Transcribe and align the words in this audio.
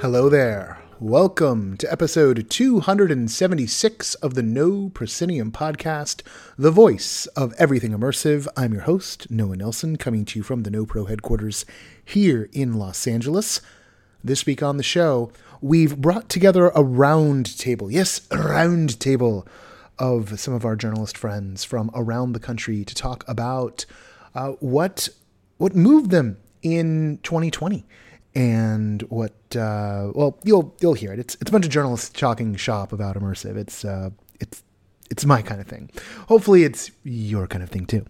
Hello 0.00 0.28
there. 0.30 0.67
Welcome 1.00 1.76
to 1.76 1.92
episode 1.92 2.50
276 2.50 4.14
of 4.16 4.34
the 4.34 4.42
No 4.42 4.90
Proscenium 4.92 5.52
podcast, 5.52 6.22
the 6.56 6.72
voice 6.72 7.26
of 7.36 7.54
everything 7.56 7.92
immersive. 7.92 8.48
I'm 8.56 8.72
your 8.72 8.82
host, 8.82 9.30
Noah 9.30 9.58
Nelson, 9.58 9.94
coming 9.94 10.24
to 10.24 10.40
you 10.40 10.42
from 10.42 10.64
the 10.64 10.72
No 10.72 10.84
Pro 10.84 11.04
headquarters 11.04 11.64
here 12.04 12.48
in 12.52 12.74
Los 12.74 13.06
Angeles. 13.06 13.60
This 14.24 14.44
week 14.44 14.60
on 14.60 14.76
the 14.76 14.82
show, 14.82 15.30
we've 15.60 15.96
brought 15.98 16.28
together 16.28 16.72
a 16.74 16.82
round 16.82 17.56
table. 17.56 17.92
Yes, 17.92 18.26
a 18.32 18.38
round 18.38 18.98
table 18.98 19.46
of 20.00 20.40
some 20.40 20.52
of 20.52 20.64
our 20.64 20.74
journalist 20.74 21.16
friends 21.16 21.62
from 21.62 21.92
around 21.94 22.32
the 22.32 22.40
country 22.40 22.84
to 22.84 22.94
talk 22.96 23.22
about 23.28 23.86
uh, 24.34 24.54
what 24.58 25.10
what 25.58 25.76
moved 25.76 26.10
them 26.10 26.38
in 26.60 27.20
2020 27.22 27.86
and 28.38 29.02
what 29.08 29.34
uh, 29.56 30.12
well 30.14 30.38
you'll 30.44 30.74
you'll 30.80 30.94
hear 30.94 31.12
it. 31.12 31.18
It's 31.18 31.36
it's 31.40 31.50
a 31.50 31.52
bunch 31.52 31.66
of 31.66 31.72
journalists 31.72 32.08
talking 32.08 32.54
shop 32.54 32.92
about 32.92 33.16
immersive. 33.16 33.56
It's 33.56 33.84
uh, 33.84 34.10
it's 34.38 34.62
it's 35.10 35.26
my 35.26 35.42
kind 35.42 35.60
of 35.60 35.66
thing. 35.66 35.90
Hopefully, 36.28 36.62
it's 36.62 36.92
your 37.02 37.48
kind 37.48 37.64
of 37.64 37.68
thing 37.68 37.84
too. 37.84 38.06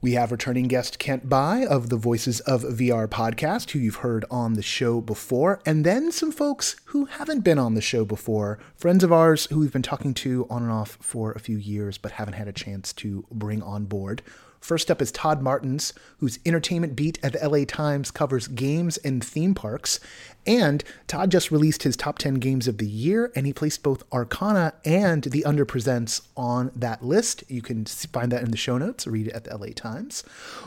We 0.00 0.12
have 0.12 0.30
returning 0.30 0.68
guest 0.68 1.00
Kent 1.00 1.28
Bye 1.28 1.66
of 1.66 1.88
the 1.88 1.96
Voices 1.96 2.38
of 2.40 2.62
VR 2.62 3.08
podcast, 3.08 3.70
who 3.70 3.80
you've 3.80 3.96
heard 3.96 4.24
on 4.30 4.54
the 4.54 4.62
show 4.62 5.00
before, 5.00 5.60
and 5.66 5.84
then 5.84 6.12
some 6.12 6.30
folks 6.30 6.76
who 6.84 7.06
haven't 7.06 7.40
been 7.40 7.58
on 7.58 7.74
the 7.74 7.80
show 7.80 8.04
before, 8.04 8.60
friends 8.76 9.02
of 9.02 9.12
ours 9.12 9.46
who 9.46 9.58
we've 9.58 9.72
been 9.72 9.82
talking 9.82 10.14
to 10.14 10.46
on 10.48 10.62
and 10.62 10.70
off 10.70 10.98
for 11.00 11.32
a 11.32 11.40
few 11.40 11.56
years 11.56 11.98
but 11.98 12.12
haven't 12.12 12.34
had 12.34 12.46
a 12.46 12.52
chance 12.52 12.92
to 12.92 13.26
bring 13.32 13.60
on 13.62 13.86
board. 13.86 14.22
First 14.66 14.90
up 14.90 15.00
is 15.00 15.12
Todd 15.12 15.42
Martens, 15.42 15.92
whose 16.18 16.40
entertainment 16.44 16.96
beat 16.96 17.20
at 17.22 17.34
the 17.34 17.48
LA 17.48 17.64
Times 17.64 18.10
covers 18.10 18.48
games 18.48 18.96
and 18.96 19.22
theme 19.22 19.54
parks. 19.54 20.00
And 20.44 20.82
Todd 21.06 21.30
just 21.30 21.52
released 21.52 21.84
his 21.84 21.96
top 21.96 22.18
10 22.18 22.34
games 22.34 22.66
of 22.66 22.78
the 22.78 22.86
year, 22.88 23.30
and 23.36 23.46
he 23.46 23.52
placed 23.52 23.84
both 23.84 24.02
Arcana 24.12 24.72
and 24.84 25.22
The 25.22 25.44
Under 25.44 25.64
Presents 25.64 26.22
on 26.36 26.72
that 26.74 27.04
list. 27.04 27.44
You 27.46 27.62
can 27.62 27.84
find 27.84 28.32
that 28.32 28.42
in 28.42 28.50
the 28.50 28.56
show 28.56 28.76
notes, 28.76 29.06
read 29.06 29.28
it 29.28 29.34
at 29.34 29.44
the 29.44 29.56
LA 29.56 29.68
Times. 29.72 30.24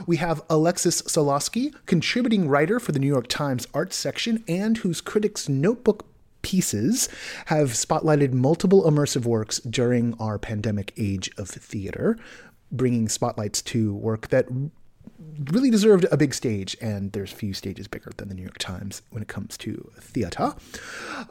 We 0.07 0.15
have 0.15 0.43
Alexis 0.49 1.01
Soloski, 1.01 1.75
contributing 1.85 2.47
writer 2.47 2.79
for 2.79 2.93
the 2.93 2.99
New 2.99 3.07
York 3.07 3.27
Times 3.27 3.67
Arts 3.73 3.97
section, 3.97 4.45
and 4.47 4.77
whose 4.77 5.01
Critics 5.01 5.49
Notebook 5.49 6.05
pieces 6.41 7.09
have 7.47 7.71
spotlighted 7.71 8.31
multiple 8.31 8.89
immersive 8.89 9.25
works 9.25 9.59
during 9.59 10.13
our 10.21 10.39
pandemic 10.39 10.93
age 10.95 11.29
of 11.37 11.49
theater 11.49 12.17
bringing 12.71 13.09
spotlights 13.09 13.61
to 13.63 13.93
work 13.93 14.29
that 14.29 14.47
really 15.51 15.69
deserved 15.69 16.05
a 16.11 16.17
big 16.17 16.33
stage, 16.33 16.75
and 16.81 17.11
there's 17.11 17.31
few 17.31 17.53
stages 17.53 17.87
bigger 17.87 18.11
than 18.17 18.27
the 18.27 18.35
New 18.35 18.41
York 18.41 18.57
Times 18.57 19.01
when 19.09 19.21
it 19.21 19.27
comes 19.27 19.57
to 19.57 19.91
theater. 19.99 20.53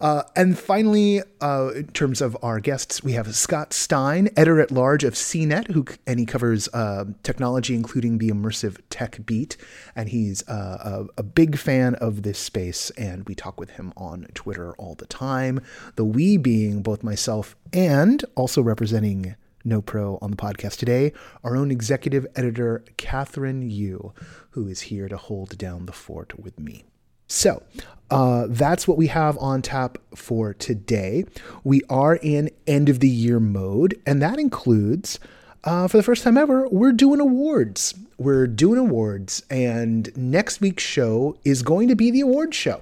Uh, 0.00 0.22
and 0.36 0.58
finally, 0.58 1.22
uh, 1.40 1.70
in 1.74 1.88
terms 1.88 2.20
of 2.20 2.36
our 2.42 2.60
guests, 2.60 3.02
we 3.02 3.12
have 3.12 3.34
Scott 3.34 3.72
Stein, 3.72 4.28
editor 4.36 4.60
at 4.60 4.70
large 4.70 5.04
of 5.04 5.14
CNET, 5.14 5.70
who 5.72 5.84
and 6.06 6.18
he 6.18 6.26
covers 6.26 6.68
uh, 6.72 7.04
technology, 7.22 7.74
including 7.74 8.18
the 8.18 8.30
immersive 8.30 8.78
tech 8.90 9.24
beat, 9.26 9.56
and 9.94 10.08
he's 10.08 10.46
uh, 10.48 11.06
a, 11.16 11.20
a, 11.20 11.22
big 11.22 11.58
fan 11.58 11.94
of 11.96 12.22
this 12.22 12.38
space. 12.38 12.90
And 12.90 13.26
we 13.28 13.34
talk 13.34 13.60
with 13.60 13.70
him 13.70 13.92
on 13.96 14.26
Twitter 14.34 14.74
all 14.76 14.94
the 14.94 15.06
time. 15.06 15.60
The 15.96 16.04
we 16.04 16.36
being 16.36 16.82
both 16.82 17.02
myself 17.02 17.56
and 17.72 18.24
also 18.34 18.62
representing 18.62 19.36
no 19.68 19.82
Pro 19.82 20.18
on 20.20 20.30
the 20.30 20.36
podcast 20.36 20.76
today, 20.76 21.12
our 21.44 21.56
own 21.56 21.70
executive 21.70 22.26
editor, 22.34 22.84
Kathryn 22.96 23.70
Yu, 23.70 24.12
who 24.50 24.66
is 24.66 24.82
here 24.82 25.08
to 25.08 25.16
hold 25.16 25.56
down 25.58 25.86
the 25.86 25.92
fort 25.92 26.38
with 26.38 26.58
me. 26.58 26.84
So, 27.28 27.62
uh, 28.10 28.46
that's 28.48 28.88
what 28.88 28.96
we 28.96 29.08
have 29.08 29.36
on 29.38 29.60
tap 29.60 29.98
for 30.14 30.54
today. 30.54 31.24
We 31.62 31.82
are 31.90 32.16
in 32.16 32.50
end 32.66 32.88
of 32.88 33.00
the 33.00 33.08
year 33.08 33.38
mode, 33.38 34.00
and 34.06 34.22
that 34.22 34.38
includes, 34.38 35.20
uh, 35.64 35.88
for 35.88 35.98
the 35.98 36.02
first 36.02 36.24
time 36.24 36.38
ever, 36.38 36.66
we're 36.68 36.92
doing 36.92 37.20
awards. 37.20 37.94
We're 38.16 38.46
doing 38.46 38.78
awards, 38.78 39.42
and 39.50 40.10
next 40.16 40.60
week's 40.62 40.82
show 40.82 41.36
is 41.44 41.62
going 41.62 41.88
to 41.88 41.94
be 41.94 42.10
the 42.10 42.20
award 42.22 42.54
show. 42.54 42.80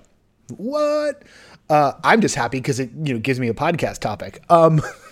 What? 0.56 1.25
Uh, 1.69 1.94
I'm 2.04 2.20
just 2.20 2.36
happy 2.36 2.58
because 2.58 2.78
it 2.78 2.91
you 3.02 3.14
know 3.14 3.20
gives 3.20 3.41
me 3.41 3.48
a 3.48 3.54
podcast 3.54 3.98
topic. 3.98 4.41
Um, 4.48 4.80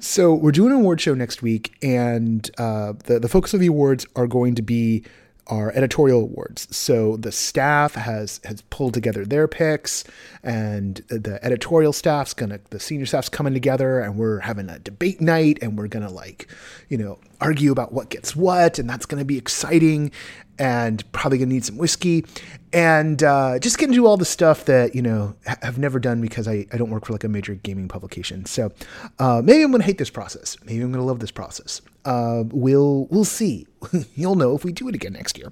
so 0.00 0.34
we're 0.34 0.52
doing 0.52 0.72
an 0.72 0.78
award 0.78 1.00
show 1.00 1.14
next 1.14 1.42
week, 1.42 1.74
and 1.82 2.50
uh, 2.58 2.94
the 3.04 3.18
the 3.18 3.28
focus 3.28 3.54
of 3.54 3.60
the 3.60 3.66
awards 3.66 4.06
are 4.16 4.26
going 4.26 4.54
to 4.54 4.62
be 4.62 5.04
our 5.46 5.72
editorial 5.72 6.22
awards. 6.22 6.74
So 6.74 7.16
the 7.16 7.32
staff 7.32 7.94
has 7.94 8.40
has 8.44 8.62
pulled 8.62 8.94
together 8.94 9.24
their 9.24 9.48
picks, 9.48 10.04
and 10.42 10.96
the 11.08 11.38
editorial 11.42 11.92
staff's 11.92 12.34
gonna 12.34 12.60
the 12.70 12.80
senior 12.80 13.06
staff's 13.06 13.28
coming 13.28 13.52
together, 13.52 14.00
and 14.00 14.16
we're 14.16 14.40
having 14.40 14.68
a 14.68 14.78
debate 14.78 15.20
night, 15.20 15.58
and 15.60 15.76
we're 15.76 15.88
gonna 15.88 16.10
like, 16.10 16.48
you 16.88 16.96
know, 16.96 17.18
argue 17.40 17.72
about 17.72 17.92
what 17.92 18.10
gets 18.10 18.36
what, 18.36 18.78
and 18.78 18.88
that's 18.88 19.06
gonna 19.06 19.24
be 19.24 19.38
exciting 19.38 20.12
and 20.58 21.10
probably 21.12 21.38
gonna 21.38 21.52
need 21.52 21.64
some 21.64 21.78
whiskey. 21.78 22.24
And 22.72 23.22
uh, 23.22 23.58
just 23.58 23.78
get 23.78 23.88
into 23.88 24.06
all 24.06 24.16
the 24.16 24.24
stuff 24.24 24.66
that 24.66 24.94
you 24.94 25.02
know 25.02 25.34
have 25.62 25.78
never 25.78 25.98
done 25.98 26.20
because 26.20 26.46
I, 26.46 26.66
I 26.72 26.76
don't 26.76 26.90
work 26.90 27.06
for 27.06 27.12
like 27.12 27.24
a 27.24 27.28
major 27.28 27.54
gaming 27.54 27.88
publication. 27.88 28.44
So 28.44 28.70
uh, 29.18 29.42
maybe 29.44 29.62
i'm 29.62 29.70
gonna 29.72 29.84
hate 29.84 29.98
this 29.98 30.10
process. 30.10 30.56
Maybe 30.64 30.82
i'm 30.82 30.92
gonna 30.92 31.04
love 31.04 31.20
this 31.20 31.32
process. 31.32 31.80
Uh, 32.04 32.44
we'll 32.48 33.06
we'll 33.10 33.24
see. 33.24 33.66
You'll 34.14 34.36
know 34.36 34.54
if 34.54 34.64
we 34.64 34.72
do 34.72 34.88
it 34.88 34.94
again 34.94 35.14
next 35.14 35.38
year. 35.38 35.48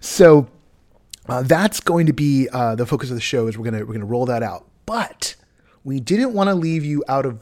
So 0.00 0.48
uh, 1.28 1.42
that's 1.42 1.80
going 1.80 2.06
to 2.06 2.12
be 2.12 2.48
uh, 2.52 2.74
the 2.74 2.86
focus 2.86 3.10
of 3.10 3.16
the 3.16 3.22
show 3.22 3.46
is 3.46 3.56
we're 3.56 3.64
gonna 3.64 3.84
we're 3.84 3.94
gonna 3.94 4.04
roll 4.04 4.26
that 4.26 4.42
out. 4.42 4.66
But 4.86 5.36
we 5.84 6.00
didn't 6.00 6.32
want 6.32 6.48
to 6.48 6.54
leave 6.54 6.84
you 6.84 7.02
out 7.08 7.26
of 7.26 7.40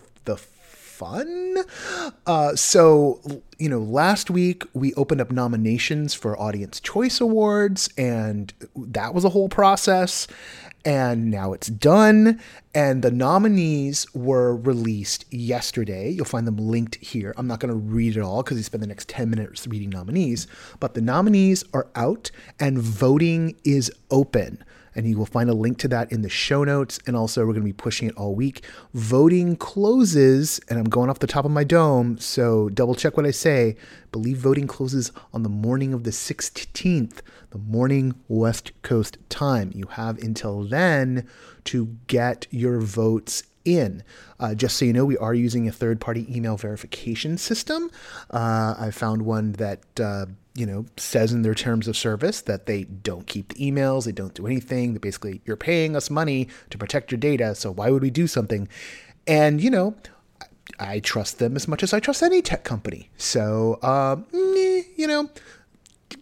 fun. 1.00 1.56
Uh, 2.26 2.54
so, 2.54 3.42
you 3.58 3.70
know, 3.70 3.78
last 3.78 4.30
week 4.30 4.64
we 4.74 4.92
opened 4.94 5.22
up 5.22 5.32
nominations 5.32 6.12
for 6.12 6.38
Audience 6.38 6.78
Choice 6.78 7.22
Awards, 7.22 7.88
and 7.96 8.52
that 8.76 9.14
was 9.14 9.24
a 9.24 9.30
whole 9.30 9.48
process. 9.48 10.26
And 10.84 11.30
now 11.30 11.52
it's 11.54 11.68
done. 11.68 12.40
And 12.74 13.02
the 13.02 13.10
nominees 13.10 14.06
were 14.14 14.56
released 14.56 15.24
yesterday. 15.30 16.10
You'll 16.10 16.24
find 16.26 16.46
them 16.46 16.56
linked 16.56 16.96
here. 16.96 17.34
I'm 17.36 17.46
not 17.46 17.60
going 17.60 17.72
to 17.72 17.78
read 17.78 18.16
it 18.16 18.20
all 18.20 18.42
because 18.42 18.58
you 18.58 18.62
spend 18.62 18.82
the 18.82 18.86
next 18.86 19.08
10 19.08 19.28
minutes 19.28 19.66
reading 19.66 19.90
nominees. 19.90 20.46
But 20.80 20.94
the 20.94 21.02
nominees 21.02 21.64
are 21.74 21.88
out 21.94 22.30
and 22.58 22.78
voting 22.78 23.56
is 23.64 23.90
open 24.10 24.62
and 24.94 25.06
you 25.06 25.16
will 25.16 25.26
find 25.26 25.48
a 25.48 25.54
link 25.54 25.78
to 25.78 25.88
that 25.88 26.10
in 26.12 26.22
the 26.22 26.28
show 26.28 26.64
notes. 26.64 26.98
And 27.06 27.16
also, 27.16 27.42
we're 27.42 27.52
going 27.52 27.62
to 27.62 27.68
be 27.68 27.72
pushing 27.72 28.08
it 28.08 28.16
all 28.16 28.34
week. 28.34 28.64
Voting 28.94 29.56
closes, 29.56 30.60
and 30.68 30.78
I'm 30.78 30.88
going 30.88 31.10
off 31.10 31.18
the 31.18 31.26
top 31.26 31.44
of 31.44 31.50
my 31.50 31.64
dome, 31.64 32.18
so 32.18 32.68
double 32.68 32.94
check 32.94 33.16
what 33.16 33.26
I 33.26 33.30
say. 33.30 33.76
believe 34.12 34.38
voting 34.38 34.66
closes 34.66 35.12
on 35.32 35.42
the 35.42 35.48
morning 35.48 35.94
of 35.94 36.04
the 36.04 36.10
16th, 36.10 37.20
the 37.50 37.58
morning 37.58 38.14
West 38.28 38.72
Coast 38.82 39.18
time. 39.28 39.70
You 39.74 39.86
have 39.86 40.18
until 40.18 40.64
then 40.64 41.28
to 41.64 41.96
get 42.06 42.46
your 42.50 42.80
votes 42.80 43.44
in. 43.64 44.02
Uh, 44.38 44.54
just 44.54 44.76
so 44.76 44.84
you 44.84 44.92
know, 44.92 45.04
we 45.04 45.16
are 45.18 45.34
using 45.34 45.68
a 45.68 45.72
third 45.72 46.00
party 46.00 46.26
email 46.34 46.56
verification 46.56 47.38
system. 47.38 47.90
Uh, 48.30 48.74
I 48.78 48.90
found 48.90 49.22
one 49.22 49.52
that 49.52 49.80
uh, 50.00 50.26
you 50.54 50.66
know, 50.66 50.84
says 50.96 51.32
in 51.32 51.42
their 51.42 51.54
terms 51.54 51.86
of 51.86 51.96
service 51.96 52.40
that 52.42 52.66
they 52.66 52.84
don't 52.84 53.26
keep 53.26 53.48
the 53.48 53.72
emails, 53.72 54.04
they 54.04 54.12
don't 54.12 54.34
do 54.34 54.46
anything. 54.46 54.94
That 54.94 55.00
basically, 55.00 55.40
you're 55.44 55.56
paying 55.56 55.94
us 55.94 56.10
money 56.10 56.48
to 56.70 56.78
protect 56.78 57.10
your 57.10 57.18
data, 57.18 57.54
so 57.54 57.70
why 57.70 57.90
would 57.90 58.02
we 58.02 58.10
do 58.10 58.26
something? 58.26 58.68
And 59.26 59.60
you 59.60 59.70
know, 59.70 59.94
I 60.78 61.00
trust 61.00 61.38
them 61.38 61.56
as 61.56 61.68
much 61.68 61.82
as 61.82 61.92
I 61.92 62.00
trust 62.00 62.22
any 62.22 62.42
tech 62.42 62.64
company. 62.64 63.10
So, 63.16 63.78
uh, 63.82 64.16
you 64.32 65.06
know, 65.06 65.30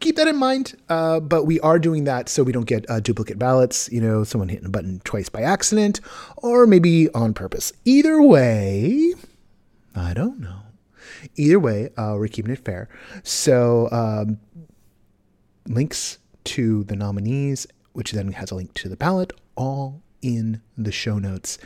keep 0.01 0.17
that 0.17 0.29
in 0.29 0.37
mind. 0.37 0.75
Uh, 0.89 1.21
but 1.21 1.45
we 1.45 1.61
are 1.61 1.79
doing 1.79 2.05
that 2.05 2.29
so 2.29 2.43
we 2.43 2.53
don't 2.53 2.67
get 2.67 2.89
uh, 2.91 3.01
duplicate 3.01 3.39
ballots. 3.39 3.91
You 3.91 4.01
know, 4.01 4.25
someone 4.25 4.49
hitting 4.49 4.67
a 4.67 4.71
button 4.71 5.01
twice 5.05 5.29
by 5.29 5.43
accident, 5.43 6.01
or 6.37 6.67
maybe 6.67 7.09
on 7.11 7.35
purpose. 7.35 7.73
Either 7.85 8.23
way, 8.23 9.15
I 9.95 10.15
don't 10.15 10.41
know. 10.41 10.61
Either 11.37 11.59
way, 11.59 11.91
uh, 11.97 12.15
we're 12.17 12.29
keeping 12.29 12.53
it 12.53 12.65
fair. 12.65 12.89
So, 13.25 13.89
um, 13.91 14.39
links 15.67 16.19
to 16.45 16.85
the 16.85 16.97
nominees, 16.97 17.67
which 17.93 18.13
then 18.13 18.33
has 18.33 18.51
a 18.51 18.55
link 18.55 18.75
to 18.75 18.89
the 18.89 18.97
ballot, 18.97 19.33
all 19.57 20.03
in 20.23 20.61
the 20.77 20.93
show 20.93 21.19
notes. 21.19 21.59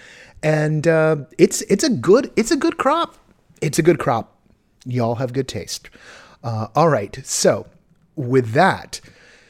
And 0.42 0.86
uh, 0.86 1.16
it's 1.38 1.62
it's 1.62 1.84
a 1.84 1.90
good 1.90 2.32
it's 2.36 2.50
a 2.50 2.56
good 2.56 2.78
crop. 2.78 3.16
It's 3.60 3.78
a 3.78 3.82
good 3.82 3.98
crop. 3.98 4.38
Y'all 4.84 5.16
have 5.16 5.32
good 5.32 5.48
taste. 5.48 5.88
Uh, 6.42 6.68
all 6.74 6.88
right. 6.88 7.20
So 7.24 7.66
with 8.16 8.52
that, 8.52 9.00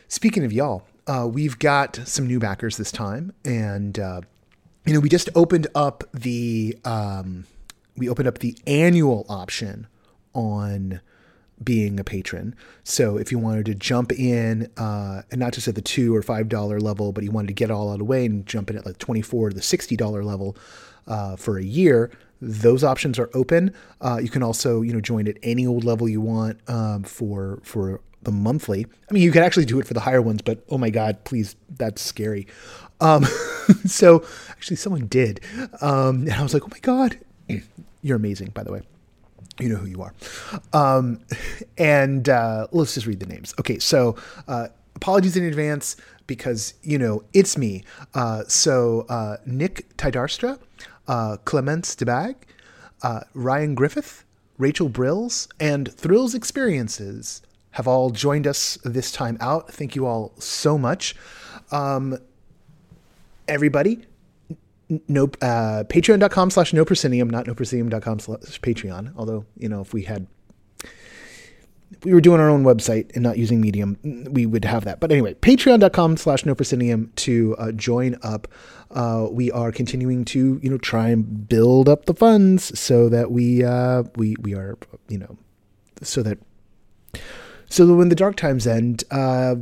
speaking 0.09 0.45
of 0.45 0.53
y'all, 0.53 0.85
uh, 1.07 1.29
we've 1.31 1.59
got 1.59 2.01
some 2.05 2.27
new 2.27 2.39
backers 2.39 2.77
this 2.77 2.93
time, 2.93 3.33
and 3.45 3.99
uh, 3.99 4.21
you 4.87 4.95
know, 4.95 5.01
we 5.01 5.09
just 5.09 5.29
opened 5.35 5.67
up 5.75 6.05
the 6.13 6.77
um, 6.85 7.47
we 7.97 8.09
opened 8.09 8.29
up 8.29 8.39
the 8.39 8.57
annual 8.67 9.27
option 9.29 9.87
on 10.35 11.01
being 11.63 12.01
a 12.01 12.05
patron. 12.05 12.55
So 12.83 13.17
if 13.17 13.31
you 13.31 13.39
wanted 13.39 13.67
to 13.67 13.75
jump 13.75 14.13
in, 14.13 14.71
uh, 14.77 15.23
and 15.31 15.39
not 15.39 15.53
just 15.53 15.69
at 15.69 15.75
the 15.75 15.83
two 15.83 16.15
or 16.15 16.23
five 16.23 16.49
dollar 16.49 16.81
level, 16.81 17.13
but 17.13 17.25
you 17.25 17.31
wanted 17.31 17.49
to 17.49 17.55
get 17.55 17.71
all 17.71 17.91
out 17.91 17.95
of 17.95 17.99
the 17.99 18.05
way 18.05 18.25
and 18.27 18.47
jump 18.47 18.71
in 18.71 18.77
at 18.77 18.87
like 18.87 18.99
twenty 18.99 19.23
four 19.23 19.51
to 19.51 19.57
the 19.57 19.63
sixty 19.63 19.97
dollar 19.97 20.25
level 20.25 20.57
uh, 21.07 21.37
for 21.37 21.59
a 21.59 21.65
year, 21.65 22.11
those 22.41 22.83
options 22.85 23.19
are 23.19 23.31
open. 23.35 23.75
Uh, 24.01 24.19
you 24.23 24.29
can 24.29 24.43
also 24.43 24.83
you 24.83 24.93
know 24.93 25.01
join 25.01 25.29
at 25.29 25.37
any 25.43 25.67
old 25.67 25.85
level 25.85 26.09
you 26.09 26.21
want 26.21 26.59
um, 26.69 27.03
for 27.03 27.61
for 27.63 28.01
the 28.23 28.33
monthly. 28.33 28.87
I 29.11 29.15
mean, 29.15 29.23
you 29.23 29.33
could 29.33 29.43
actually 29.43 29.65
do 29.65 29.79
it 29.81 29.87
for 29.87 29.95
the 29.95 30.01
higher 30.01 30.23
ones, 30.23 30.43
but 30.43 30.65
oh 30.71 30.79
my 30.79 30.91
god, 30.91 31.25
please, 31.25 31.57
that's 31.71 32.03
scary. 32.03 32.47
Um, 33.01 33.25
so 33.87 34.25
actually, 34.51 34.77
someone 34.77 35.07
did, 35.07 35.41
um, 35.81 36.23
and 36.23 36.33
I 36.33 36.43
was 36.43 36.55
like, 36.55 36.65
oh 36.65 36.71
my 36.71 36.79
god, 36.81 37.19
you're 38.03 38.17
amazing, 38.17 38.51
by 38.51 38.63
the 38.63 38.73
way. 38.73 38.83
You 39.61 39.69
know 39.69 39.77
who 39.77 39.87
you 39.87 40.03
are. 40.03 40.15
Um, 40.73 41.21
and 41.79 42.29
uh, 42.29 42.69
let's 42.73 42.95
just 42.95 43.07
read 43.07 43.21
the 43.21 43.27
names. 43.27 43.55
Okay, 43.61 43.79
so 43.79 44.17
uh, 44.49 44.69
apologies 44.97 45.37
in 45.37 45.45
advance 45.45 45.97
because, 46.27 46.75
you 46.83 46.99
know, 46.99 47.25
it's 47.35 47.59
me. 47.59 47.85
Uh, 48.15 48.45
so 48.49 49.05
uh, 49.09 49.37
Nick 49.45 49.97
Tidarstra, 49.97 50.59
uh, 51.07 51.37
Clemence 51.45 51.95
DeBag, 51.97 52.37
uh, 53.03 53.21
Ryan 53.35 53.75
Griffith, 53.75 54.25
Rachel 54.59 54.89
Brills, 54.89 55.49
and 55.61 55.93
Thrills 55.93 56.35
Experiences 56.35 57.43
have 57.73 57.89
all 57.89 58.11
joined 58.11 58.47
us 58.47 58.79
this 58.85 59.11
time 59.13 59.37
out. 59.41 59.73
Thank 59.73 59.97
you 59.97 60.07
all 60.07 60.33
so 60.39 60.79
much. 60.79 61.15
Um, 61.71 62.19
everybody, 63.49 64.07
no 65.09 65.25
uh, 65.41 65.85
patreon.com 65.85 66.51
slash 66.51 66.73
no 66.73 66.85
proscenium 66.85 67.31
not 67.31 67.47
no 67.47 67.55
proscenium.com 67.55 68.19
slash 68.19 68.61
patreon 68.61 69.13
although 69.17 69.45
you 69.57 69.69
know 69.69 69.81
if 69.81 69.93
we 69.93 70.03
had 70.03 70.27
if 71.91 72.05
we 72.05 72.13
were 72.13 72.21
doing 72.21 72.41
our 72.41 72.51
own 72.51 72.65
website 72.65 73.11
and 73.15 73.23
not 73.23 73.39
using 73.39 73.61
medium 73.61 73.99
we 74.31 74.45
would 74.45 74.65
have 74.65 74.85
that 74.85 75.01
but 75.01 75.11
anyway 75.11 75.35
patreon.com 75.35 76.17
slash 76.17 76.45
no 76.45 76.55
proscenium 76.55 77.11
to 77.17 77.57
uh, 77.59 77.73
join 77.73 78.17
up 78.23 78.49
uh, 78.91 79.27
we 79.31 79.51
are 79.51 79.73
continuing 79.73 80.25
to 80.25 80.61
you 80.63 80.71
know 80.71 80.79
try 80.79 81.09
and 81.09 81.49
build 81.49 81.89
up 81.89 82.05
the 82.07 82.15
funds 82.15 82.79
so 82.79 83.09
that 83.09 83.31
we 83.31 83.65
uh, 83.65 84.03
we 84.17 84.37
we 84.41 84.55
are 84.55 84.77
you 85.09 85.19
know 85.19 85.39
so 86.03 86.23
that 86.23 86.39
so 87.73 87.95
when 87.95 88.09
the 88.09 88.15
dark 88.15 88.37
times 88.37 88.67
end 88.67 89.05
uh, 89.11 89.57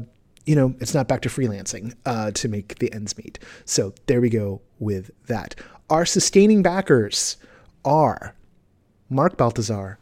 you 0.46 0.56
know, 0.56 0.74
it's 0.80 0.94
not 0.94 1.06
back 1.06 1.20
to 1.22 1.28
freelancing 1.28 1.94
uh, 2.06 2.30
to 2.32 2.48
make 2.48 2.78
the 2.78 2.92
ends 2.92 3.16
meet. 3.16 3.38
So 3.64 3.94
there 4.06 4.20
we 4.20 4.30
go 4.30 4.60
with 4.78 5.10
that. 5.26 5.54
Our 5.88 6.04
sustaining 6.04 6.62
backers 6.62 7.36
are 7.84 8.34
Mark 9.08 9.36
Baltazar, 9.36 9.98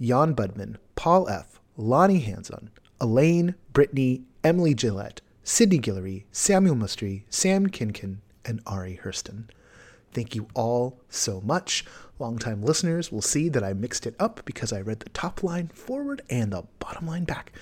Jan 0.00 0.34
Budman, 0.34 0.76
Paul 0.94 1.28
F., 1.28 1.60
Lonnie 1.76 2.20
Hanson, 2.20 2.70
Elaine, 3.00 3.54
Brittany, 3.72 4.22
Emily 4.44 4.74
Gillette, 4.74 5.20
Sydney 5.42 5.78
Guillory, 5.78 6.24
Samuel 6.32 6.76
Mustry, 6.76 7.24
Sam 7.28 7.66
Kinkin, 7.66 8.18
and 8.44 8.60
Ari 8.66 9.00
Hurston. 9.02 9.48
Thank 10.12 10.34
you 10.34 10.48
all 10.54 11.00
so 11.08 11.40
much. 11.40 11.84
Longtime 12.18 12.62
listeners 12.62 13.12
will 13.12 13.22
see 13.22 13.48
that 13.50 13.62
I 13.62 13.72
mixed 13.72 14.06
it 14.06 14.14
up 14.18 14.40
because 14.44 14.72
I 14.72 14.80
read 14.80 15.00
the 15.00 15.08
top 15.10 15.42
line 15.42 15.68
forward 15.68 16.22
and 16.30 16.52
the 16.52 16.64
bottom 16.78 17.06
line 17.06 17.24
back. 17.24 17.52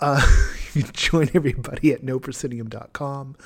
Uh, 0.00 0.20
you 0.74 0.82
can 0.82 0.92
join 0.92 1.30
everybody 1.34 1.92
at 1.92 2.02
noproscenium.com. 2.02 3.36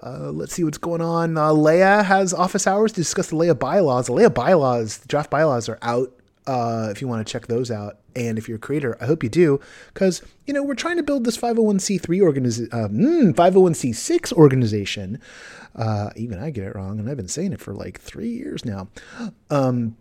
Uh, 0.00 0.30
let's 0.30 0.54
see 0.54 0.62
what's 0.62 0.78
going 0.78 1.00
on. 1.00 1.36
Uh, 1.36 1.52
LEIA 1.52 2.04
has 2.04 2.32
office 2.32 2.66
hours 2.66 2.92
to 2.92 3.00
discuss 3.00 3.30
the 3.30 3.36
LEIA 3.36 3.54
bylaws. 3.54 4.06
The 4.06 4.12
LEIA 4.12 4.30
bylaws, 4.30 4.98
the 4.98 5.08
draft 5.08 5.30
bylaws 5.30 5.68
are 5.68 5.78
out 5.82 6.12
uh, 6.48 6.88
if 6.90 7.02
you 7.02 7.06
want 7.06 7.24
to 7.24 7.30
check 7.30 7.46
those 7.46 7.70
out. 7.70 7.98
And 8.16 8.38
if 8.38 8.48
you're 8.48 8.56
a 8.56 8.60
creator, 8.60 8.96
I 9.00 9.06
hope 9.06 9.22
you 9.22 9.28
do, 9.28 9.60
because 9.92 10.22
you 10.46 10.54
know 10.54 10.62
we're 10.62 10.74
trying 10.74 10.96
to 10.96 11.02
build 11.02 11.24
this 11.24 11.36
501c3 11.36 12.20
organization, 12.20 12.72
uh, 12.72 12.88
mm, 12.88 13.34
501c6 13.34 14.32
organization. 14.32 15.20
Uh, 15.74 16.10
even 16.16 16.38
I 16.38 16.50
get 16.50 16.64
it 16.64 16.74
wrong, 16.74 16.98
and 16.98 17.08
I've 17.08 17.16
been 17.16 17.28
saying 17.28 17.52
it 17.52 17.60
for 17.60 17.74
like 17.74 18.00
three 18.00 18.30
years 18.30 18.64
now. 18.64 18.88
Um, 19.50 19.96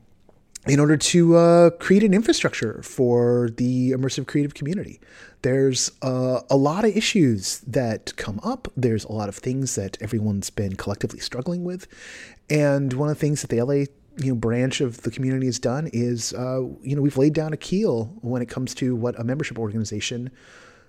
in 0.67 0.79
order 0.79 0.97
to 0.97 1.35
uh, 1.35 1.69
create 1.71 2.03
an 2.03 2.13
infrastructure 2.13 2.81
for 2.83 3.49
the 3.55 3.91
immersive 3.91 4.27
creative 4.27 4.53
community. 4.53 4.99
There's 5.41 5.91
uh, 6.01 6.41
a 6.49 6.57
lot 6.57 6.83
of 6.83 6.95
issues 6.95 7.59
that 7.61 8.13
come 8.17 8.41
up. 8.43 8.67
There's 8.75 9.05
a 9.05 9.11
lot 9.11 9.29
of 9.29 9.35
things 9.35 9.75
that 9.75 9.97
everyone's 10.01 10.49
been 10.49 10.75
collectively 10.75 11.19
struggling 11.19 11.63
with. 11.63 11.87
And 12.49 12.91
one 12.93 13.09
of 13.09 13.15
the 13.15 13.19
things 13.19 13.41
that 13.41 13.49
the 13.49 13.61
LA 13.61 13.85
you 14.19 14.31
know 14.31 14.35
branch 14.35 14.81
of 14.81 15.03
the 15.03 15.11
community 15.11 15.45
has 15.45 15.59
done 15.59 15.89
is 15.93 16.33
uh, 16.33 16.61
you 16.81 16.95
know 16.95 17.01
we've 17.01 17.17
laid 17.17 17.33
down 17.33 17.53
a 17.53 17.57
keel 17.57 18.05
when 18.21 18.41
it 18.41 18.49
comes 18.49 18.73
to 18.75 18.95
what 18.95 19.17
a 19.19 19.23
membership 19.23 19.59
organization 19.59 20.31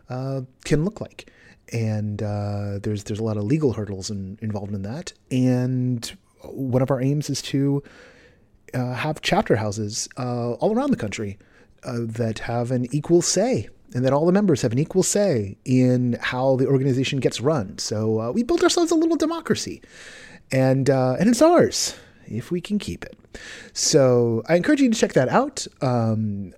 uh, 0.09 0.41
can 0.65 0.85
look 0.85 1.01
like, 1.01 1.31
and 1.73 2.23
uh, 2.23 2.79
there's 2.83 3.05
there's 3.05 3.19
a 3.19 3.25
lot 3.25 3.37
of 3.37 3.45
legal 3.45 3.73
hurdles 3.73 4.11
in, 4.11 4.39
involved 4.41 4.75
in 4.75 4.83
that. 4.83 5.13
And 5.31 6.11
one 6.43 6.83
of 6.83 6.91
our 6.91 7.01
aims 7.01 7.31
is 7.31 7.43
to 7.43 7.83
uh, 8.75 8.95
have 8.95 9.21
chapter 9.23 9.57
houses 9.57 10.09
uh, 10.17 10.53
all 10.53 10.77
around 10.77 10.91
the 10.91 10.97
country 10.97 11.39
uh, 11.85 11.99
that 12.01 12.41
have 12.41 12.71
an 12.71 12.87
equal 12.95 13.23
say. 13.23 13.69
And 13.95 14.05
that 14.05 14.13
all 14.13 14.27
the 14.27 14.33
members 14.33 14.61
have 14.61 14.73
an 14.73 14.79
equal 14.79 15.03
say 15.03 15.57
in 15.65 16.19
how 16.21 16.57
the 16.57 16.67
organization 16.67 17.21
gets 17.21 17.41
run. 17.41 17.79
So 17.79 18.33
we 18.33 18.43
built 18.43 18.63
ourselves 18.63 18.91
a 18.91 18.95
little 18.95 19.17
democracy, 19.17 19.81
and 20.53 20.91
and 20.91 21.31
it's 21.31 21.41
ours 21.41 21.95
if 22.27 22.51
we 22.51 22.61
can 22.61 22.79
keep 22.79 23.05
it. 23.05 23.17
So 23.73 24.43
I 24.49 24.57
encourage 24.57 24.81
you 24.81 24.91
to 24.91 24.99
check 24.99 25.15
that 25.15 25.29
out. 25.29 25.67
Um, 25.81 26.53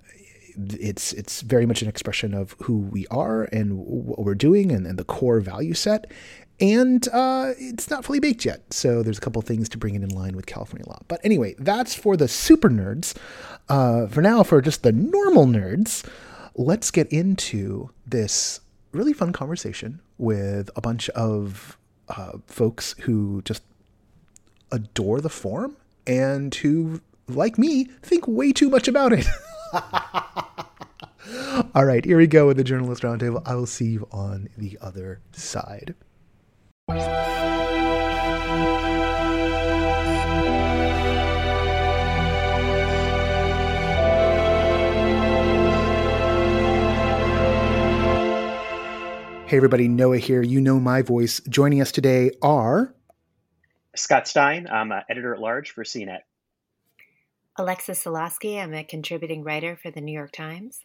it's 0.55 1.13
it's 1.13 1.41
very 1.41 1.65
much 1.65 1.81
an 1.81 1.87
expression 1.87 2.33
of 2.33 2.55
who 2.63 2.77
we 2.77 3.07
are 3.07 3.43
and 3.51 3.77
what 3.77 4.19
we're 4.19 4.35
doing 4.35 4.71
and, 4.71 4.85
and 4.85 4.97
the 4.97 5.03
core 5.03 5.39
value 5.39 5.73
set. 5.73 6.11
And 6.59 7.07
uh, 7.11 7.53
it's 7.57 7.89
not 7.89 8.05
fully 8.05 8.19
baked 8.19 8.45
yet, 8.45 8.71
so 8.71 9.01
there's 9.01 9.17
a 9.17 9.21
couple 9.21 9.41
things 9.41 9.67
to 9.69 9.79
bring 9.79 9.95
it 9.95 10.03
in 10.03 10.09
line 10.09 10.35
with 10.35 10.45
California 10.45 10.87
law. 10.87 10.99
But 11.07 11.19
anyway, 11.23 11.55
that's 11.57 11.95
for 11.95 12.15
the 12.15 12.27
super 12.27 12.69
nerds. 12.69 13.17
Uh, 13.67 14.05
for 14.05 14.21
now, 14.21 14.43
for 14.43 14.61
just 14.61 14.83
the 14.83 14.91
normal 14.91 15.47
nerds, 15.47 16.07
let's 16.55 16.91
get 16.91 17.07
into 17.07 17.89
this 18.05 18.59
really 18.91 19.13
fun 19.13 19.33
conversation 19.33 20.01
with 20.19 20.69
a 20.75 20.81
bunch 20.81 21.09
of 21.09 21.77
uh, 22.09 22.33
folks 22.45 22.93
who 23.01 23.41
just 23.43 23.63
adore 24.71 25.19
the 25.19 25.29
form 25.29 25.77
and 26.05 26.53
who, 26.55 27.01
like 27.27 27.57
me, 27.57 27.85
think 28.03 28.27
way 28.27 28.51
too 28.51 28.69
much 28.69 28.87
about 28.87 29.13
it. 29.13 29.25
All 31.75 31.85
right, 31.85 32.03
here 32.03 32.17
we 32.17 32.27
go 32.27 32.47
with 32.47 32.57
the 32.57 32.63
Journalist 32.63 33.03
Roundtable. 33.03 33.41
I 33.45 33.55
will 33.55 33.65
see 33.65 33.85
you 33.85 34.07
on 34.11 34.49
the 34.57 34.77
other 34.81 35.21
side. 35.31 35.95
Hey, 49.51 49.57
everybody, 49.57 49.89
Noah 49.89 50.17
here. 50.17 50.41
You 50.41 50.61
know 50.61 50.79
my 50.79 51.01
voice. 51.01 51.41
Joining 51.47 51.81
us 51.81 51.91
today 51.91 52.31
are 52.41 52.95
Scott 53.95 54.27
Stein. 54.27 54.67
I'm 54.69 54.91
editor 55.09 55.33
at 55.33 55.41
large 55.41 55.71
for 55.71 55.83
CNET. 55.83 56.19
Alexis 57.61 58.03
Soloski. 58.03 58.59
I'm 58.61 58.73
a 58.73 58.83
contributing 58.83 59.43
writer 59.43 59.75
for 59.75 59.91
the 59.91 60.01
New 60.01 60.11
York 60.11 60.31
Times. 60.31 60.79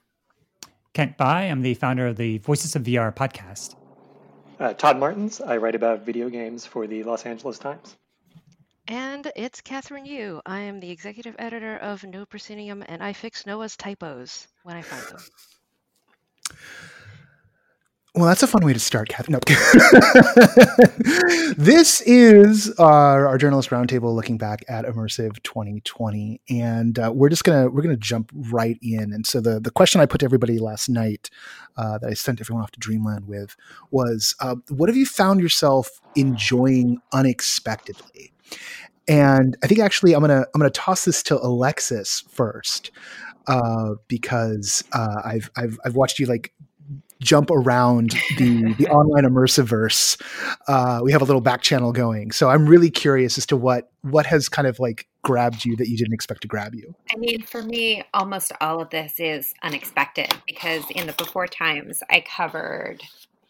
Kent 0.92 1.16
Bye. 1.16 1.44
I'm 1.44 1.62
the 1.62 1.72
founder 1.72 2.06
of 2.06 2.16
the 2.16 2.36
Voices 2.38 2.76
of 2.76 2.82
VR 2.82 3.14
podcast. 3.14 3.76
Uh, 4.60 4.74
Todd 4.74 4.98
Martens. 4.98 5.40
I 5.40 5.56
write 5.56 5.74
about 5.74 6.04
video 6.04 6.28
games 6.28 6.66
for 6.66 6.86
the 6.86 7.02
Los 7.02 7.24
Angeles 7.24 7.58
Times. 7.58 7.96
And 8.88 9.32
it's 9.34 9.62
Kathryn 9.62 10.06
Yu. 10.06 10.42
I 10.44 10.60
am 10.60 10.78
the 10.80 10.90
executive 10.90 11.34
editor 11.38 11.78
of 11.78 12.04
No 12.04 12.26
Proscenium, 12.26 12.84
and 12.86 13.02
I 13.02 13.14
fix 13.14 13.46
Noah's 13.46 13.76
typos 13.76 14.46
when 14.62 14.76
I 14.76 14.82
find 14.82 15.02
them. 15.06 16.58
Well, 18.16 18.24
that's 18.24 18.42
a 18.42 18.46
fun 18.46 18.64
way 18.64 18.72
to 18.72 18.80
start, 18.80 19.10
Kathryn. 19.10 19.28
No. 19.28 19.40
this 21.62 22.00
is 22.00 22.70
our, 22.78 23.28
our, 23.28 23.36
journalist 23.36 23.68
roundtable 23.68 24.14
looking 24.14 24.38
back 24.38 24.64
at 24.68 24.86
immersive 24.86 25.42
2020, 25.42 26.40
and 26.48 26.98
uh, 26.98 27.12
we're 27.14 27.28
just 27.28 27.44
gonna 27.44 27.68
we're 27.68 27.82
gonna 27.82 27.94
jump 27.94 28.32
right 28.34 28.78
in. 28.80 29.12
And 29.12 29.26
so 29.26 29.42
the 29.42 29.60
the 29.60 29.70
question 29.70 30.00
I 30.00 30.06
put 30.06 30.20
to 30.20 30.24
everybody 30.24 30.58
last 30.58 30.88
night 30.88 31.28
uh, 31.76 31.98
that 31.98 32.08
I 32.08 32.14
sent 32.14 32.40
everyone 32.40 32.62
off 32.62 32.70
to 32.70 32.80
Dreamland 32.80 33.28
with 33.28 33.54
was, 33.90 34.34
uh, 34.40 34.56
what 34.70 34.88
have 34.88 34.96
you 34.96 35.04
found 35.04 35.40
yourself 35.40 36.00
enjoying 36.14 36.96
unexpectedly? 37.12 38.32
And 39.06 39.58
I 39.62 39.66
think 39.66 39.80
actually 39.80 40.14
I'm 40.14 40.22
gonna 40.22 40.46
I'm 40.54 40.58
gonna 40.58 40.70
toss 40.70 41.04
this 41.04 41.22
to 41.24 41.36
Alexis 41.36 42.24
first 42.30 42.92
uh, 43.46 43.96
because 44.08 44.82
uh, 44.94 45.20
I've 45.22 45.50
I've 45.54 45.78
I've 45.84 45.96
watched 45.96 46.18
you 46.18 46.24
like 46.24 46.54
jump 47.26 47.50
around 47.50 48.14
the 48.38 48.74
the 48.74 48.86
online 48.90 49.24
immersive 49.24 49.64
verse. 49.64 50.16
Uh, 50.68 51.00
we 51.02 51.12
have 51.12 51.20
a 51.20 51.24
little 51.24 51.40
back 51.40 51.60
channel 51.60 51.92
going, 51.92 52.30
so 52.30 52.48
I'm 52.48 52.66
really 52.66 52.90
curious 52.90 53.36
as 53.36 53.44
to 53.46 53.56
what 53.56 53.90
what 54.02 54.26
has 54.26 54.48
kind 54.48 54.68
of 54.68 54.78
like 54.78 55.06
grabbed 55.22 55.64
you 55.64 55.76
that 55.76 55.88
you 55.88 55.96
didn't 55.96 56.14
expect 56.14 56.42
to 56.42 56.48
grab 56.48 56.74
you. 56.74 56.94
I 57.12 57.18
mean, 57.18 57.42
for 57.42 57.62
me, 57.62 58.04
almost 58.14 58.52
all 58.60 58.80
of 58.80 58.90
this 58.90 59.18
is 59.18 59.52
unexpected 59.62 60.32
because 60.46 60.84
in 60.90 61.08
the 61.08 61.12
before 61.14 61.48
times, 61.48 62.00
I 62.08 62.20
covered 62.20 63.02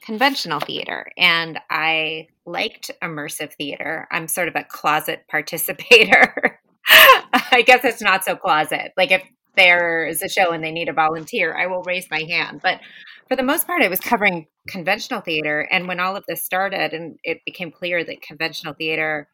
conventional 0.03 0.61
theater 0.61 1.11
and 1.19 1.59
I 1.69 2.29
liked 2.47 2.91
immersive 3.03 3.53
theater. 3.55 4.07
I'm 4.11 4.29
sort 4.29 4.49
of 4.49 4.55
a 4.57 4.65
closet 4.65 5.25
participator. 5.29 6.61
I 6.89 7.65
guess 7.67 7.85
it's 7.85 8.01
not 8.01 8.25
so 8.25 8.37
closet. 8.37 8.93
Like 8.97 9.11
if 9.11 9.23
there 9.57 10.07
is 10.07 10.23
a 10.23 10.29
show 10.29 10.53
and 10.53 10.63
they 10.63 10.73
need 10.73 10.89
a 10.89 10.93
volunteer, 10.93 11.57
I 11.57 11.67
will 11.67 11.83
raise 11.83 12.11
my 12.11 12.23
hand. 12.23 12.61
But 12.63 12.81
for 13.29 13.37
the 13.37 13.43
most 13.43 13.67
part, 13.67 13.83
I 13.83 13.89
was 13.89 14.01
covering 14.01 14.47
conventional 14.69 15.21
theater. 15.21 15.61
And 15.71 15.89
when 15.89 16.01
all 16.01 16.17
of 16.17 16.25
this 16.29 16.45
started 16.45 16.93
and 16.93 17.19
it 17.25 17.39
became 17.45 17.71
clear 17.71 18.05
that 18.05 18.23
conventional 18.23 18.75
theater 18.75 19.29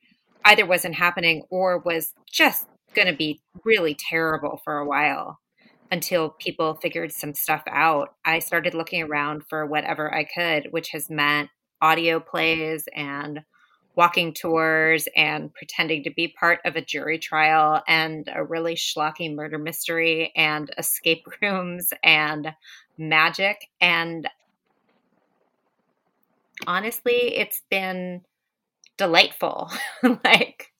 either 0.44 0.66
wasn't 0.66 0.94
happening 0.94 1.42
or 1.50 1.78
was 1.78 2.12
just 2.30 2.66
going 2.94 3.08
to 3.08 3.14
be 3.14 3.40
really 3.64 3.94
terrible 3.94 4.60
for 4.64 4.78
a 4.78 4.86
while 4.86 5.38
until 5.90 6.30
people 6.30 6.74
figured 6.80 7.12
some 7.12 7.34
stuff 7.34 7.62
out, 7.70 8.14
I 8.24 8.38
started 8.38 8.74
looking 8.74 9.02
around 9.02 9.42
for 9.48 9.66
whatever 9.66 10.12
I 10.12 10.24
could, 10.24 10.68
which 10.70 10.90
has 10.90 11.10
meant 11.10 11.50
audio 11.82 12.20
plays 12.20 12.88
and 12.94 13.40
walking 13.94 14.32
tours 14.32 15.06
and 15.14 15.52
pretending 15.52 16.04
to 16.04 16.10
be 16.10 16.28
part 16.28 16.60
of 16.64 16.76
a 16.76 16.84
jury 16.84 17.18
trial 17.18 17.82
and 17.86 18.28
a 18.34 18.42
really 18.42 18.74
schlocky 18.74 19.34
murder 19.34 19.58
mystery 19.58 20.32
and 20.34 20.70
escape 20.78 21.26
rooms 21.42 21.92
and 22.02 22.54
magic. 22.96 23.68
And 23.80 24.28
honestly, 26.66 27.36
it's 27.36 27.62
been 27.70 28.22
delightful. 28.96 29.70
like, 30.24 30.72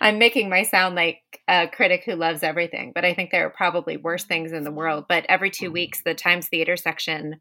I'm 0.00 0.18
making 0.18 0.50
my 0.50 0.64
sound 0.64 0.94
like 0.94 1.22
a 1.48 1.68
critic 1.68 2.02
who 2.04 2.14
loves 2.14 2.42
everything, 2.42 2.92
but 2.94 3.04
I 3.04 3.14
think 3.14 3.30
there 3.30 3.46
are 3.46 3.50
probably 3.50 3.96
worse 3.96 4.24
things 4.24 4.52
in 4.52 4.64
the 4.64 4.70
world. 4.70 5.06
But 5.08 5.24
every 5.28 5.50
two 5.50 5.70
weeks, 5.70 6.02
the 6.02 6.14
Times 6.14 6.48
Theater 6.48 6.76
section 6.76 7.40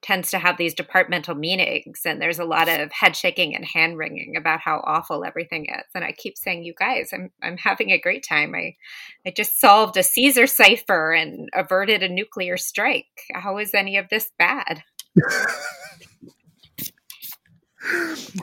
tends 0.00 0.30
to 0.30 0.38
have 0.38 0.56
these 0.56 0.74
departmental 0.74 1.34
meetings 1.34 2.02
and 2.04 2.20
there's 2.20 2.38
a 2.38 2.44
lot 2.44 2.68
of 2.68 2.92
head 2.92 3.16
shaking 3.16 3.54
and 3.54 3.64
hand 3.64 3.98
wringing 3.98 4.36
about 4.36 4.60
how 4.60 4.82
awful 4.84 5.24
everything 5.24 5.66
is. 5.66 5.84
And 5.94 6.04
i 6.04 6.12
keep 6.12 6.36
saying 6.36 6.64
you 6.64 6.74
guys 6.78 7.10
i'm 7.12 7.30
i'm 7.42 7.56
having 7.56 7.90
a 7.90 8.00
great 8.00 8.24
time. 8.26 8.54
I 8.54 8.76
i 9.26 9.30
just 9.30 9.60
solved 9.60 9.96
a 9.96 10.02
caesar 10.02 10.46
cipher 10.46 11.12
and 11.12 11.48
averted 11.54 12.02
a 12.02 12.08
nuclear 12.08 12.56
strike. 12.56 13.06
How 13.34 13.58
is 13.58 13.74
any 13.74 13.96
of 13.96 14.08
this 14.08 14.30
bad? 14.38 14.84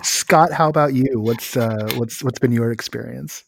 Scott 0.04 0.52
how 0.52 0.70
about 0.70 0.94
you? 0.94 1.20
What's 1.20 1.56
uh 1.56 1.90
what's 1.96 2.24
what's 2.24 2.40
been 2.40 2.52
your 2.52 2.72
experience? 2.72 3.44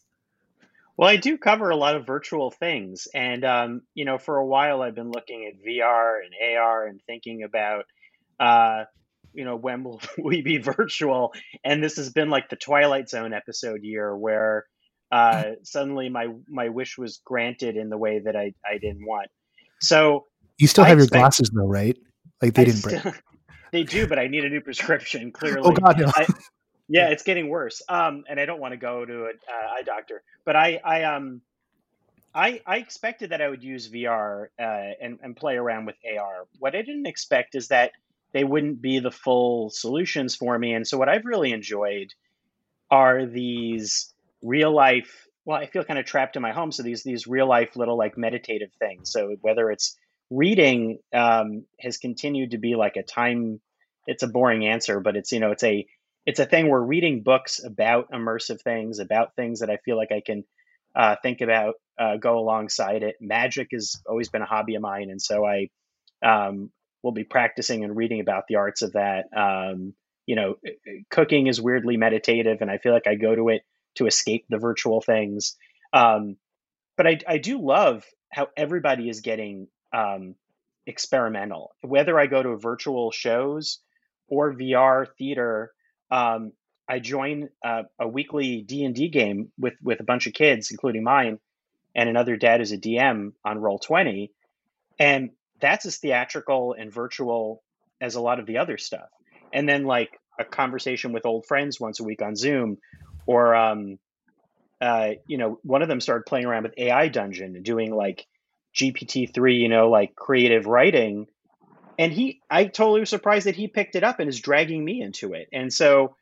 Well, 0.98 1.08
I 1.08 1.16
do 1.16 1.38
cover 1.38 1.70
a 1.70 1.76
lot 1.76 1.94
of 1.94 2.04
virtual 2.04 2.50
things. 2.50 3.06
And, 3.14 3.44
um, 3.44 3.82
you 3.94 4.04
know, 4.04 4.18
for 4.18 4.36
a 4.36 4.44
while 4.44 4.82
I've 4.82 4.96
been 4.96 5.12
looking 5.12 5.46
at 5.46 5.64
VR 5.64 6.18
and 6.24 6.58
AR 6.58 6.88
and 6.88 7.00
thinking 7.06 7.44
about 7.44 7.84
uh, 8.40 8.84
you 9.34 9.44
know, 9.44 9.56
when 9.56 9.84
will 9.84 10.00
we 10.22 10.42
be 10.42 10.58
virtual? 10.58 11.32
And 11.64 11.82
this 11.82 11.96
has 11.96 12.10
been 12.10 12.30
like 12.30 12.48
the 12.48 12.56
Twilight 12.56 13.08
Zone 13.08 13.32
episode 13.32 13.82
year 13.82 14.16
where 14.16 14.66
uh, 15.10 15.52
suddenly 15.62 16.08
my 16.08 16.28
my 16.48 16.68
wish 16.68 16.98
was 16.98 17.20
granted 17.24 17.76
in 17.76 17.88
the 17.88 17.98
way 17.98 18.20
that 18.20 18.36
I, 18.36 18.52
I 18.66 18.78
didn't 18.78 19.06
want. 19.06 19.28
So 19.80 20.26
you 20.58 20.66
still 20.66 20.84
have 20.84 20.92
I 20.92 21.00
your 21.00 21.04
expect, 21.04 21.20
glasses 21.20 21.50
though, 21.54 21.66
right? 21.66 21.96
Like 22.42 22.54
they 22.54 22.62
I 22.62 22.64
didn't 22.66 22.80
still, 22.80 23.00
break. 23.00 23.22
they 23.72 23.84
do, 23.84 24.06
but 24.06 24.18
I 24.18 24.26
need 24.26 24.44
a 24.44 24.50
new 24.50 24.60
prescription. 24.60 25.30
Clearly, 25.32 25.62
oh 25.64 25.72
God, 25.72 25.98
no. 25.98 26.10
I, 26.14 26.26
yeah, 26.88 27.08
it's 27.08 27.22
getting 27.22 27.48
worse. 27.48 27.82
Um, 27.88 28.24
and 28.28 28.40
I 28.40 28.44
don't 28.44 28.60
want 28.60 28.72
to 28.72 28.78
go 28.78 29.04
to 29.04 29.26
an 29.26 29.38
uh, 29.48 29.74
eye 29.74 29.82
doctor, 29.82 30.22
but 30.44 30.56
I 30.56 30.80
I 30.84 31.04
um 31.04 31.42
I, 32.34 32.60
I 32.66 32.76
expected 32.76 33.30
that 33.30 33.40
I 33.40 33.48
would 33.48 33.64
use 33.64 33.88
VR 33.88 34.46
uh, 34.60 34.62
and, 35.00 35.18
and 35.22 35.34
play 35.34 35.56
around 35.56 35.86
with 35.86 35.96
AR. 36.06 36.46
What 36.58 36.76
I 36.76 36.82
didn't 36.82 37.06
expect 37.06 37.54
is 37.54 37.68
that 37.68 37.92
they 38.32 38.44
wouldn't 38.44 38.80
be 38.82 38.98
the 38.98 39.10
full 39.10 39.70
solutions 39.70 40.36
for 40.36 40.58
me. 40.58 40.74
And 40.74 40.86
so 40.86 40.98
what 40.98 41.08
I've 41.08 41.24
really 41.24 41.52
enjoyed 41.52 42.12
are 42.90 43.26
these 43.26 44.12
real 44.42 44.74
life 44.74 45.24
well, 45.44 45.56
I 45.56 45.66
feel 45.66 45.82
kind 45.82 45.98
of 45.98 46.04
trapped 46.04 46.36
in 46.36 46.42
my 46.42 46.52
home. 46.52 46.72
So 46.72 46.82
these 46.82 47.02
these 47.02 47.26
real 47.26 47.48
life 47.48 47.74
little 47.74 47.96
like 47.96 48.18
meditative 48.18 48.70
things. 48.78 49.10
So 49.10 49.34
whether 49.40 49.70
it's 49.70 49.96
reading 50.30 50.98
um, 51.14 51.64
has 51.80 51.96
continued 51.96 52.50
to 52.50 52.58
be 52.58 52.74
like 52.74 52.96
a 52.96 53.02
time 53.02 53.60
it's 54.08 54.22
a 54.22 54.28
boring 54.28 54.66
answer, 54.66 55.00
but 55.00 55.16
it's 55.16 55.32
you 55.32 55.38
know, 55.40 55.52
it's 55.52 55.62
a 55.62 55.86
it's 56.26 56.40
a 56.40 56.46
thing 56.46 56.68
where 56.68 56.80
reading 56.80 57.22
books 57.22 57.62
about 57.64 58.10
immersive 58.10 58.60
things, 58.60 58.98
about 58.98 59.36
things 59.36 59.60
that 59.60 59.70
I 59.70 59.78
feel 59.78 59.96
like 59.96 60.12
I 60.12 60.20
can 60.24 60.44
uh, 60.94 61.16
think 61.22 61.40
about, 61.40 61.76
uh, 61.98 62.16
go 62.16 62.38
alongside 62.38 63.02
it. 63.02 63.16
Magic 63.20 63.68
has 63.72 64.02
always 64.06 64.28
been 64.28 64.42
a 64.42 64.46
hobby 64.46 64.74
of 64.74 64.82
mine, 64.82 65.10
and 65.10 65.22
so 65.22 65.46
I 65.46 65.68
um, 66.22 66.70
will 67.02 67.12
be 67.12 67.24
practicing 67.24 67.84
and 67.84 67.96
reading 67.96 68.20
about 68.20 68.44
the 68.48 68.56
arts 68.56 68.82
of 68.82 68.92
that. 68.92 69.26
Um, 69.36 69.94
you 70.26 70.36
know, 70.36 70.56
eh, 70.66 70.70
eh, 70.86 70.90
cooking 71.10 71.46
is 71.46 71.60
weirdly 71.60 71.96
meditative, 71.96 72.58
and 72.60 72.70
I 72.70 72.78
feel 72.78 72.92
like 72.92 73.06
I 73.06 73.14
go 73.14 73.34
to 73.34 73.48
it 73.48 73.62
to 73.96 74.06
escape 74.06 74.44
the 74.48 74.58
virtual 74.58 75.00
things. 75.00 75.56
Um, 75.92 76.36
but 76.96 77.06
I, 77.06 77.18
I 77.26 77.38
do 77.38 77.60
love 77.60 78.04
how 78.30 78.48
everybody 78.56 79.08
is 79.08 79.20
getting 79.20 79.68
um, 79.92 80.34
experimental. 80.86 81.74
Whether 81.80 82.18
I 82.18 82.26
go 82.26 82.42
to 82.42 82.56
virtual 82.56 83.10
shows 83.10 83.78
or 84.28 84.52
VR 84.52 85.06
theater, 85.16 85.72
um, 86.10 86.52
I 86.88 86.98
join 86.98 87.48
a 87.62 88.08
weekly 88.08 88.62
D 88.62 88.84
and 88.84 88.94
D 88.94 89.08
game 89.08 89.52
with 89.58 89.74
with 89.82 90.00
a 90.00 90.04
bunch 90.04 90.26
of 90.26 90.32
kids, 90.32 90.70
including 90.70 91.04
mine, 91.04 91.38
and 91.94 92.08
another 92.08 92.36
dad 92.36 92.60
is 92.60 92.72
a 92.72 92.78
DM 92.78 93.32
on 93.44 93.58
Roll 93.58 93.78
Twenty, 93.78 94.32
and 94.98 95.30
that's 95.60 95.86
as 95.86 95.96
theatrical 95.96 96.74
and 96.78 96.92
virtual 96.92 97.62
as 98.00 98.14
a 98.14 98.20
lot 98.20 98.38
of 98.38 98.46
the 98.46 98.58
other 98.58 98.78
stuff. 98.78 99.08
And 99.52 99.68
then 99.68 99.84
like 99.84 100.18
a 100.38 100.44
conversation 100.44 101.12
with 101.12 101.26
old 101.26 101.46
friends 101.46 101.80
once 101.80 102.00
a 102.00 102.04
week 102.04 102.22
on 102.22 102.36
Zoom, 102.36 102.78
or 103.26 103.54
um, 103.54 103.98
uh, 104.80 105.12
you 105.26 105.38
know, 105.38 105.58
one 105.62 105.82
of 105.82 105.88
them 105.88 106.00
started 106.00 106.24
playing 106.26 106.46
around 106.46 106.64
with 106.64 106.74
AI 106.76 107.08
Dungeon 107.08 107.56
and 107.56 107.64
doing 107.64 107.94
like 107.94 108.26
GPT 108.74 109.32
three, 109.32 109.56
you 109.56 109.68
know, 109.68 109.90
like 109.90 110.14
creative 110.14 110.66
writing. 110.66 111.26
And 111.98 112.12
he, 112.12 112.40
I 112.48 112.66
totally 112.66 113.00
was 113.00 113.10
surprised 113.10 113.46
that 113.46 113.56
he 113.56 113.66
picked 113.66 113.96
it 113.96 114.04
up 114.04 114.20
and 114.20 114.28
is 114.28 114.38
dragging 114.38 114.84
me 114.84 115.02
into 115.02 115.32
it. 115.32 115.48
And 115.52 115.72
so, 115.72 116.14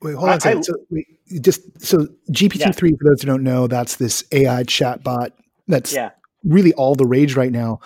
Wait, 0.00 0.14
hold 0.14 0.30
on 0.30 0.38
a 0.38 0.40
second. 0.40 0.62
so 0.62 0.74
we 0.90 1.06
just 1.40 1.82
so 1.82 2.06
GPT 2.30 2.74
three, 2.74 2.90
yeah. 2.90 2.96
for 2.96 3.10
those 3.10 3.20
who 3.20 3.26
don't 3.26 3.42
know, 3.42 3.66
that's 3.66 3.96
this 3.96 4.24
AI 4.32 4.62
chatbot 4.62 5.32
that's 5.66 5.92
yeah. 5.92 6.10
really 6.44 6.72
all 6.74 6.94
the 6.94 7.04
rage 7.04 7.36
right 7.36 7.52
now. 7.52 7.80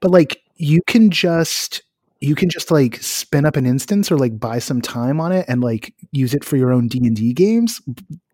But 0.00 0.12
like, 0.12 0.43
you 0.56 0.80
can 0.86 1.10
just 1.10 1.82
you 2.20 2.34
can 2.34 2.48
just 2.48 2.70
like 2.70 2.96
spin 3.02 3.44
up 3.44 3.56
an 3.56 3.66
instance 3.66 4.10
or 4.10 4.16
like 4.16 4.38
buy 4.38 4.58
some 4.58 4.80
time 4.80 5.20
on 5.20 5.32
it 5.32 5.44
and 5.48 5.60
like 5.60 5.94
use 6.12 6.34
it 6.34 6.44
for 6.44 6.56
your 6.56 6.72
own 6.72 6.88
D 6.88 6.98
and 7.04 7.16
D 7.16 7.32
games. 7.32 7.80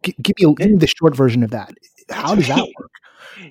G- 0.02 0.14
give 0.22 0.34
me, 0.38 0.54
give 0.54 0.70
me 0.70 0.76
the 0.76 0.86
short 0.86 1.16
version 1.16 1.42
of 1.42 1.50
that. 1.50 1.72
How 2.10 2.34
does 2.34 2.48
that 2.48 2.58
work? 2.78 2.90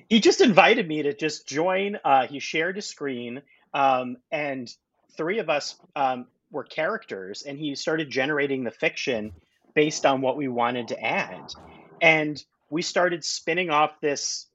he 0.07 0.19
just 0.19 0.41
invited 0.41 0.87
me 0.87 1.03
to 1.03 1.13
just 1.13 1.47
join. 1.47 1.97
Uh, 2.03 2.27
he 2.27 2.39
shared 2.39 2.77
a 2.77 2.81
screen, 2.81 3.41
um, 3.73 4.17
and 4.31 4.73
three 5.17 5.39
of 5.39 5.49
us 5.49 5.75
um, 5.95 6.27
were 6.51 6.63
characters, 6.63 7.43
and 7.43 7.57
he 7.57 7.75
started 7.75 8.09
generating 8.09 8.63
the 8.63 8.71
fiction 8.71 9.31
based 9.73 10.05
on 10.05 10.21
what 10.21 10.37
we 10.37 10.47
wanted 10.47 10.89
to 10.89 11.01
add, 11.01 11.53
and 12.01 12.43
we 12.69 12.81
started 12.81 13.23
spinning 13.23 13.69
off 13.69 13.99
this. 14.01 14.47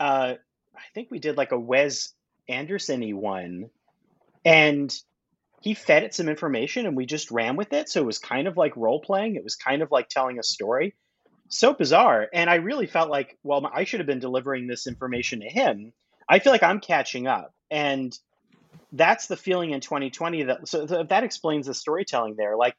Uh, 0.00 0.34
I 0.74 0.82
think 0.94 1.10
we 1.10 1.18
did 1.18 1.36
like 1.36 1.52
a 1.52 1.58
Wes 1.58 2.12
Anderson-y 2.48 3.12
one 3.12 3.70
and 4.44 4.94
he 5.60 5.74
fed 5.74 6.04
it 6.04 6.14
some 6.14 6.28
information 6.28 6.86
and 6.86 6.96
we 6.96 7.06
just 7.06 7.30
ran 7.30 7.56
with 7.56 7.72
it. 7.72 7.88
So 7.88 8.00
it 8.00 8.06
was 8.06 8.18
kind 8.18 8.46
of 8.46 8.56
like 8.56 8.76
role 8.76 9.00
playing. 9.00 9.36
It 9.36 9.44
was 9.44 9.56
kind 9.56 9.82
of 9.82 9.90
like 9.90 10.08
telling 10.08 10.38
a 10.38 10.42
story. 10.42 10.94
So 11.48 11.72
bizarre. 11.72 12.28
And 12.32 12.48
I 12.48 12.56
really 12.56 12.86
felt 12.86 13.10
like, 13.10 13.36
well, 13.42 13.68
I 13.72 13.84
should 13.84 14.00
have 14.00 14.06
been 14.06 14.20
delivering 14.20 14.66
this 14.66 14.86
information 14.86 15.40
to 15.40 15.48
him. 15.48 15.92
I 16.28 16.38
feel 16.38 16.52
like 16.52 16.62
I'm 16.62 16.80
catching 16.80 17.26
up. 17.26 17.52
And 17.70 18.16
that's 18.92 19.26
the 19.26 19.36
feeling 19.36 19.70
in 19.70 19.80
2020 19.80 20.44
that 20.44 20.68
so 20.68 20.86
that 20.86 21.24
explains 21.24 21.66
the 21.66 21.74
storytelling 21.74 22.36
there. 22.36 22.56
Like 22.56 22.74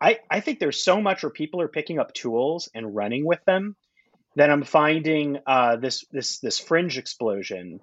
I, 0.00 0.18
I 0.30 0.40
think 0.40 0.58
there's 0.58 0.82
so 0.82 1.00
much 1.00 1.22
where 1.22 1.30
people 1.30 1.60
are 1.60 1.68
picking 1.68 1.98
up 1.98 2.12
tools 2.12 2.68
and 2.74 2.94
running 2.94 3.24
with 3.24 3.42
them 3.46 3.76
that 4.36 4.50
I'm 4.50 4.64
finding 4.64 5.38
uh, 5.46 5.76
this 5.76 6.04
this 6.12 6.38
this 6.40 6.58
fringe 6.58 6.98
explosion 6.98 7.80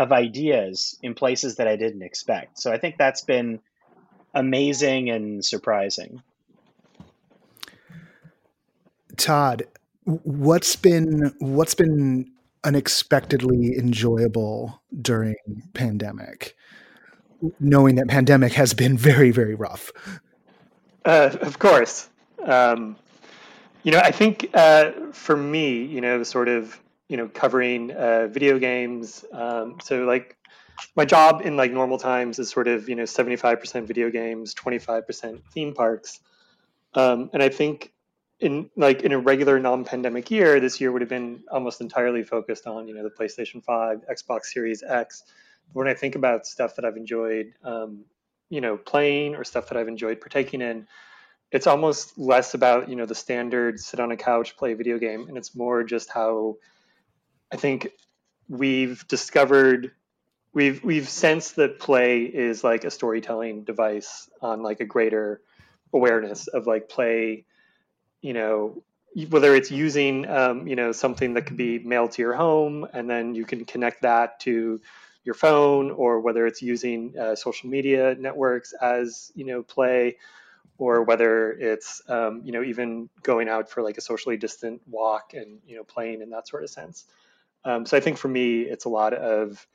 of 0.00 0.12
ideas 0.12 0.98
in 1.02 1.14
places 1.14 1.56
that 1.56 1.68
I 1.68 1.76
didn't 1.76 2.02
expect. 2.02 2.58
So 2.58 2.72
I 2.72 2.78
think 2.78 2.96
that's 2.98 3.20
been 3.20 3.60
amazing 4.34 5.10
and 5.10 5.44
surprising. 5.44 6.22
Todd, 9.16 9.64
what's 10.04 10.76
been 10.76 11.34
what's 11.38 11.74
been 11.74 12.30
unexpectedly 12.64 13.76
enjoyable 13.76 14.80
during 15.02 15.36
pandemic? 15.74 16.56
knowing 17.58 17.94
that 17.96 18.08
pandemic 18.08 18.52
has 18.52 18.74
been 18.74 18.96
very, 18.96 19.30
very 19.30 19.54
rough. 19.54 19.90
Uh, 21.04 21.34
of 21.40 21.58
course. 21.58 22.08
Um, 22.44 22.96
you 23.82 23.92
know, 23.92 23.98
I 23.98 24.10
think 24.10 24.50
uh, 24.54 24.92
for 25.12 25.36
me, 25.36 25.82
you 25.84 26.00
know, 26.00 26.22
sort 26.22 26.48
of, 26.48 26.78
you 27.10 27.16
know, 27.16 27.26
covering 27.26 27.90
uh, 27.90 28.28
video 28.28 28.60
games. 28.60 29.24
Um, 29.32 29.78
so 29.82 30.04
like 30.04 30.36
my 30.94 31.04
job 31.04 31.42
in 31.44 31.56
like 31.56 31.72
normal 31.72 31.98
times 31.98 32.38
is 32.38 32.48
sort 32.48 32.68
of, 32.68 32.88
you 32.88 32.94
know, 32.94 33.02
75% 33.02 33.84
video 33.84 34.10
games, 34.10 34.54
25% 34.54 35.40
theme 35.52 35.74
parks. 35.74 36.20
Um, 36.94 37.28
and 37.32 37.42
I 37.42 37.48
think 37.48 37.92
in 38.38 38.70
like 38.76 39.02
in 39.02 39.10
a 39.10 39.18
regular 39.18 39.58
non-pandemic 39.58 40.30
year, 40.30 40.60
this 40.60 40.80
year 40.80 40.92
would 40.92 41.02
have 41.02 41.08
been 41.08 41.42
almost 41.50 41.80
entirely 41.80 42.22
focused 42.22 42.68
on, 42.68 42.86
you 42.86 42.94
know, 42.94 43.02
the 43.02 43.10
PlayStation 43.10 43.62
5, 43.64 44.02
Xbox 44.08 44.44
Series 44.44 44.84
X. 44.84 45.24
But 45.66 45.80
When 45.80 45.88
I 45.88 45.94
think 45.94 46.14
about 46.14 46.46
stuff 46.46 46.76
that 46.76 46.84
I've 46.84 46.96
enjoyed, 46.96 47.54
um, 47.64 48.04
you 48.50 48.60
know, 48.60 48.76
playing 48.76 49.34
or 49.34 49.42
stuff 49.42 49.68
that 49.70 49.76
I've 49.76 49.88
enjoyed 49.88 50.20
partaking 50.20 50.62
in, 50.62 50.86
it's 51.50 51.66
almost 51.66 52.16
less 52.16 52.54
about 52.54 52.88
you 52.88 52.94
know 52.94 53.06
the 53.06 53.16
standard 53.16 53.80
sit 53.80 53.98
on 53.98 54.12
a 54.12 54.16
couch 54.16 54.56
play 54.56 54.72
a 54.72 54.76
video 54.76 54.98
game 54.98 55.26
and 55.28 55.36
it's 55.36 55.56
more 55.56 55.82
just 55.82 56.08
how 56.08 56.56
i 57.52 57.56
think 57.56 57.90
we've 58.48 59.06
discovered 59.08 59.92
we've 60.52 60.82
we've 60.82 61.08
sensed 61.08 61.56
that 61.56 61.78
play 61.78 62.22
is 62.22 62.64
like 62.64 62.84
a 62.84 62.90
storytelling 62.90 63.64
device 63.64 64.28
on 64.42 64.62
like 64.62 64.80
a 64.80 64.84
greater 64.84 65.40
awareness 65.92 66.46
of 66.48 66.66
like 66.66 66.88
play 66.88 67.44
you 68.20 68.32
know 68.32 68.82
whether 69.28 69.54
it's 69.56 69.70
using 69.70 70.28
um, 70.28 70.68
you 70.68 70.76
know 70.76 70.92
something 70.92 71.34
that 71.34 71.46
could 71.46 71.56
be 71.56 71.78
mailed 71.80 72.12
to 72.12 72.22
your 72.22 72.34
home 72.34 72.86
and 72.92 73.10
then 73.10 73.34
you 73.34 73.44
can 73.44 73.64
connect 73.64 74.02
that 74.02 74.38
to 74.40 74.80
your 75.24 75.34
phone 75.34 75.90
or 75.90 76.20
whether 76.20 76.46
it's 76.46 76.62
using 76.62 77.16
uh, 77.18 77.34
social 77.34 77.68
media 77.68 78.14
networks 78.18 78.72
as 78.72 79.32
you 79.34 79.44
know 79.44 79.62
play 79.62 80.16
or 80.78 81.02
whether 81.02 81.52
it's 81.52 82.02
um, 82.08 82.40
you 82.44 82.52
know 82.52 82.62
even 82.62 83.08
going 83.22 83.48
out 83.48 83.68
for 83.68 83.82
like 83.82 83.98
a 83.98 84.00
socially 84.00 84.36
distant 84.36 84.80
walk 84.88 85.34
and 85.34 85.58
you 85.66 85.76
know 85.76 85.84
playing 85.84 86.22
in 86.22 86.30
that 86.30 86.48
sort 86.48 86.62
of 86.62 86.70
sense. 86.70 87.04
Um, 87.64 87.86
so 87.86 87.96
I 87.96 88.00
think 88.00 88.18
for 88.18 88.28
me, 88.28 88.62
it's 88.62 88.84
a 88.84 88.88
lot 88.88 89.12
of 89.12 89.66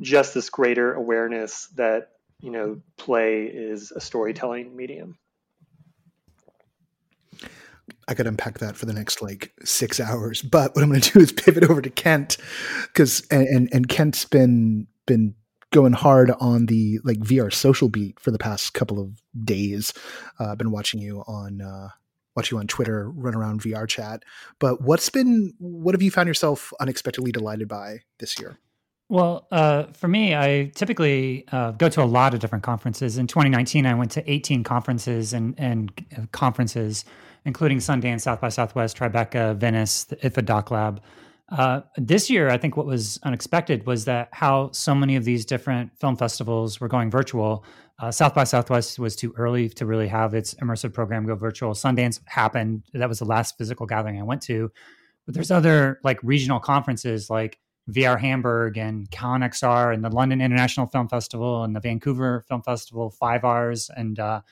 just 0.00 0.34
this 0.34 0.50
greater 0.50 0.94
awareness 0.94 1.66
that 1.76 2.12
you 2.40 2.50
know 2.50 2.80
play 2.96 3.44
is 3.44 3.92
a 3.92 4.00
storytelling 4.00 4.76
medium. 4.76 5.18
I 8.06 8.14
could 8.14 8.26
unpack 8.26 8.58
that 8.58 8.76
for 8.76 8.86
the 8.86 8.92
next 8.92 9.20
like 9.20 9.52
six 9.64 10.00
hours, 10.00 10.42
but 10.42 10.74
what 10.74 10.82
I'm 10.82 10.90
going 10.90 11.00
to 11.02 11.12
do 11.12 11.20
is 11.20 11.32
pivot 11.32 11.64
over 11.64 11.82
to 11.82 11.90
Kent 11.90 12.36
because 12.82 13.26
and, 13.30 13.46
and 13.46 13.68
and 13.72 13.88
Kent's 13.88 14.24
been 14.24 14.86
been 15.06 15.34
going 15.70 15.92
hard 15.92 16.30
on 16.40 16.66
the 16.66 16.98
like 17.04 17.18
VR 17.18 17.52
social 17.52 17.88
beat 17.88 18.18
for 18.18 18.30
the 18.30 18.38
past 18.38 18.72
couple 18.72 19.00
of 19.00 19.20
days. 19.44 19.92
Uh, 20.40 20.52
I've 20.52 20.58
been 20.58 20.70
watching 20.70 21.00
you 21.00 21.22
on 21.26 21.60
uh, 21.60 21.88
watch 22.38 22.52
you 22.52 22.58
on 22.58 22.68
Twitter 22.68 23.10
run 23.10 23.34
around 23.34 23.60
VR 23.60 23.88
chat. 23.88 24.24
But 24.60 24.80
what's 24.80 25.10
been 25.10 25.52
what 25.58 25.94
have 25.94 26.02
you 26.02 26.10
found 26.12 26.28
yourself 26.28 26.72
unexpectedly 26.78 27.32
delighted 27.32 27.66
by 27.66 28.02
this 28.20 28.38
year? 28.38 28.58
Well, 29.08 29.48
uh, 29.50 29.84
for 29.94 30.06
me, 30.06 30.36
I 30.36 30.70
typically 30.74 31.46
uh, 31.50 31.72
go 31.72 31.88
to 31.88 32.02
a 32.02 32.04
lot 32.04 32.34
of 32.34 32.40
different 32.40 32.62
conferences. 32.62 33.18
In 33.18 33.26
2019, 33.26 33.86
I 33.86 33.94
went 33.94 34.10
to 34.12 34.30
18 34.30 34.62
conferences 34.62 35.32
and, 35.32 35.54
and 35.58 35.90
uh, 36.16 36.26
conferences, 36.30 37.04
including 37.44 37.78
Sundance, 37.78 38.20
South 38.20 38.40
by 38.40 38.50
Southwest, 38.50 38.98
Tribeca, 38.98 39.56
Venice, 39.56 40.04
the 40.04 40.16
IDFA 40.16 40.44
DocLab. 40.44 40.98
Uh, 41.48 41.80
this 41.96 42.28
year, 42.28 42.50
I 42.50 42.58
think 42.58 42.76
what 42.76 42.84
was 42.84 43.18
unexpected 43.22 43.86
was 43.86 44.04
that 44.04 44.28
how 44.32 44.70
so 44.72 44.94
many 44.94 45.16
of 45.16 45.24
these 45.24 45.46
different 45.46 45.98
film 45.98 46.14
festivals 46.16 46.78
were 46.78 46.88
going 46.88 47.10
virtual. 47.10 47.64
Uh, 47.98 48.10
South 48.12 48.34
by 48.34 48.44
Southwest 48.44 48.98
was 48.98 49.16
too 49.16 49.34
early 49.36 49.68
to 49.70 49.84
really 49.84 50.06
have 50.06 50.34
its 50.34 50.54
immersive 50.54 50.92
program 50.92 51.26
go 51.26 51.34
virtual. 51.34 51.72
Sundance 51.72 52.20
happened; 52.26 52.84
that 52.94 53.08
was 53.08 53.18
the 53.18 53.24
last 53.24 53.58
physical 53.58 53.86
gathering 53.86 54.20
I 54.20 54.24
went 54.24 54.42
to. 54.42 54.70
But 55.26 55.34
there's 55.34 55.50
other 55.50 56.00
like 56.04 56.18
regional 56.22 56.60
conferences 56.60 57.28
like 57.28 57.58
VR 57.90 58.18
Hamburg 58.18 58.78
and 58.78 59.10
ConXR 59.10 59.92
and 59.92 60.04
the 60.04 60.10
London 60.10 60.40
International 60.40 60.86
Film 60.86 61.08
Festival 61.08 61.64
and 61.64 61.74
the 61.74 61.80
Vancouver 61.80 62.44
Film 62.48 62.62
Festival, 62.62 63.10
Five 63.10 63.42
Rs, 63.42 63.90
and 63.96 64.18
uh, 64.20 64.42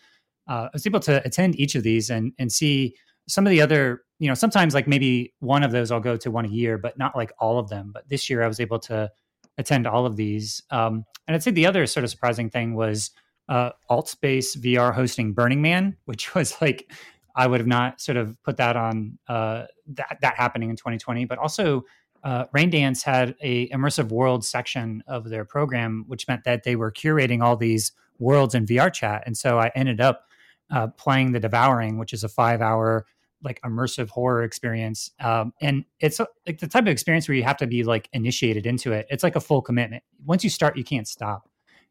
uh, 0.49 0.53
I 0.53 0.71
was 0.73 0.87
able 0.87 1.01
to 1.01 1.25
attend 1.25 1.59
each 1.59 1.75
of 1.75 1.83
these 1.83 2.11
and 2.11 2.33
and 2.39 2.51
see 2.51 2.97
some 3.29 3.47
of 3.47 3.51
the 3.51 3.61
other 3.61 4.03
you 4.19 4.29
know 4.29 4.35
sometimes 4.35 4.75
like 4.75 4.87
maybe 4.87 5.35
one 5.41 5.63
of 5.63 5.73
those 5.73 5.91
i'll 5.91 6.01
go 6.01 6.17
to 6.17 6.31
one 6.31 6.45
a 6.45 6.49
year 6.49 6.79
but 6.79 6.97
not 6.99 7.17
like 7.17 7.33
all 7.39 7.59
of 7.59 7.69
them 7.69 7.91
but 7.93 8.09
this 8.09 8.31
year 8.31 8.43
i 8.43 8.49
was 8.49 8.61
able 8.61 8.79
to 8.79 9.11
attend 9.59 9.87
all 9.87 10.07
of 10.07 10.17
these 10.17 10.63
um, 10.71 11.05
and 11.27 11.35
i'd 11.35 11.43
say 11.43 11.51
the 11.51 11.67
other 11.67 11.87
sort 11.87 12.05
of 12.05 12.11
surprising 12.11 12.49
thing 12.51 12.75
was 12.75 13.11
uh, 13.49 13.71
altspace 13.91 14.57
vr 14.57 14.95
hosting 14.95 15.33
burning 15.33 15.63
man 15.63 15.97
which 16.05 16.35
was 16.35 16.61
like 16.61 16.91
i 17.37 17.47
would 17.47 17.61
have 17.61 17.67
not 17.67 18.01
sort 18.01 18.17
of 18.17 18.41
put 18.43 18.57
that 18.57 18.77
on 18.77 19.19
uh, 19.29 19.65
that, 19.87 20.19
that 20.21 20.35
happening 20.37 20.71
in 20.71 20.77
2020 20.77 21.25
but 21.25 21.39
also 21.39 21.85
uh, 22.25 22.45
Raindance 22.57 23.05
had 23.05 23.37
a 23.41 23.69
immersive 23.69 24.11
world 24.11 24.45
section 24.45 25.01
of 25.07 25.29
their 25.31 25.45
program, 25.45 26.05
which 26.09 26.27
meant 26.27 26.43
that 26.43 26.65
they 26.65 26.75
were 26.75 26.91
curating 26.91 27.41
all 27.41 27.57
these 27.57 27.93
worlds 28.19 28.53
in 28.53 28.67
VR 28.67 28.93
chat. 28.93 29.23
And 29.27 29.37
so 29.39 29.61
I 29.61 29.71
ended 29.77 30.01
up 30.01 30.25
uh, 30.71 30.89
playing 30.89 31.31
The 31.31 31.39
Devouring, 31.39 31.99
which 31.99 32.13
is 32.13 32.25
a 32.25 32.29
five 32.29 32.61
hour 32.61 33.07
like 33.43 33.61
immersive 33.63 34.09
horror 34.09 34.43
experience 34.43 35.11
um, 35.21 35.53
and 35.61 35.85
it's 36.01 36.19
like 36.47 36.59
the 36.59 36.67
type 36.67 36.85
of 36.85 36.89
experience 36.89 37.29
where 37.29 37.37
you 37.37 37.45
have 37.45 37.59
to 37.59 37.67
be 37.67 37.85
like 37.85 38.09
initiated 38.13 38.67
into 38.67 38.93
it 38.93 39.07
it's 39.11 39.23
like 39.23 39.37
a 39.37 39.41
full 39.41 39.61
commitment 39.61 40.03
once 40.25 40.43
you 40.43 40.49
start 40.51 40.77
you 40.77 40.83
can't 40.83 41.07
stop 41.07 41.49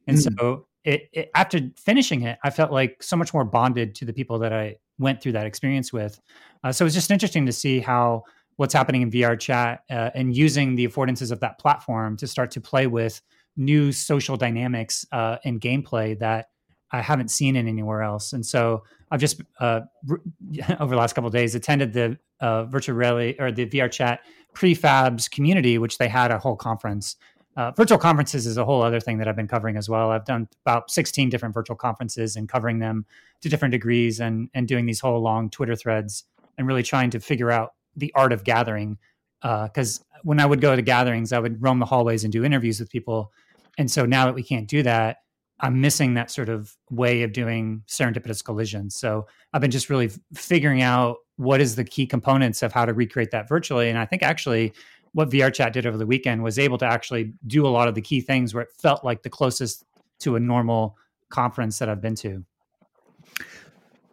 and 0.07 0.17
mm. 0.17 0.35
so 0.37 0.65
it, 0.85 1.09
it, 1.13 1.31
after 1.35 1.59
finishing 1.77 2.21
it 2.21 2.37
i 2.43 2.49
felt 2.49 2.71
like 2.71 3.01
so 3.01 3.15
much 3.15 3.33
more 3.33 3.43
bonded 3.43 3.93
to 3.95 4.05
the 4.05 4.13
people 4.13 4.39
that 4.39 4.53
i 4.53 4.75
went 4.97 5.21
through 5.21 5.33
that 5.33 5.45
experience 5.45 5.91
with 5.91 6.19
uh, 6.63 6.71
so 6.71 6.85
it's 6.85 6.95
just 6.95 7.11
interesting 7.11 7.45
to 7.45 7.51
see 7.51 7.79
how 7.79 8.23
what's 8.55 8.73
happening 8.73 9.01
in 9.01 9.11
vr 9.11 9.37
chat 9.39 9.81
uh, 9.89 10.09
and 10.15 10.35
using 10.35 10.75
the 10.75 10.87
affordances 10.87 11.31
of 11.31 11.39
that 11.39 11.59
platform 11.59 12.15
to 12.15 12.27
start 12.27 12.51
to 12.51 12.61
play 12.61 12.87
with 12.87 13.21
new 13.57 13.91
social 13.91 14.37
dynamics 14.37 15.05
uh, 15.11 15.37
and 15.45 15.61
gameplay 15.61 16.17
that 16.19 16.47
I 16.91 17.01
haven't 17.01 17.29
seen 17.29 17.55
it 17.55 17.65
anywhere 17.67 18.01
else. 18.01 18.33
And 18.33 18.45
so 18.45 18.83
I've 19.11 19.19
just 19.19 19.41
uh, 19.59 19.81
over 20.79 20.91
the 20.91 20.97
last 20.97 21.13
couple 21.13 21.29
days 21.29 21.55
attended 21.55 21.93
the 21.93 22.17
uh, 22.39 22.65
virtual 22.65 22.95
reality 22.95 23.35
or 23.39 23.51
the 23.51 23.65
VR 23.65 23.91
chat 23.91 24.21
prefabs 24.53 25.29
community, 25.29 25.77
which 25.77 25.97
they 25.97 26.07
had 26.07 26.31
a 26.31 26.37
whole 26.37 26.55
conference. 26.55 27.15
Uh, 27.55 27.71
virtual 27.71 27.97
conferences 27.97 28.45
is 28.45 28.57
a 28.57 28.65
whole 28.65 28.81
other 28.81 28.99
thing 28.99 29.17
that 29.17 29.27
I've 29.27 29.35
been 29.35 29.47
covering 29.47 29.77
as 29.77 29.87
well. 29.87 30.11
I've 30.11 30.25
done 30.25 30.47
about 30.65 30.91
16 30.91 31.29
different 31.29 31.53
virtual 31.53 31.77
conferences 31.77 32.35
and 32.35 32.49
covering 32.49 32.79
them 32.79 33.05
to 33.41 33.49
different 33.49 33.71
degrees 33.71 34.19
and 34.19 34.49
and 34.53 34.67
doing 34.67 34.85
these 34.85 34.99
whole 34.99 35.21
long 35.21 35.49
Twitter 35.49 35.75
threads 35.75 36.25
and 36.57 36.67
really 36.67 36.83
trying 36.83 37.09
to 37.11 37.19
figure 37.19 37.51
out 37.51 37.73
the 37.95 38.11
art 38.15 38.33
of 38.33 38.43
gathering. 38.43 38.97
Because 39.41 40.01
uh, 40.01 40.17
when 40.23 40.39
I 40.39 40.45
would 40.45 40.59
go 40.59 40.75
to 40.75 40.81
gatherings, 40.81 41.31
I 41.31 41.39
would 41.39 41.61
roam 41.61 41.79
the 41.79 41.85
hallways 41.85 42.23
and 42.23 42.33
do 42.33 42.43
interviews 42.43 42.79
with 42.79 42.89
people. 42.89 43.31
And 43.77 43.89
so 43.89 44.05
now 44.05 44.25
that 44.25 44.33
we 44.33 44.43
can't 44.43 44.67
do 44.67 44.83
that, 44.83 45.17
I'm 45.59 45.79
missing 45.79 46.15
that 46.15 46.31
sort 46.31 46.49
of 46.49 46.75
way 46.89 47.23
of 47.23 47.31
doing 47.31 47.83
serendipitous 47.87 48.43
collisions. 48.43 48.95
So 48.95 49.27
I've 49.53 49.61
been 49.61 49.71
just 49.71 49.89
really 49.89 50.09
figuring 50.33 50.81
out 50.81 51.17
what 51.37 51.61
is 51.61 51.75
the 51.75 51.83
key 51.83 52.05
components 52.05 52.63
of 52.63 52.73
how 52.73 52.85
to 52.85 52.93
recreate 52.93 53.31
that 53.31 53.47
virtually. 53.47 53.89
And 53.89 53.97
I 53.97 54.05
think 54.05 54.23
actually 54.23 54.73
what 55.15 55.29
VR 55.29 55.51
Chat 55.51 55.71
did 55.71 55.85
over 55.85 55.95
the 55.95 56.05
weekend 56.05 56.43
was 56.43 56.59
able 56.59 56.77
to 56.77 56.85
actually 56.85 57.31
do 57.47 57.65
a 57.65 57.69
lot 57.69 57.87
of 57.87 57.95
the 57.95 58.01
key 58.01 58.19
things 58.19 58.53
where 58.53 58.63
it 58.63 58.69
felt 58.77 59.05
like 59.05 59.23
the 59.23 59.29
closest 59.29 59.85
to 60.19 60.35
a 60.35 60.41
normal 60.41 60.97
conference 61.29 61.79
that 61.79 61.87
I've 61.87 62.01
been 62.01 62.15
to. 62.15 62.43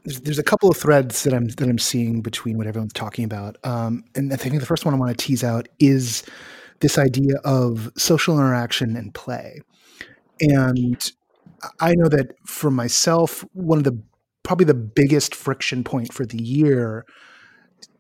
There's, 0.05 0.21
there's 0.21 0.39
a 0.39 0.45
couple 0.45 0.71
of 0.71 0.77
threads 0.77 1.25
that 1.25 1.35
I'm 1.35 1.49
that 1.49 1.69
I'm 1.69 1.79
seeing 1.79 2.23
between 2.23 2.57
what 2.57 2.69
everyone's 2.69 2.93
talking 2.93 3.25
about, 3.25 3.57
um, 3.65 4.05
and 4.15 4.33
I 4.33 4.37
think 4.37 4.59
the 4.61 4.65
first 4.65 4.85
one 4.85 4.95
I 4.95 4.97
want 4.97 5.11
to 5.17 5.27
tease 5.27 5.43
out 5.43 5.69
is 5.81 6.23
this 6.79 6.99
idea 6.99 7.35
of 7.45 7.91
social 7.97 8.39
interaction 8.39 8.97
and 8.97 9.13
play. 9.13 9.61
And 10.41 11.13
I 11.81 11.95
know 11.97 12.09
that 12.11 12.37
for 12.47 12.71
myself, 12.71 13.45
one 13.55 13.79
of 13.79 13.85
the 13.85 14.01
probably 14.45 14.67
the 14.67 14.75
biggest 14.75 15.35
friction 15.35 15.83
point 15.83 16.13
for 16.13 16.25
the 16.25 16.41
year, 16.41 17.07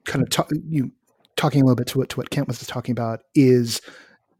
kind 0.04 0.22
of 0.22 0.30
talk, 0.30 0.50
you 0.68 0.92
talking 1.36 1.62
a 1.62 1.64
little 1.64 1.76
bit 1.76 1.86
to 1.88 1.98
what 1.98 2.08
to 2.10 2.16
what 2.16 2.30
Kent 2.30 2.48
was 2.48 2.58
talking 2.66 2.92
about 2.92 3.22
is, 3.34 3.80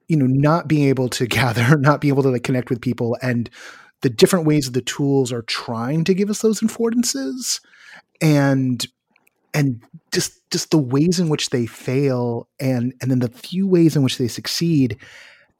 you 0.08 0.16
know, 0.16 0.26
not 0.26 0.68
being 0.68 0.88
able 0.88 1.08
to 1.10 1.26
gather, 1.38 1.76
not 1.78 2.00
being 2.00 2.12
able 2.12 2.22
to 2.22 2.30
like 2.30 2.44
connect 2.44 2.70
with 2.70 2.80
people, 2.80 3.16
and 3.22 3.50
the 4.02 4.10
different 4.10 4.46
ways 4.46 4.70
the 4.70 4.82
tools 4.82 5.32
are 5.32 5.42
trying 5.42 6.04
to 6.04 6.14
give 6.14 6.30
us 6.30 6.42
those 6.42 6.60
affordances, 6.60 7.60
and 8.20 8.86
and 9.54 9.82
just 10.12 10.40
just 10.50 10.70
the 10.70 10.78
ways 10.78 11.18
in 11.18 11.28
which 11.28 11.50
they 11.50 11.66
fail, 11.66 12.48
and 12.60 12.94
and 13.00 13.10
then 13.10 13.20
the 13.20 13.28
few 13.28 13.66
ways 13.66 13.96
in 13.96 14.02
which 14.02 14.18
they 14.18 14.28
succeed, 14.28 14.96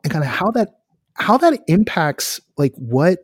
and 0.05 0.13
kind 0.13 0.25
of 0.25 0.31
how 0.31 0.51
that 0.51 0.69
how 1.15 1.37
that 1.37 1.61
impacts 1.67 2.41
like 2.57 2.75
what 2.77 3.21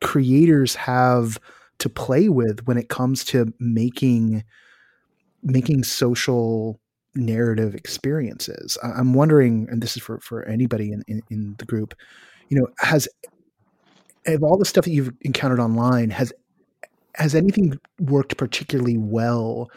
creators 0.00 0.74
have 0.74 1.38
to 1.78 1.88
play 1.88 2.28
with 2.28 2.66
when 2.66 2.78
it 2.78 2.88
comes 2.88 3.24
to 3.24 3.52
making 3.58 4.44
making 5.42 5.84
social 5.84 6.80
narrative 7.16 7.74
experiences. 7.74 8.78
I'm 8.82 9.14
wondering, 9.14 9.68
and 9.70 9.82
this 9.82 9.96
is 9.96 10.02
for 10.02 10.20
for 10.20 10.44
anybody 10.44 10.92
in, 10.92 11.02
in, 11.08 11.22
in 11.30 11.56
the 11.58 11.64
group, 11.64 11.94
you 12.48 12.58
know, 12.58 12.68
has 12.78 13.08
of 14.26 14.42
all 14.42 14.58
the 14.58 14.64
stuff 14.64 14.84
that 14.84 14.92
you've 14.92 15.12
encountered 15.22 15.60
online, 15.60 16.10
has 16.10 16.32
has 17.14 17.34
anything 17.34 17.78
worked 17.98 18.36
particularly 18.36 18.98
well 18.98 19.70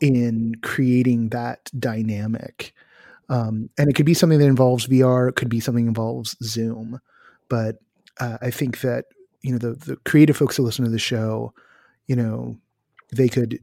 in 0.00 0.54
creating 0.62 1.28
that 1.30 1.70
dynamic? 1.78 2.74
Um, 3.28 3.70
and 3.78 3.88
it 3.88 3.94
could 3.94 4.06
be 4.06 4.14
something 4.14 4.40
that 4.40 4.46
involves 4.46 4.88
VR. 4.88 5.28
It 5.28 5.36
could 5.36 5.48
be 5.48 5.60
something 5.60 5.84
that 5.84 5.90
involves 5.90 6.36
Zoom. 6.42 7.00
But 7.48 7.76
uh, 8.18 8.38
I 8.42 8.50
think 8.50 8.80
that 8.80 9.06
you 9.42 9.52
know 9.52 9.58
the 9.58 9.72
the 9.72 9.96
creative 10.04 10.36
folks 10.36 10.56
who 10.56 10.62
listen 10.62 10.84
to 10.84 10.90
the 10.90 10.98
show, 10.98 11.54
you 12.06 12.16
know, 12.16 12.56
they 13.12 13.28
could 13.28 13.60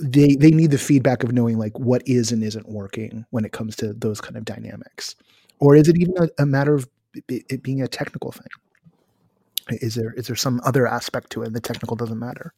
they 0.00 0.36
they 0.36 0.50
need 0.50 0.70
the 0.70 0.78
feedback 0.78 1.22
of 1.22 1.32
knowing 1.32 1.58
like 1.58 1.78
what 1.78 2.02
is 2.06 2.32
and 2.32 2.42
isn't 2.42 2.68
working 2.68 3.24
when 3.30 3.44
it 3.44 3.52
comes 3.52 3.76
to 3.76 3.92
those 3.92 4.20
kind 4.20 4.36
of 4.36 4.44
dynamics, 4.44 5.14
or 5.58 5.76
is 5.76 5.88
it 5.88 5.98
even 5.98 6.14
a, 6.18 6.42
a 6.42 6.46
matter 6.46 6.74
of 6.74 6.88
it 7.28 7.62
being 7.62 7.82
a 7.82 7.88
technical 7.88 8.32
thing? 8.32 8.46
Is 9.80 9.94
there 9.94 10.12
is 10.12 10.26
there 10.28 10.36
some 10.36 10.60
other 10.64 10.86
aspect 10.86 11.30
to 11.30 11.42
it? 11.42 11.46
And 11.46 11.56
the 11.56 11.60
technical 11.60 11.96
doesn't 11.96 12.18
matter. 12.18 12.52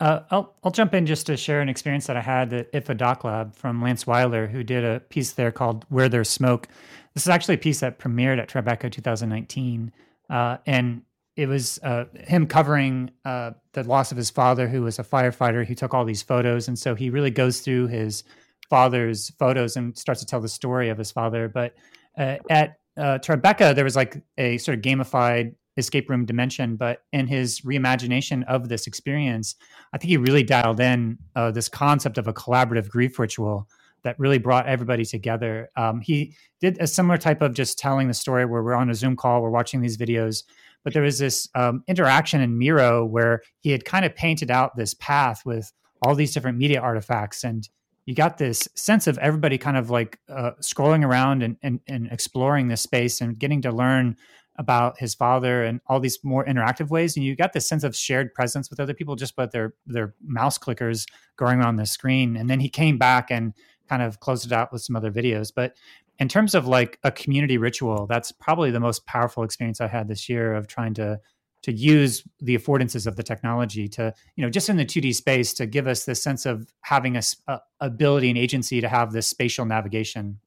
Uh, 0.00 0.20
I'll 0.30 0.54
I'll 0.62 0.70
jump 0.70 0.94
in 0.94 1.06
just 1.06 1.26
to 1.26 1.36
share 1.36 1.60
an 1.60 1.68
experience 1.68 2.06
that 2.06 2.16
I 2.16 2.20
had 2.20 2.52
at 2.52 2.72
IDFA 2.72 2.96
DocLab 2.96 3.54
from 3.54 3.82
Lance 3.82 4.06
Weiler, 4.06 4.46
who 4.46 4.62
did 4.62 4.84
a 4.84 5.00
piece 5.00 5.32
there 5.32 5.50
called 5.50 5.84
"Where 5.88 6.08
There's 6.08 6.28
Smoke." 6.28 6.68
This 7.14 7.24
is 7.24 7.28
actually 7.28 7.56
a 7.56 7.58
piece 7.58 7.80
that 7.80 7.98
premiered 7.98 8.38
at 8.38 8.48
Tribeca 8.48 8.92
2019, 8.92 9.92
uh, 10.30 10.58
and 10.66 11.02
it 11.38 11.46
was 11.46 11.78
uh, 11.84 12.06
him 12.26 12.48
covering 12.48 13.12
uh, 13.24 13.52
the 13.72 13.84
loss 13.84 14.10
of 14.10 14.16
his 14.16 14.28
father, 14.28 14.66
who 14.66 14.82
was 14.82 14.98
a 14.98 15.04
firefighter. 15.04 15.64
He 15.64 15.76
took 15.76 15.94
all 15.94 16.04
these 16.04 16.20
photos, 16.20 16.66
and 16.66 16.76
so 16.76 16.96
he 16.96 17.10
really 17.10 17.30
goes 17.30 17.60
through 17.60 17.86
his 17.86 18.24
father's 18.68 19.30
photos 19.38 19.76
and 19.76 19.96
starts 19.96 20.20
to 20.20 20.26
tell 20.26 20.40
the 20.40 20.48
story 20.48 20.88
of 20.88 20.98
his 20.98 21.12
father. 21.12 21.48
But 21.48 21.76
uh, 22.18 22.38
at 22.50 22.80
uh, 22.96 23.18
Tribeca, 23.22 23.72
there 23.72 23.84
was 23.84 23.94
like 23.94 24.20
a 24.36 24.58
sort 24.58 24.78
of 24.78 24.82
gamified 24.82 25.54
escape 25.76 26.10
room 26.10 26.26
dimension, 26.26 26.74
but 26.74 27.04
in 27.12 27.28
his 27.28 27.60
reimagination 27.60 28.42
of 28.48 28.68
this 28.68 28.88
experience, 28.88 29.54
I 29.92 29.98
think 29.98 30.08
he 30.08 30.16
really 30.16 30.42
dialed 30.42 30.80
in 30.80 31.18
uh, 31.36 31.52
this 31.52 31.68
concept 31.68 32.18
of 32.18 32.26
a 32.26 32.32
collaborative 32.32 32.88
grief 32.88 33.16
ritual 33.16 33.68
that 34.02 34.18
really 34.18 34.38
brought 34.38 34.66
everybody 34.66 35.04
together. 35.04 35.70
Um, 35.76 36.00
he 36.00 36.34
did 36.60 36.78
a 36.80 36.86
similar 36.88 37.16
type 37.16 37.42
of 37.42 37.54
just 37.54 37.78
telling 37.78 38.08
the 38.08 38.14
story 38.14 38.44
where 38.44 38.62
we're 38.64 38.74
on 38.74 38.90
a 38.90 38.94
Zoom 38.94 39.14
call, 39.14 39.40
we're 39.40 39.50
watching 39.50 39.80
these 39.80 39.96
videos, 39.96 40.42
but 40.84 40.92
there 40.92 41.02
was 41.02 41.18
this 41.18 41.48
um, 41.54 41.82
interaction 41.88 42.40
in 42.40 42.58
Miro 42.58 43.04
where 43.04 43.42
he 43.60 43.70
had 43.70 43.84
kind 43.84 44.04
of 44.04 44.14
painted 44.14 44.50
out 44.50 44.76
this 44.76 44.94
path 44.94 45.42
with 45.44 45.72
all 46.02 46.14
these 46.14 46.32
different 46.32 46.58
media 46.58 46.80
artifacts 46.80 47.44
and 47.44 47.68
you 48.06 48.14
got 48.14 48.38
this 48.38 48.66
sense 48.74 49.06
of 49.06 49.18
everybody 49.18 49.58
kind 49.58 49.76
of 49.76 49.90
like 49.90 50.18
uh, 50.30 50.52
scrolling 50.62 51.04
around 51.04 51.42
and, 51.42 51.56
and, 51.62 51.80
and 51.86 52.08
exploring 52.10 52.68
this 52.68 52.80
space 52.80 53.20
and 53.20 53.38
getting 53.38 53.60
to 53.62 53.70
learn 53.70 54.16
about 54.56 54.98
his 54.98 55.14
father 55.14 55.62
and 55.62 55.80
all 55.86 56.00
these 56.00 56.18
more 56.24 56.44
interactive 56.44 56.88
ways 56.88 57.16
and 57.16 57.24
you 57.24 57.36
got 57.36 57.52
this 57.52 57.68
sense 57.68 57.84
of 57.84 57.94
shared 57.94 58.34
presence 58.34 58.68
with 58.70 58.80
other 58.80 58.92
people 58.92 59.14
just 59.14 59.36
by 59.36 59.46
their 59.46 59.74
their 59.86 60.14
mouse 60.20 60.58
clickers 60.58 61.06
going 61.36 61.62
on 61.62 61.76
the 61.76 61.86
screen. 61.86 62.36
And 62.36 62.50
then 62.50 62.60
he 62.60 62.68
came 62.68 62.98
back 62.98 63.30
and 63.30 63.54
kind 63.88 64.02
of 64.02 64.20
closed 64.20 64.44
it 64.44 64.52
out 64.52 64.72
with 64.72 64.82
some 64.82 64.96
other 64.96 65.10
videos. 65.10 65.52
But 65.54 65.76
in 66.18 66.28
terms 66.28 66.54
of 66.54 66.66
like 66.66 66.98
a 67.04 67.10
community 67.10 67.58
ritual 67.58 68.06
that's 68.06 68.32
probably 68.32 68.70
the 68.70 68.80
most 68.80 69.06
powerful 69.06 69.42
experience 69.42 69.80
i 69.80 69.86
had 69.86 70.08
this 70.08 70.28
year 70.28 70.54
of 70.54 70.66
trying 70.66 70.94
to 70.94 71.18
to 71.60 71.72
use 71.72 72.22
the 72.40 72.56
affordances 72.56 73.06
of 73.06 73.16
the 73.16 73.22
technology 73.22 73.88
to 73.88 74.12
you 74.36 74.44
know 74.44 74.50
just 74.50 74.68
in 74.68 74.76
the 74.76 74.84
2d 74.84 75.14
space 75.14 75.52
to 75.52 75.66
give 75.66 75.86
us 75.86 76.04
this 76.04 76.22
sense 76.22 76.46
of 76.46 76.66
having 76.82 77.16
a, 77.16 77.22
a 77.48 77.60
ability 77.80 78.28
and 78.28 78.38
agency 78.38 78.80
to 78.80 78.88
have 78.88 79.12
this 79.12 79.26
spatial 79.26 79.64
navigation 79.64 80.38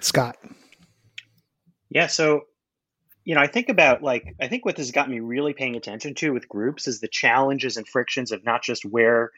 Scott. 0.00 0.36
Yeah, 1.88 2.08
so 2.08 2.42
you 3.24 3.34
know, 3.34 3.40
I 3.40 3.46
think 3.46 3.68
about 3.68 4.02
like 4.02 4.34
I 4.40 4.48
think 4.48 4.64
what 4.64 4.76
this 4.76 4.86
has 4.86 4.92
got 4.92 5.08
me 5.08 5.20
really 5.20 5.54
paying 5.54 5.76
attention 5.76 6.14
to 6.16 6.32
with 6.32 6.48
groups 6.48 6.86
is 6.86 7.00
the 7.00 7.08
challenges 7.08 7.76
and 7.76 7.88
frictions 7.88 8.32
of 8.32 8.44
not 8.44 8.62
just 8.62 8.84
where 8.84 9.30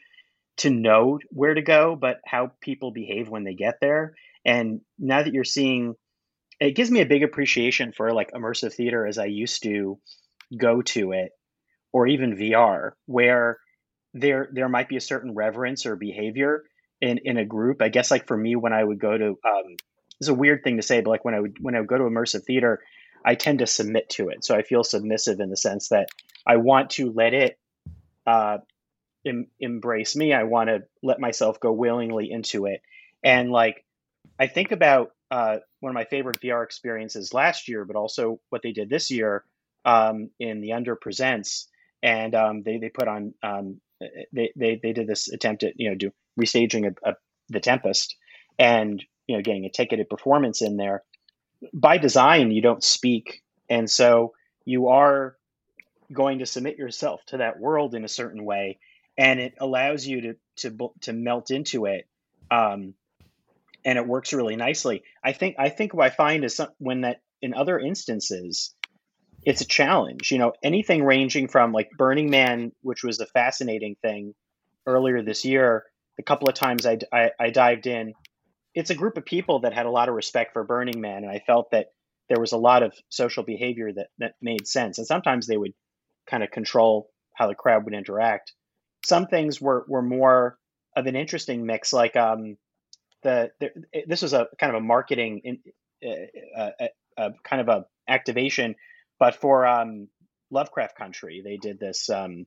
to 0.57 0.69
know 0.69 1.19
where 1.29 1.53
to 1.53 1.61
go, 1.61 1.95
but 1.95 2.19
how 2.25 2.51
people 2.61 2.91
behave 2.91 3.29
when 3.29 3.43
they 3.43 3.53
get 3.53 3.79
there. 3.79 4.15
And 4.45 4.81
now 4.97 5.23
that 5.23 5.33
you're 5.33 5.43
seeing 5.43 5.95
it 6.59 6.75
gives 6.75 6.89
me 6.89 7.01
a 7.01 7.05
big 7.05 7.23
appreciation 7.23 7.91
for 7.91 8.11
like 8.13 8.31
immersive 8.31 8.73
theater 8.73 9.05
as 9.05 9.17
I 9.17 9.25
used 9.25 9.63
to 9.63 9.99
go 10.57 10.81
to 10.81 11.11
it 11.11 11.31
or 11.91 12.07
even 12.07 12.35
VR 12.35 12.91
where 13.05 13.59
there 14.13 14.49
there 14.51 14.69
might 14.69 14.89
be 14.89 14.97
a 14.97 15.01
certain 15.01 15.35
reverence 15.35 15.85
or 15.85 15.95
behavior 15.95 16.63
in 17.01 17.19
in 17.23 17.37
a 17.37 17.45
group. 17.45 17.81
I 17.81 17.89
guess 17.89 18.09
like 18.09 18.27
for 18.27 18.37
me 18.37 18.55
when 18.55 18.73
I 18.73 18.83
would 18.83 18.99
go 18.99 19.17
to 19.17 19.27
um, 19.27 19.75
it's 20.19 20.29
a 20.29 20.33
weird 20.33 20.63
thing 20.63 20.77
to 20.77 20.83
say, 20.83 21.01
but 21.01 21.11
like 21.11 21.25
when 21.25 21.35
I 21.35 21.39
would 21.39 21.57
when 21.61 21.75
I 21.75 21.79
would 21.79 21.89
go 21.89 21.97
to 21.97 22.05
immersive 22.05 22.43
theater, 22.45 22.81
I 23.23 23.35
tend 23.35 23.59
to 23.59 23.67
submit 23.67 24.09
to 24.11 24.29
it. 24.29 24.43
So 24.43 24.55
I 24.55 24.63
feel 24.63 24.83
submissive 24.83 25.39
in 25.39 25.49
the 25.49 25.57
sense 25.57 25.89
that 25.89 26.07
I 26.45 26.57
want 26.57 26.91
to 26.91 27.11
let 27.11 27.33
it 27.33 27.59
uh, 28.25 28.59
em- 29.27 29.47
embrace 29.59 30.15
me. 30.15 30.33
I 30.33 30.43
want 30.43 30.69
to 30.69 30.83
let 31.03 31.19
myself 31.19 31.59
go 31.59 31.71
willingly 31.71 32.31
into 32.31 32.65
it. 32.65 32.81
And 33.23 33.51
like 33.51 33.85
I 34.39 34.47
think 34.47 34.71
about 34.71 35.11
uh, 35.29 35.57
one 35.79 35.89
of 35.89 35.95
my 35.95 36.05
favorite 36.05 36.39
VR 36.41 36.63
experiences 36.63 37.33
last 37.33 37.67
year, 37.67 37.85
but 37.85 37.95
also 37.95 38.39
what 38.49 38.61
they 38.61 38.71
did 38.71 38.89
this 38.89 39.11
year 39.11 39.43
um, 39.85 40.29
in 40.39 40.61
the 40.61 40.73
Under 40.73 40.95
Presents, 40.95 41.67
and 42.01 42.33
um, 42.35 42.63
they 42.63 42.77
they 42.77 42.89
put 42.89 43.07
on 43.07 43.33
um, 43.43 43.81
they, 44.31 44.51
they 44.55 44.79
they 44.81 44.93
did 44.93 45.07
this 45.07 45.27
attempt 45.27 45.63
at 45.63 45.73
you 45.75 45.89
know 45.89 45.95
do 45.95 46.11
restaging 46.39 46.93
a, 47.03 47.09
a, 47.09 47.13
the 47.49 47.59
Tempest, 47.59 48.15
and 48.57 49.03
you 49.27 49.35
know 49.35 49.41
getting 49.41 49.65
a 49.65 49.69
ticketed 49.69 50.09
performance 50.09 50.61
in 50.61 50.77
there 50.77 51.03
by 51.73 51.97
design 51.97 52.51
you 52.51 52.61
don't 52.61 52.83
speak 52.83 53.41
and 53.69 53.89
so 53.89 54.33
you 54.65 54.87
are 54.87 55.35
going 56.11 56.39
to 56.39 56.45
submit 56.45 56.77
yourself 56.77 57.21
to 57.27 57.37
that 57.37 57.59
world 57.59 57.95
in 57.95 58.05
a 58.05 58.09
certain 58.09 58.45
way 58.45 58.79
and 59.17 59.39
it 59.39 59.53
allows 59.59 60.05
you 60.05 60.21
to 60.21 60.33
to 60.57 60.89
to 61.01 61.13
melt 61.13 61.51
into 61.51 61.85
it 61.85 62.07
um, 62.51 62.93
and 63.85 63.97
it 63.97 64.07
works 64.07 64.33
really 64.33 64.55
nicely 64.55 65.03
i 65.23 65.31
think 65.31 65.55
i 65.59 65.69
think 65.69 65.93
what 65.93 66.05
i 66.05 66.09
find 66.09 66.43
is 66.43 66.55
some, 66.55 66.69
when 66.77 67.01
that 67.01 67.21
in 67.41 67.53
other 67.53 67.79
instances 67.79 68.73
it's 69.43 69.61
a 69.61 69.67
challenge 69.67 70.31
you 70.31 70.37
know 70.37 70.53
anything 70.63 71.03
ranging 71.03 71.47
from 71.47 71.71
like 71.71 71.89
burning 71.97 72.29
man 72.29 72.71
which 72.81 73.03
was 73.03 73.19
a 73.19 73.25
fascinating 73.27 73.95
thing 74.01 74.33
earlier 74.85 75.21
this 75.21 75.45
year 75.45 75.83
a 76.19 76.23
couple 76.23 76.49
of 76.49 76.55
times 76.55 76.87
I, 76.87 76.97
I, 77.13 77.31
I 77.39 77.49
dived 77.51 77.85
in 77.85 78.13
it's 78.77 78.91
a 78.91 78.95
group 78.95 79.17
of 79.17 79.25
people 79.25 79.61
that 79.61 79.73
had 79.73 79.87
a 79.87 79.91
lot 79.91 80.07
of 80.07 80.13
respect 80.13 80.53
for 80.53 80.63
Burning 80.63 81.01
Man, 81.01 81.23
and 81.23 81.31
I 81.31 81.39
felt 81.39 81.71
that 81.71 81.87
there 82.29 82.39
was 82.39 82.51
a 82.51 82.57
lot 82.57 82.83
of 82.83 82.93
social 83.09 83.43
behavior 83.43 83.91
that 83.91 84.09
that 84.19 84.35
made 84.39 84.67
sense. 84.67 84.99
And 84.99 85.07
sometimes 85.07 85.47
they 85.47 85.57
would 85.57 85.73
kind 86.29 86.43
of 86.43 86.51
control 86.51 87.09
how 87.33 87.47
the 87.47 87.55
crowd 87.55 87.85
would 87.85 87.95
interact. 87.95 88.53
Some 89.05 89.27
things 89.27 89.61
were 89.61 89.85
were 89.87 90.01
more 90.01 90.57
of 90.95 91.05
an 91.05 91.15
interesting 91.15 91.65
mix, 91.65 91.93
like 91.93 92.15
um, 92.15 92.57
the, 93.23 93.51
the 93.59 93.69
this 94.07 94.21
was 94.21 94.33
a 94.33 94.47
kind 94.59 94.75
of 94.75 94.81
a 94.81 94.85
marketing 94.85 95.41
in, 95.43 95.59
uh, 96.57 96.69
uh, 96.79 96.87
uh, 97.17 97.29
kind 97.43 97.61
of 97.61 97.69
a 97.69 97.85
activation, 98.07 98.75
but 99.19 99.35
for 99.35 99.65
um, 99.65 100.07
Lovecraft 100.51 100.97
Country, 100.97 101.41
they 101.43 101.57
did 101.57 101.79
this 101.79 102.09
um, 102.09 102.45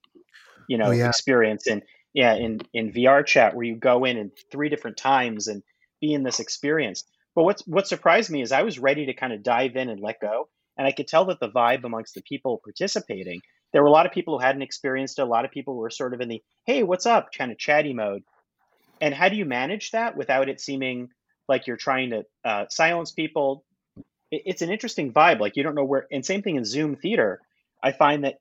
you 0.69 0.79
know 0.79 0.87
oh, 0.87 0.93
yeah. 0.93 1.09
experience 1.09 1.67
in 1.67 1.83
yeah 2.13 2.35
in 2.35 2.61
in 2.73 2.93
VR 2.93 3.25
chat 3.25 3.55
where 3.55 3.65
you 3.65 3.77
go 3.77 4.05
in 4.05 4.17
in 4.17 4.33
three 4.51 4.69
different 4.69 4.97
times 4.97 5.49
and 5.49 5.63
be 6.01 6.13
in 6.13 6.23
this 6.23 6.41
experience. 6.41 7.05
But 7.35 7.45
what's 7.45 7.67
what 7.67 7.87
surprised 7.87 8.31
me 8.31 8.43
is 8.43 8.53
I 8.53 8.63
was 8.63 8.79
ready 8.79 9.07
to 9.07 9.15
kind 9.15 9.33
of 9.33 9.43
dive 9.43 9.77
in 9.77 9.89
and 9.89 10.01
let 10.01 10.21
go, 10.21 10.49
and 10.77 10.87
I 10.87 10.93
could 10.93 11.09
tell 11.09 11.27
that 11.27 11.41
the 11.41 11.49
vibe 11.51 11.85
amongst 11.85 12.15
the 12.15 12.23
people 12.23 12.61
participating. 12.63 13.41
There 13.73 13.83
were 13.83 13.89
a 13.89 13.93
lot 13.93 14.07
of 14.07 14.13
people 14.13 14.39
who 14.39 14.45
hadn't 14.45 14.63
experienced 14.63 15.19
it. 15.19 15.23
A 15.23 15.27
lot 15.27 15.45
of 15.45 15.51
people 15.51 15.77
were 15.77 15.91
sort 15.91 16.15
of 16.15 16.21
in 16.21 16.29
the 16.29 16.43
"Hey, 16.67 16.83
what's 16.83 17.07
up?" 17.07 17.33
kind 17.33 17.53
of 17.53 17.59
chatty 17.59 17.93
mode. 17.93 18.23
And 19.01 19.15
how 19.15 19.29
do 19.29 19.37
you 19.37 19.45
manage 19.45 19.93
that 19.93 20.17
without 20.17 20.49
it 20.49 20.61
seeming 20.61 21.09
like 21.49 21.67
you're 21.67 21.77
trying 21.77 22.11
to 22.11 22.25
uh, 22.45 22.65
silence 22.69 23.13
people? 23.13 23.65
It, 24.31 24.43
it's 24.47 24.63
an 24.63 24.71
interesting 24.71 25.13
vibe. 25.13 25.41
Like 25.41 25.57
you 25.57 25.63
don't 25.63 25.75
know 25.75 25.85
where. 25.85 26.07
And 26.11 26.25
same 26.25 26.43
thing 26.43 26.57
in 26.57 26.65
Zoom 26.65 26.97
theater. 26.97 27.41
I 27.83 27.93
find 27.93 28.25
that 28.25 28.37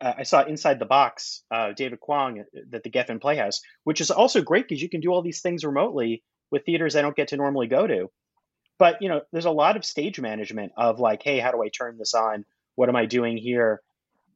uh, 0.00 0.14
I 0.18 0.22
saw 0.24 0.44
Inside 0.44 0.78
the 0.78 0.86
Box, 0.86 1.42
uh, 1.50 1.72
David 1.72 2.00
Kwong 2.00 2.40
at 2.40 2.46
uh, 2.56 2.78
the 2.82 2.90
Geffen 2.90 3.20
Playhouse, 3.20 3.60
which 3.84 4.00
is 4.00 4.10
also 4.10 4.42
great 4.42 4.68
because 4.68 4.82
you 4.82 4.88
can 4.88 5.00
do 5.00 5.10
all 5.10 5.22
these 5.22 5.40
things 5.40 5.64
remotely 5.64 6.22
with 6.50 6.64
theaters 6.64 6.94
I 6.94 7.02
don't 7.02 7.16
get 7.16 7.28
to 7.28 7.36
normally 7.36 7.66
go 7.66 7.86
to. 7.86 8.10
But 8.78 9.02
you 9.02 9.08
know, 9.08 9.22
there's 9.32 9.44
a 9.44 9.50
lot 9.50 9.76
of 9.76 9.84
stage 9.84 10.20
management 10.20 10.72
of 10.76 11.00
like, 11.00 11.22
hey, 11.22 11.38
how 11.38 11.52
do 11.52 11.62
I 11.62 11.68
turn 11.68 11.96
this 11.98 12.14
on? 12.14 12.44
What 12.74 12.88
am 12.88 12.96
I 12.96 13.06
doing 13.06 13.36
here? 13.36 13.80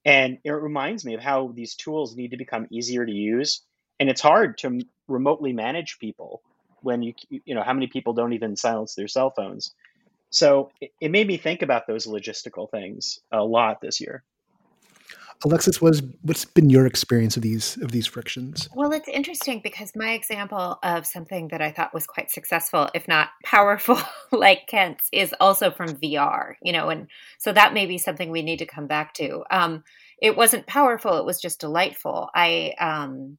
And 0.04 0.38
it 0.44 0.50
reminds 0.50 1.04
me 1.04 1.14
of 1.14 1.20
how 1.20 1.52
these 1.54 1.74
tools 1.74 2.16
need 2.16 2.30
to 2.30 2.36
become 2.36 2.66
easier 2.70 3.04
to 3.04 3.12
use. 3.12 3.62
And 4.00 4.08
it's 4.08 4.20
hard 4.20 4.58
to 4.58 4.80
remotely 5.08 5.52
manage 5.52 5.98
people 5.98 6.42
when 6.82 7.02
you 7.02 7.14
you 7.28 7.54
know 7.54 7.62
how 7.62 7.72
many 7.72 7.88
people 7.88 8.12
don't 8.12 8.32
even 8.32 8.56
silence 8.56 8.94
their 8.94 9.08
cell 9.08 9.30
phones. 9.30 9.74
So 10.30 10.70
it, 10.80 10.92
it 11.00 11.10
made 11.10 11.26
me 11.26 11.36
think 11.36 11.62
about 11.62 11.86
those 11.86 12.06
logistical 12.06 12.70
things 12.70 13.18
a 13.32 13.42
lot 13.42 13.80
this 13.80 14.00
year. 14.00 14.22
Alexis, 15.44 15.80
was 15.80 16.02
what's 16.22 16.44
been 16.44 16.68
your 16.68 16.86
experience 16.86 17.36
of 17.36 17.42
these 17.42 17.76
of 17.78 17.92
these 17.92 18.06
frictions? 18.06 18.68
Well, 18.74 18.90
it's 18.92 19.08
interesting 19.08 19.60
because 19.62 19.92
my 19.94 20.12
example 20.12 20.78
of 20.82 21.06
something 21.06 21.48
that 21.48 21.62
I 21.62 21.70
thought 21.70 21.94
was 21.94 22.06
quite 22.06 22.30
successful, 22.30 22.88
if 22.92 23.06
not 23.06 23.28
powerful, 23.44 24.00
like 24.32 24.66
Kent's, 24.66 25.08
is 25.12 25.34
also 25.38 25.70
from 25.70 25.94
VR. 25.96 26.54
You 26.62 26.72
know, 26.72 26.88
and 26.88 27.06
so 27.38 27.52
that 27.52 27.72
may 27.72 27.86
be 27.86 27.98
something 27.98 28.30
we 28.30 28.42
need 28.42 28.58
to 28.58 28.66
come 28.66 28.88
back 28.88 29.14
to. 29.14 29.44
Um, 29.50 29.84
it 30.20 30.36
wasn't 30.36 30.66
powerful; 30.66 31.18
it 31.18 31.24
was 31.24 31.40
just 31.40 31.60
delightful. 31.60 32.30
I 32.34 32.74
um, 32.80 33.38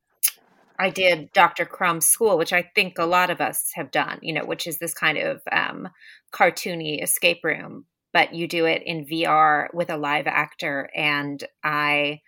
I 0.80 0.92
did 0.92 1.34
Dr. 1.34 1.66
Crumb's 1.66 2.06
school, 2.06 2.38
which 2.38 2.54
I 2.54 2.62
think 2.76 2.98
a 2.98 3.06
lot 3.06 3.30
of 3.30 3.42
us 3.42 3.72
have 3.76 3.92
done. 3.92 4.20
You 4.22 4.34
know, 4.34 4.46
which 4.46 4.68
is 4.68 4.78
this 4.78 4.94
kind 4.94 5.18
of 5.18 5.42
um, 5.52 5.90
cartoony 6.32 7.04
escape 7.04 7.44
room 7.44 7.86
but 8.13 8.34
you 8.34 8.48
do 8.48 8.65
it 8.65 8.84
in 8.86 9.06
VR 9.06 9.67
with 9.74 9.89
a 9.89 9.98
live 9.98 10.28
actor. 10.28 10.89
And 10.95 11.43
I 11.63 12.22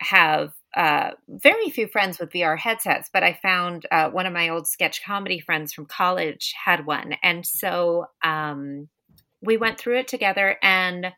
have 0.00 0.52
uh, 0.76 1.10
very 1.28 1.70
few 1.70 1.88
friends 1.88 2.18
with 2.18 2.30
VR 2.30 2.58
headsets, 2.58 3.10
but 3.12 3.22
I 3.22 3.38
found 3.42 3.86
uh, 3.90 4.10
one 4.10 4.26
of 4.26 4.32
my 4.32 4.48
old 4.48 4.66
sketch 4.66 5.04
comedy 5.04 5.40
friends 5.40 5.72
from 5.72 5.86
college 5.86 6.54
had 6.64 6.86
one. 6.86 7.14
And 7.22 7.44
so 7.44 8.06
um, 8.22 8.88
we 9.40 9.56
went 9.56 9.78
through 9.78 9.98
it 9.98 10.08
together. 10.08 10.56
And 10.62 11.12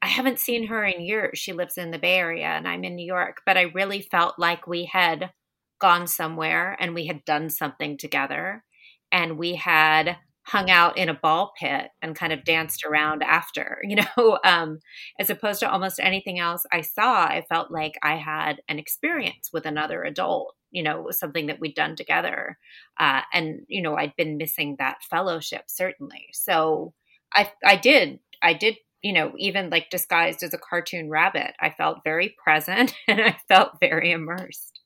I 0.00 0.08
haven't 0.08 0.40
seen 0.40 0.66
her 0.66 0.84
in 0.84 1.02
years. 1.02 1.38
She 1.38 1.52
lives 1.52 1.78
in 1.78 1.92
the 1.92 1.98
Bay 1.98 2.16
Area 2.16 2.46
and 2.46 2.66
I'm 2.66 2.82
in 2.82 2.96
New 2.96 3.06
York, 3.06 3.42
but 3.46 3.56
I 3.56 3.62
really 3.62 4.00
felt 4.02 4.38
like 4.38 4.66
we 4.66 4.86
had 4.86 5.30
gone 5.78 6.06
somewhere 6.06 6.76
and 6.80 6.94
we 6.94 7.06
had 7.06 7.24
done 7.24 7.50
something 7.50 7.96
together. 7.96 8.64
And 9.12 9.38
we 9.38 9.54
had 9.54 10.16
hung 10.44 10.70
out 10.70 10.98
in 10.98 11.08
a 11.08 11.14
ball 11.14 11.52
pit 11.58 11.90
and 12.00 12.16
kind 12.16 12.32
of 12.32 12.44
danced 12.44 12.84
around 12.84 13.22
after, 13.22 13.78
you 13.84 13.96
know, 13.96 14.38
um, 14.44 14.80
as 15.18 15.30
opposed 15.30 15.60
to 15.60 15.70
almost 15.70 16.00
anything 16.00 16.38
else 16.38 16.64
I 16.72 16.80
saw, 16.80 17.24
I 17.24 17.44
felt 17.48 17.70
like 17.70 17.94
I 18.02 18.16
had 18.16 18.60
an 18.68 18.78
experience 18.78 19.50
with 19.52 19.66
another 19.66 20.02
adult, 20.02 20.54
you 20.70 20.82
know, 20.82 21.10
something 21.10 21.46
that 21.46 21.60
we'd 21.60 21.74
done 21.74 21.96
together. 21.96 22.58
Uh, 22.98 23.22
and, 23.32 23.60
you 23.68 23.82
know, 23.82 23.96
I'd 23.96 24.16
been 24.16 24.36
missing 24.36 24.76
that 24.78 25.02
fellowship, 25.08 25.64
certainly. 25.68 26.28
So 26.32 26.92
I, 27.34 27.52
I 27.64 27.76
did, 27.76 28.18
I 28.42 28.54
did, 28.54 28.76
you 29.02 29.12
know, 29.12 29.32
even 29.38 29.70
like 29.70 29.90
disguised 29.90 30.42
as 30.42 30.54
a 30.54 30.58
cartoon 30.58 31.08
rabbit, 31.08 31.54
I 31.60 31.70
felt 31.70 32.04
very 32.04 32.34
present 32.42 32.94
and 33.08 33.20
I 33.20 33.36
felt 33.48 33.80
very 33.80 34.10
immersed. 34.10 34.80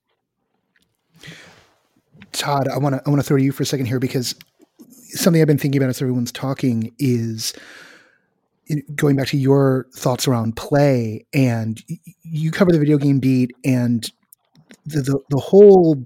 Todd, 2.32 2.68
I 2.68 2.78
want 2.78 2.94
to 2.94 3.02
I 3.06 3.10
want 3.10 3.20
to 3.20 3.26
throw 3.26 3.38
to 3.38 3.42
you 3.42 3.52
for 3.52 3.62
a 3.62 3.66
second 3.66 3.86
here 3.86 3.98
because 3.98 4.34
something 5.16 5.40
I've 5.40 5.48
been 5.48 5.58
thinking 5.58 5.80
about 5.80 5.90
as 5.90 6.00
everyone's 6.00 6.32
talking 6.32 6.94
is 6.98 7.52
going 8.94 9.16
back 9.16 9.28
to 9.28 9.36
your 9.36 9.86
thoughts 9.94 10.26
around 10.26 10.56
play 10.56 11.24
and 11.32 11.82
you 12.22 12.50
cover 12.50 12.72
the 12.72 12.78
video 12.78 12.98
game 12.98 13.20
beat 13.20 13.52
and 13.64 14.10
the, 14.84 15.02
the, 15.02 15.18
the 15.30 15.40
whole 15.40 16.04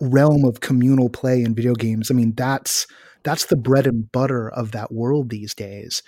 realm 0.00 0.44
of 0.44 0.60
communal 0.60 1.10
play 1.10 1.42
in 1.42 1.54
video 1.54 1.74
games. 1.74 2.10
I 2.10 2.14
mean, 2.14 2.32
that's 2.34 2.86
that's 3.24 3.46
the 3.46 3.56
bread 3.56 3.86
and 3.86 4.10
butter 4.10 4.48
of 4.48 4.72
that 4.72 4.92
world 4.92 5.28
these 5.28 5.54
days. 5.54 6.02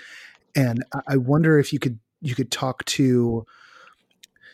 And 0.54 0.84
I 1.06 1.16
wonder 1.16 1.58
if 1.58 1.72
you 1.72 1.78
could 1.78 1.98
you 2.22 2.34
could 2.34 2.50
talk 2.50 2.84
to 2.86 3.44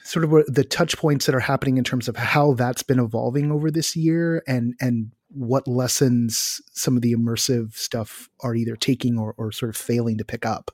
sort 0.05 0.25
of 0.25 0.31
the 0.47 0.65
touch 0.65 0.97
points 0.97 1.27
that 1.27 1.35
are 1.35 1.41
happening 1.41 1.79
in 1.79 1.85
terms 1.85 2.09
of 2.09 2.17
how 2.17 2.55
that's 2.55 2.83
been 2.83 3.01
evolving 3.01 3.51
over 3.51 3.71
this 3.71 3.97
year 3.97 4.43
and 4.47 4.75
and 4.81 5.13
what 5.29 5.67
lessons 5.67 6.61
some 6.73 6.97
of 6.97 7.03
the 7.03 7.15
immersive 7.15 7.75
stuff 7.75 8.29
are 8.41 8.55
either 8.55 8.77
taking 8.77 9.19
or, 9.19 9.35
or 9.37 9.53
sort 9.53 9.71
of 9.71 9.77
failing 9.77 10.19
to 10.19 10.25
pick 10.25 10.47
up 10.47 10.71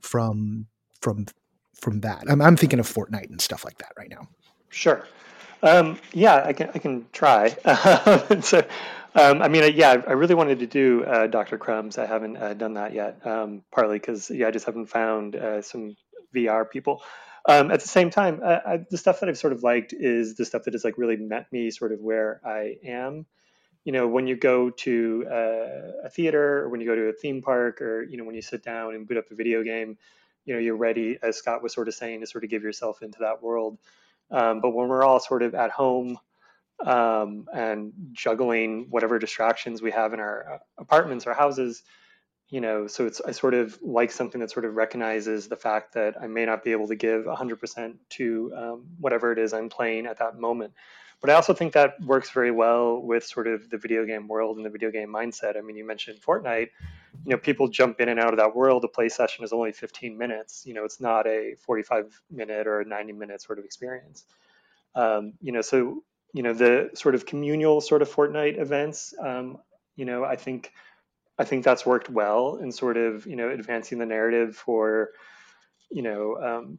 from 0.00 0.66
from 1.00 1.26
from 1.80 2.00
that. 2.00 2.24
I'm, 2.28 2.40
I'm 2.40 2.56
thinking 2.56 2.78
of 2.78 2.86
Fortnite 2.86 3.30
and 3.30 3.40
stuff 3.40 3.64
like 3.64 3.78
that 3.78 3.92
right 3.96 4.10
now. 4.10 4.28
Sure. 4.70 5.06
Um, 5.62 5.98
yeah, 6.12 6.42
I 6.44 6.52
can 6.52 6.70
I 6.74 6.78
can 6.78 7.06
try. 7.12 7.48
so, 8.40 8.66
um, 9.14 9.42
I 9.42 9.48
mean, 9.48 9.72
yeah, 9.74 10.02
I 10.06 10.12
really 10.12 10.34
wanted 10.34 10.58
to 10.60 10.66
do 10.66 11.04
uh, 11.04 11.26
Dr. 11.26 11.58
Crumbs. 11.58 11.98
I 11.98 12.06
haven't 12.06 12.36
uh, 12.36 12.54
done 12.54 12.74
that 12.74 12.92
yet. 12.92 13.26
Um, 13.26 13.62
partly 13.72 13.98
because 13.98 14.30
yeah, 14.30 14.48
I 14.48 14.50
just 14.50 14.66
haven't 14.66 14.86
found 14.86 15.36
uh, 15.36 15.62
some 15.62 15.96
VR 16.34 16.68
people. 16.68 17.02
Um, 17.46 17.70
at 17.70 17.80
the 17.80 17.88
same 17.88 18.08
time, 18.08 18.40
I, 18.42 18.80
the 18.90 18.96
stuff 18.96 19.20
that 19.20 19.28
I've 19.28 19.36
sort 19.36 19.52
of 19.52 19.62
liked 19.62 19.92
is 19.92 20.34
the 20.34 20.46
stuff 20.46 20.62
that 20.64 20.72
has 20.72 20.82
like 20.82 20.96
really 20.96 21.16
met 21.16 21.52
me 21.52 21.70
sort 21.70 21.92
of 21.92 22.00
where 22.00 22.40
I 22.42 22.76
am 22.82 23.26
you 23.84 23.92
know, 23.92 24.08
when 24.08 24.26
you 24.26 24.36
go 24.36 24.70
to 24.70 25.26
a, 25.30 26.06
a 26.06 26.10
theater 26.10 26.60
or 26.60 26.68
when 26.70 26.80
you 26.80 26.86
go 26.86 26.94
to 26.94 27.08
a 27.08 27.12
theme 27.12 27.42
park 27.42 27.82
or, 27.82 28.02
you 28.02 28.16
know, 28.16 28.24
when 28.24 28.34
you 28.34 28.42
sit 28.42 28.64
down 28.64 28.94
and 28.94 29.06
boot 29.06 29.18
up 29.18 29.30
a 29.30 29.34
video 29.34 29.62
game, 29.62 29.98
you 30.46 30.54
know, 30.54 30.60
you're 30.60 30.76
ready, 30.76 31.18
as 31.22 31.36
Scott 31.36 31.62
was 31.62 31.72
sort 31.72 31.88
of 31.88 31.94
saying, 31.94 32.20
to 32.20 32.26
sort 32.26 32.44
of 32.44 32.50
give 32.50 32.62
yourself 32.62 33.02
into 33.02 33.18
that 33.20 33.42
world. 33.42 33.78
Um, 34.30 34.60
but 34.60 34.70
when 34.70 34.88
we're 34.88 35.04
all 35.04 35.20
sort 35.20 35.42
of 35.42 35.54
at 35.54 35.70
home 35.70 36.18
um, 36.84 37.46
and 37.52 37.92
juggling 38.12 38.86
whatever 38.90 39.18
distractions 39.18 39.82
we 39.82 39.90
have 39.90 40.12
in 40.12 40.20
our 40.20 40.54
uh, 40.54 40.58
apartments 40.78 41.26
or 41.26 41.34
houses, 41.34 41.82
you 42.48 42.60
know, 42.60 42.86
so 42.86 43.06
it's 43.06 43.20
I 43.20 43.32
sort 43.32 43.54
of 43.54 43.78
like 43.82 44.12
something 44.12 44.40
that 44.40 44.50
sort 44.50 44.64
of 44.64 44.74
recognizes 44.74 45.48
the 45.48 45.56
fact 45.56 45.94
that 45.94 46.14
I 46.20 46.26
may 46.26 46.44
not 46.44 46.62
be 46.62 46.72
able 46.72 46.88
to 46.88 46.94
give 46.94 47.24
100% 47.24 47.94
to 48.10 48.52
um, 48.56 48.86
whatever 48.98 49.32
it 49.32 49.38
is 49.38 49.52
I'm 49.52 49.68
playing 49.68 50.06
at 50.06 50.18
that 50.18 50.38
moment. 50.38 50.72
But 51.24 51.30
I 51.30 51.36
also 51.36 51.54
think 51.54 51.72
that 51.72 51.98
works 52.02 52.28
very 52.32 52.50
well 52.50 53.00
with 53.00 53.24
sort 53.24 53.46
of 53.46 53.70
the 53.70 53.78
video 53.78 54.04
game 54.04 54.28
world 54.28 54.58
and 54.58 54.66
the 54.66 54.68
video 54.68 54.90
game 54.90 55.08
mindset. 55.08 55.56
I 55.56 55.62
mean, 55.62 55.74
you 55.74 55.82
mentioned 55.86 56.20
Fortnite. 56.20 56.68
You 57.24 57.30
know, 57.30 57.38
people 57.38 57.66
jump 57.68 57.98
in 57.98 58.10
and 58.10 58.20
out 58.20 58.34
of 58.34 58.36
that 58.36 58.54
world. 58.54 58.84
A 58.84 58.88
play 58.88 59.08
session 59.08 59.42
is 59.42 59.50
only 59.50 59.72
15 59.72 60.18
minutes. 60.18 60.64
You 60.66 60.74
know, 60.74 60.84
it's 60.84 61.00
not 61.00 61.26
a 61.26 61.54
45 61.64 62.20
minute 62.30 62.66
or 62.66 62.84
90 62.84 63.14
minute 63.14 63.40
sort 63.40 63.58
of 63.58 63.64
experience. 63.64 64.26
Um, 64.94 65.32
you 65.40 65.50
know, 65.50 65.62
so 65.62 66.02
you 66.34 66.42
know 66.42 66.52
the 66.52 66.90
sort 66.92 67.14
of 67.14 67.24
communal 67.24 67.80
sort 67.80 68.02
of 68.02 68.14
Fortnite 68.14 68.60
events. 68.60 69.14
Um, 69.18 69.56
you 69.96 70.04
know, 70.04 70.24
I 70.24 70.36
think 70.36 70.72
I 71.38 71.44
think 71.44 71.64
that's 71.64 71.86
worked 71.86 72.10
well 72.10 72.56
in 72.56 72.70
sort 72.70 72.98
of 72.98 73.26
you 73.26 73.36
know 73.36 73.48
advancing 73.48 73.96
the 73.96 74.04
narrative 74.04 74.56
for 74.56 75.12
you 75.90 76.02
know 76.02 76.36
um, 76.36 76.78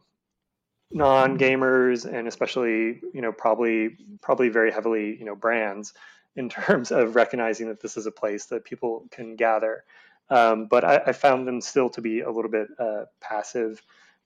non 0.92 1.38
gamers 1.38 2.06
and 2.06 2.28
especially 2.28 3.02
you 3.14 3.22
know 3.22 3.32
probably 3.32 3.98
probably 4.22 4.50
very 4.50 4.72
heavily 4.72 5.18
you 5.18 5.26
know 5.26 5.36
brands 5.36 5.94
in 6.36 6.50
terms 6.50 6.92
of 6.92 7.16
recognizing 7.16 7.68
that 7.68 7.82
this 7.82 7.98
is 7.98 8.06
a 8.06 8.12
place 8.12 8.46
that 8.48 8.66
people 8.66 9.06
can 9.12 9.36
gather. 9.36 9.84
Um, 10.30 10.66
but 10.66 10.84
I, 10.84 11.02
I, 11.06 11.12
found 11.12 11.48
them 11.48 11.62
still 11.62 11.92
to 11.92 12.02
be 12.02 12.22
a 12.22 12.32
little 12.32 12.50
bit 12.50 12.68
uh, 12.80 13.06
passive 13.22 13.80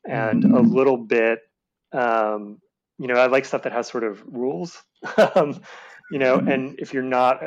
and 0.06 0.45
a 0.45 0.62
little 0.62 0.95
bit, 0.95 1.41
um, 1.91 2.62
you 2.98 3.08
know, 3.08 3.15
I 3.15 3.26
like 3.26 3.43
stuff 3.43 3.63
that 3.63 3.74
has 3.74 3.88
sort 3.88 4.06
of 4.06 4.24
rules, 4.26 4.82
um, 5.36 5.60
you 6.10 6.19
know, 6.19 6.36
and 6.36 6.80
if 6.80 6.93
you're 6.93 7.04
not 7.04 7.43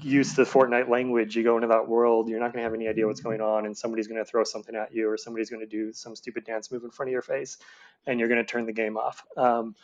use 0.00 0.34
the 0.34 0.42
Fortnite 0.42 0.88
language, 0.88 1.36
you 1.36 1.42
go 1.42 1.56
into 1.56 1.68
that 1.68 1.86
world, 1.86 2.28
you're 2.28 2.40
not 2.40 2.52
going 2.52 2.58
to 2.58 2.64
have 2.64 2.74
any 2.74 2.88
idea 2.88 3.06
what's 3.06 3.20
going 3.20 3.40
on, 3.40 3.66
and 3.66 3.76
somebody's 3.76 4.06
going 4.06 4.22
to 4.22 4.24
throw 4.24 4.44
something 4.44 4.74
at 4.74 4.94
you, 4.94 5.08
or 5.08 5.16
somebody's 5.16 5.50
going 5.50 5.60
to 5.60 5.66
do 5.66 5.92
some 5.92 6.16
stupid 6.16 6.44
dance 6.44 6.70
move 6.70 6.84
in 6.84 6.90
front 6.90 7.08
of 7.08 7.12
your 7.12 7.22
face, 7.22 7.58
and 8.06 8.18
you're 8.18 8.28
going 8.28 8.44
to 8.44 8.50
turn 8.50 8.66
the 8.66 8.72
game 8.72 8.96
off. 8.96 9.24
Um, 9.36 9.74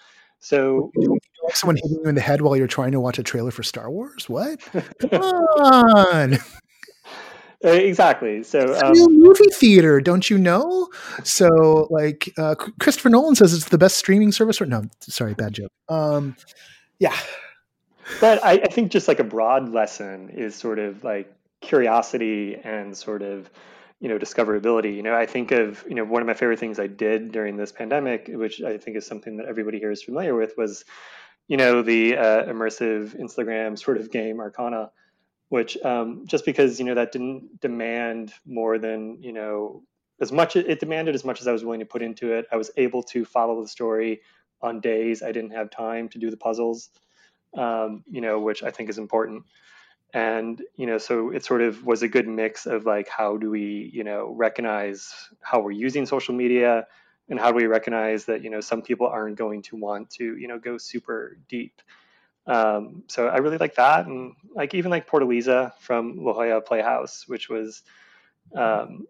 so, 0.40 0.90
like 0.96 1.56
someone 1.56 1.76
hitting 1.76 1.98
you 2.02 2.08
in 2.08 2.16
the 2.16 2.20
head 2.20 2.40
while 2.40 2.56
you're 2.56 2.66
trying 2.66 2.90
to 2.92 3.00
watch 3.00 3.18
a 3.18 3.22
trailer 3.22 3.52
for 3.52 3.62
Star 3.62 3.90
Wars? 3.90 4.28
What? 4.28 4.60
Come 4.98 5.22
on. 5.22 6.38
Exactly. 7.64 8.42
So, 8.42 8.76
um, 8.82 8.92
real 8.92 9.08
movie 9.08 9.48
theater, 9.52 10.00
don't 10.00 10.28
you 10.28 10.36
know? 10.36 10.88
So, 11.22 11.86
like, 11.90 12.32
uh, 12.36 12.56
Christopher 12.56 13.08
Nolan 13.08 13.36
says 13.36 13.54
it's 13.54 13.68
the 13.68 13.78
best 13.78 13.98
streaming 13.98 14.32
service. 14.32 14.60
Or 14.60 14.66
no, 14.66 14.84
sorry, 15.00 15.34
bad 15.34 15.52
joke. 15.52 15.70
Um, 15.88 16.34
yeah, 16.98 17.16
but 18.20 18.44
I, 18.44 18.52
I 18.52 18.68
think 18.68 18.92
just 18.92 19.08
like 19.08 19.20
a 19.20 19.24
broad 19.24 19.72
lesson 19.72 20.30
is 20.30 20.54
sort 20.54 20.78
of 20.78 21.04
like 21.04 21.32
curiosity 21.60 22.56
and 22.56 22.96
sort 22.96 23.22
of 23.22 23.50
you 24.00 24.08
know 24.08 24.18
discoverability. 24.18 24.94
You 24.96 25.02
know 25.02 25.14
i 25.14 25.26
think 25.26 25.52
of 25.52 25.84
you 25.88 25.94
know 25.94 26.04
one 26.04 26.20
of 26.22 26.26
my 26.26 26.34
favorite 26.34 26.58
things 26.58 26.78
i 26.78 26.88
did 26.88 27.32
during 27.32 27.56
this 27.56 27.72
pandemic 27.72 28.28
which 28.28 28.60
i 28.60 28.76
think 28.76 28.96
is 28.96 29.06
something 29.06 29.36
that 29.36 29.46
everybody 29.46 29.78
here 29.78 29.90
is 29.90 30.02
familiar 30.02 30.34
with 30.34 30.56
was 30.58 30.84
you 31.48 31.56
know 31.56 31.82
the 31.82 32.16
uh, 32.16 32.44
immersive 32.44 33.18
instagram 33.20 33.78
sort 33.78 33.96
of 33.96 34.10
game 34.10 34.40
arcana 34.40 34.90
which 35.48 35.76
um, 35.84 36.24
just 36.26 36.46
because 36.46 36.78
you 36.78 36.86
know 36.86 36.94
that 36.94 37.12
didn't 37.12 37.60
demand 37.60 38.32
more 38.46 38.78
than 38.78 39.18
you 39.20 39.32
know 39.32 39.82
as 40.20 40.32
much 40.32 40.56
it 40.56 40.80
demanded 40.80 41.14
as 41.14 41.24
much 41.24 41.40
as 41.40 41.46
i 41.46 41.52
was 41.52 41.62
willing 41.62 41.80
to 41.80 41.86
put 41.86 42.02
into 42.02 42.32
it. 42.32 42.46
I 42.50 42.56
was 42.56 42.70
able 42.76 43.02
to 43.04 43.24
follow 43.24 43.60
the 43.62 43.68
story 43.68 44.22
on 44.62 44.80
days 44.80 45.22
i 45.22 45.30
didn't 45.30 45.50
have 45.50 45.70
time 45.70 46.08
to 46.08 46.18
do 46.18 46.30
the 46.30 46.36
puzzles 46.36 46.88
um, 47.56 48.04
you 48.10 48.20
know, 48.20 48.40
which 48.40 48.62
I 48.62 48.70
think 48.70 48.90
is 48.90 48.98
important. 48.98 49.44
And, 50.14 50.62
you 50.76 50.86
know, 50.86 50.98
so 50.98 51.30
it 51.30 51.44
sort 51.44 51.62
of 51.62 51.84
was 51.84 52.02
a 52.02 52.08
good 52.08 52.28
mix 52.28 52.66
of 52.66 52.84
like, 52.84 53.08
how 53.08 53.38
do 53.38 53.50
we, 53.50 53.90
you 53.94 54.04
know, 54.04 54.34
recognize 54.36 55.10
how 55.40 55.60
we're 55.60 55.70
using 55.70 56.04
social 56.04 56.34
media 56.34 56.86
and 57.30 57.40
how 57.40 57.50
do 57.50 57.56
we 57.56 57.66
recognize 57.66 58.26
that, 58.26 58.42
you 58.42 58.50
know, 58.50 58.60
some 58.60 58.82
people 58.82 59.06
aren't 59.06 59.36
going 59.38 59.62
to 59.62 59.76
want 59.76 60.10
to, 60.10 60.36
you 60.36 60.48
know, 60.48 60.58
go 60.58 60.76
super 60.76 61.38
deep. 61.48 61.80
Um, 62.46 63.04
so 63.06 63.28
I 63.28 63.38
really 63.38 63.56
like 63.56 63.76
that. 63.76 64.06
And 64.06 64.34
like, 64.54 64.74
even 64.74 64.90
like 64.90 65.08
Portalisa 65.08 65.72
from 65.80 66.22
La 66.22 66.34
Jolla 66.34 66.60
Playhouse, 66.60 67.24
which 67.26 67.48
was, 67.48 67.82
um, 68.54 69.06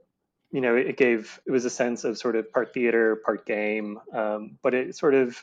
you 0.52 0.60
know, 0.60 0.76
it 0.76 0.98
gave 0.98 1.40
it 1.46 1.50
was 1.50 1.64
a 1.64 1.70
sense 1.70 2.04
of 2.04 2.18
sort 2.18 2.36
of 2.36 2.52
part 2.52 2.74
theater, 2.74 3.16
part 3.16 3.46
game, 3.46 3.98
um, 4.12 4.58
but 4.62 4.74
it 4.74 4.94
sort 4.94 5.14
of 5.14 5.42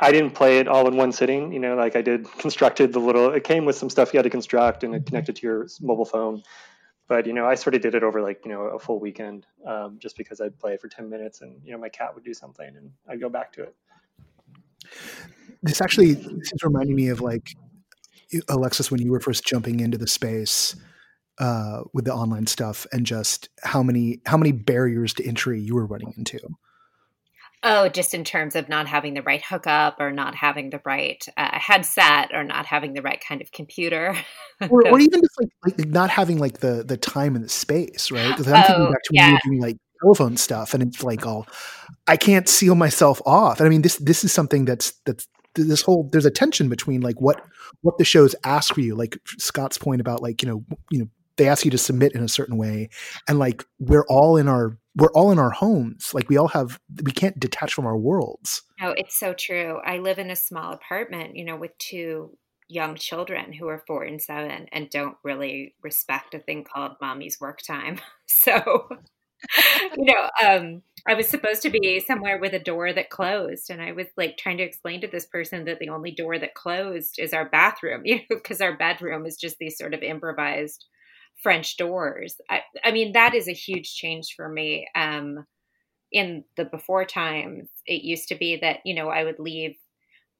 I 0.00 0.12
didn't 0.12 0.30
play 0.30 0.58
it 0.58 0.66
all 0.66 0.88
in 0.88 0.96
one 0.96 1.12
sitting. 1.12 1.52
You 1.52 1.60
know, 1.60 1.74
like 1.76 1.94
I 1.94 2.02
did 2.02 2.26
constructed 2.38 2.92
the 2.92 2.98
little. 2.98 3.32
It 3.32 3.44
came 3.44 3.64
with 3.64 3.76
some 3.76 3.90
stuff 3.90 4.12
you 4.12 4.18
had 4.18 4.24
to 4.24 4.30
construct 4.30 4.82
and 4.82 4.94
it 4.94 5.06
connected 5.06 5.36
to 5.36 5.46
your 5.46 5.68
mobile 5.80 6.04
phone. 6.04 6.42
But 7.08 7.26
you 7.26 7.32
know, 7.32 7.46
I 7.46 7.54
sort 7.54 7.74
of 7.74 7.82
did 7.82 7.94
it 7.94 8.02
over 8.02 8.22
like 8.22 8.40
you 8.44 8.50
know 8.50 8.62
a 8.62 8.78
full 8.78 9.00
weekend, 9.00 9.46
um, 9.66 9.98
just 9.98 10.16
because 10.16 10.40
I'd 10.40 10.58
play 10.58 10.76
for 10.76 10.88
ten 10.88 11.10
minutes 11.10 11.40
and 11.42 11.60
you 11.64 11.72
know 11.72 11.78
my 11.78 11.88
cat 11.88 12.14
would 12.14 12.24
do 12.24 12.32
something 12.32 12.68
and 12.68 12.90
I'd 13.08 13.20
go 13.20 13.28
back 13.28 13.52
to 13.54 13.64
it. 13.64 13.74
This 15.62 15.80
actually 15.80 16.14
this 16.14 16.52
is 16.52 16.62
reminding 16.62 16.96
me 16.96 17.08
of 17.08 17.20
like 17.20 17.54
Alexis 18.48 18.90
when 18.90 19.02
you 19.02 19.10
were 19.10 19.20
first 19.20 19.44
jumping 19.44 19.80
into 19.80 19.98
the 19.98 20.06
space 20.06 20.76
uh, 21.38 21.82
with 21.92 22.04
the 22.04 22.14
online 22.14 22.46
stuff 22.46 22.86
and 22.92 23.04
just 23.04 23.48
how 23.62 23.82
many 23.82 24.20
how 24.26 24.36
many 24.36 24.52
barriers 24.52 25.12
to 25.14 25.26
entry 25.26 25.60
you 25.60 25.74
were 25.74 25.86
running 25.86 26.14
into. 26.16 26.38
Oh, 27.62 27.90
just 27.90 28.14
in 28.14 28.24
terms 28.24 28.56
of 28.56 28.70
not 28.70 28.86
having 28.86 29.12
the 29.12 29.22
right 29.22 29.42
hookup 29.44 30.00
or 30.00 30.12
not 30.12 30.34
having 30.34 30.70
the 30.70 30.80
right 30.84 31.22
uh, 31.36 31.58
headset 31.58 32.30
or 32.32 32.42
not 32.42 32.64
having 32.64 32.94
the 32.94 33.02
right 33.02 33.22
kind 33.26 33.42
of 33.42 33.52
computer, 33.52 34.16
or, 34.70 34.88
or, 34.88 34.98
even 34.98 35.20
just 35.20 35.38
like, 35.38 35.76
like, 35.78 35.88
not 35.88 36.08
having 36.08 36.38
like 36.38 36.60
the 36.60 36.82
the 36.82 36.96
time 36.96 37.36
and 37.36 37.44
the 37.44 37.50
space, 37.50 38.10
right? 38.10 38.28
Because 38.28 38.48
I'm 38.48 38.64
oh, 38.64 38.66
thinking 38.66 38.92
back 38.92 39.02
to 39.02 39.10
when 39.10 39.16
yeah. 39.16 39.28
you 39.28 39.34
were 39.34 39.40
doing 39.44 39.60
like 39.60 39.76
telephone 40.00 40.36
stuff, 40.38 40.72
and 40.72 40.82
it's 40.82 41.04
like 41.04 41.26
all 41.26 41.46
I 42.06 42.16
can't 42.16 42.48
seal 42.48 42.76
myself 42.76 43.20
off. 43.26 43.60
And 43.60 43.66
I 43.66 43.68
mean, 43.70 43.82
this 43.82 43.96
this 43.96 44.24
is 44.24 44.32
something 44.32 44.64
that's 44.64 44.94
that's 45.04 45.28
this 45.54 45.82
whole 45.82 46.08
there's 46.12 46.26
a 46.26 46.30
tension 46.30 46.70
between 46.70 47.02
like 47.02 47.20
what 47.20 47.44
what 47.82 47.98
the 47.98 48.04
shows 48.04 48.34
ask 48.44 48.74
for 48.74 48.80
you, 48.80 48.94
like 48.94 49.18
Scott's 49.38 49.76
point 49.76 50.00
about 50.00 50.22
like 50.22 50.42
you 50.42 50.48
know 50.48 50.64
you 50.90 51.00
know 51.00 51.08
they 51.36 51.48
ask 51.48 51.64
you 51.64 51.70
to 51.70 51.78
submit 51.78 52.14
in 52.14 52.22
a 52.22 52.28
certain 52.28 52.56
way, 52.56 52.88
and 53.28 53.38
like 53.38 53.64
we're 53.78 54.06
all 54.08 54.36
in 54.38 54.48
our 54.48 54.78
we're 54.96 55.12
all 55.12 55.30
in 55.30 55.38
our 55.38 55.50
homes. 55.50 56.12
Like 56.14 56.28
we 56.28 56.36
all 56.36 56.48
have, 56.48 56.80
we 57.04 57.12
can't 57.12 57.38
detach 57.38 57.74
from 57.74 57.86
our 57.86 57.96
worlds. 57.96 58.62
No, 58.80 58.90
it's 58.90 59.18
so 59.18 59.32
true. 59.32 59.80
I 59.84 59.98
live 59.98 60.18
in 60.18 60.30
a 60.30 60.36
small 60.36 60.72
apartment, 60.72 61.36
you 61.36 61.44
know, 61.44 61.56
with 61.56 61.76
two 61.78 62.36
young 62.68 62.94
children 62.94 63.52
who 63.52 63.66
are 63.68 63.82
four 63.86 64.04
and 64.04 64.22
seven 64.22 64.66
and 64.72 64.90
don't 64.90 65.16
really 65.24 65.74
respect 65.82 66.34
a 66.34 66.38
thing 66.38 66.64
called 66.64 66.92
mommy's 67.00 67.38
work 67.40 67.60
time. 67.62 68.00
So, 68.42 68.88
you 69.98 70.04
know, 70.04 70.30
um, 70.42 70.82
I 71.06 71.14
was 71.14 71.28
supposed 71.28 71.60
to 71.62 71.70
be 71.70 72.00
somewhere 72.00 72.38
with 72.38 72.54
a 72.54 72.58
door 72.58 72.90
that 72.90 73.10
closed, 73.10 73.68
and 73.68 73.82
I 73.82 73.92
was 73.92 74.06
like 74.16 74.38
trying 74.38 74.56
to 74.58 74.62
explain 74.62 75.02
to 75.02 75.08
this 75.08 75.26
person 75.26 75.64
that 75.64 75.78
the 75.78 75.90
only 75.90 76.12
door 76.12 76.38
that 76.38 76.54
closed 76.54 77.16
is 77.18 77.34
our 77.34 77.50
bathroom, 77.50 78.02
you 78.06 78.16
know, 78.16 78.22
because 78.30 78.62
our 78.62 78.78
bedroom 78.78 79.26
is 79.26 79.36
just 79.36 79.56
these 79.58 79.76
sort 79.76 79.92
of 79.92 80.02
improvised 80.02 80.86
French 81.42 81.76
doors. 81.76 82.36
I, 82.48 82.62
I 82.84 82.92
mean, 82.92 83.12
that 83.12 83.34
is 83.34 83.48
a 83.48 83.52
huge 83.52 83.94
change 83.94 84.34
for 84.36 84.48
me. 84.48 84.86
Um, 84.94 85.46
in 86.12 86.44
the 86.56 86.64
before 86.64 87.04
times, 87.04 87.68
it 87.86 88.02
used 88.02 88.28
to 88.28 88.34
be 88.34 88.56
that, 88.56 88.78
you 88.84 88.94
know, 88.94 89.08
I 89.08 89.24
would 89.24 89.38
leave 89.38 89.76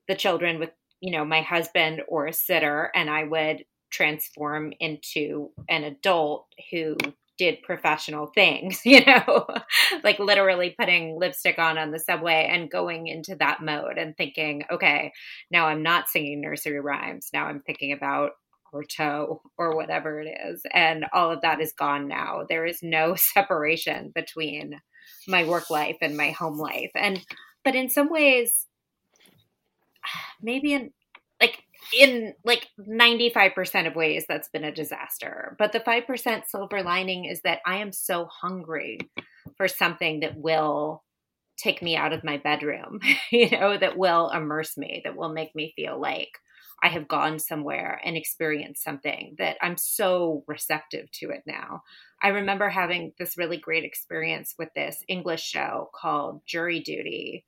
the 0.08 0.16
children 0.16 0.58
with, 0.58 0.70
you 1.00 1.12
know, 1.12 1.24
my 1.24 1.42
husband 1.42 2.02
or 2.08 2.26
a 2.26 2.32
sitter, 2.32 2.90
and 2.94 3.08
I 3.08 3.24
would 3.24 3.64
transform 3.90 4.72
into 4.80 5.50
an 5.68 5.84
adult 5.84 6.46
who 6.70 6.96
did 7.38 7.62
professional 7.62 8.26
things, 8.26 8.82
you 8.84 9.02
know, 9.04 9.46
like 10.04 10.18
literally 10.18 10.74
putting 10.78 11.18
lipstick 11.18 11.58
on 11.58 11.78
on 11.78 11.90
the 11.90 11.98
subway 11.98 12.48
and 12.50 12.70
going 12.70 13.06
into 13.06 13.34
that 13.36 13.62
mode 13.62 13.96
and 13.96 14.16
thinking, 14.16 14.62
okay, 14.70 15.12
now 15.50 15.66
I'm 15.66 15.82
not 15.82 16.08
singing 16.08 16.40
nursery 16.40 16.80
rhymes. 16.80 17.30
Now 17.32 17.46
I'm 17.46 17.60
thinking 17.60 17.92
about 17.92 18.32
Artaud 18.72 19.40
or 19.58 19.76
whatever 19.76 20.20
it 20.20 20.28
is. 20.48 20.62
And 20.72 21.06
all 21.12 21.30
of 21.30 21.40
that 21.42 21.60
is 21.60 21.72
gone 21.72 22.08
now. 22.08 22.44
There 22.48 22.66
is 22.66 22.82
no 22.82 23.14
separation 23.16 24.12
between 24.14 24.80
my 25.26 25.44
work 25.44 25.70
life 25.70 25.96
and 26.00 26.16
my 26.16 26.30
home 26.30 26.58
life. 26.58 26.90
And, 26.94 27.24
but 27.64 27.74
in 27.74 27.88
some 27.88 28.10
ways, 28.10 28.66
maybe 30.42 30.72
in 30.72 30.90
like, 31.40 31.62
in 31.98 32.34
like 32.44 32.68
95% 32.78 33.86
of 33.86 33.96
ways, 33.96 34.26
that's 34.28 34.50
been 34.50 34.64
a 34.64 34.72
disaster. 34.72 35.56
But 35.58 35.72
the 35.72 35.80
5% 35.80 36.42
silver 36.46 36.82
lining 36.82 37.24
is 37.24 37.40
that 37.42 37.60
I 37.64 37.78
am 37.78 37.92
so 37.92 38.26
hungry 38.26 38.98
for 39.56 39.66
something 39.66 40.20
that 40.20 40.36
will 40.36 41.02
take 41.56 41.82
me 41.82 41.96
out 41.96 42.12
of 42.12 42.24
my 42.24 42.38
bedroom, 42.38 43.00
you 43.30 43.50
know, 43.50 43.76
that 43.76 43.96
will 43.96 44.30
immerse 44.30 44.76
me, 44.76 45.02
that 45.04 45.16
will 45.16 45.28
make 45.28 45.54
me 45.54 45.72
feel 45.76 46.00
like 46.00 46.30
I 46.82 46.88
have 46.88 47.08
gone 47.08 47.38
somewhere 47.38 48.00
and 48.04 48.16
experienced 48.16 48.82
something 48.82 49.34
that 49.38 49.56
I'm 49.60 49.76
so 49.76 50.44
receptive 50.46 51.10
to 51.12 51.30
it 51.30 51.42
now. 51.46 51.82
I 52.22 52.28
remember 52.28 52.68
having 52.68 53.12
this 53.18 53.36
really 53.36 53.58
great 53.58 53.84
experience 53.84 54.54
with 54.58 54.70
this 54.74 55.04
English 55.08 55.42
show 55.42 55.90
called 55.94 56.42
Jury 56.46 56.80
Duty, 56.80 57.44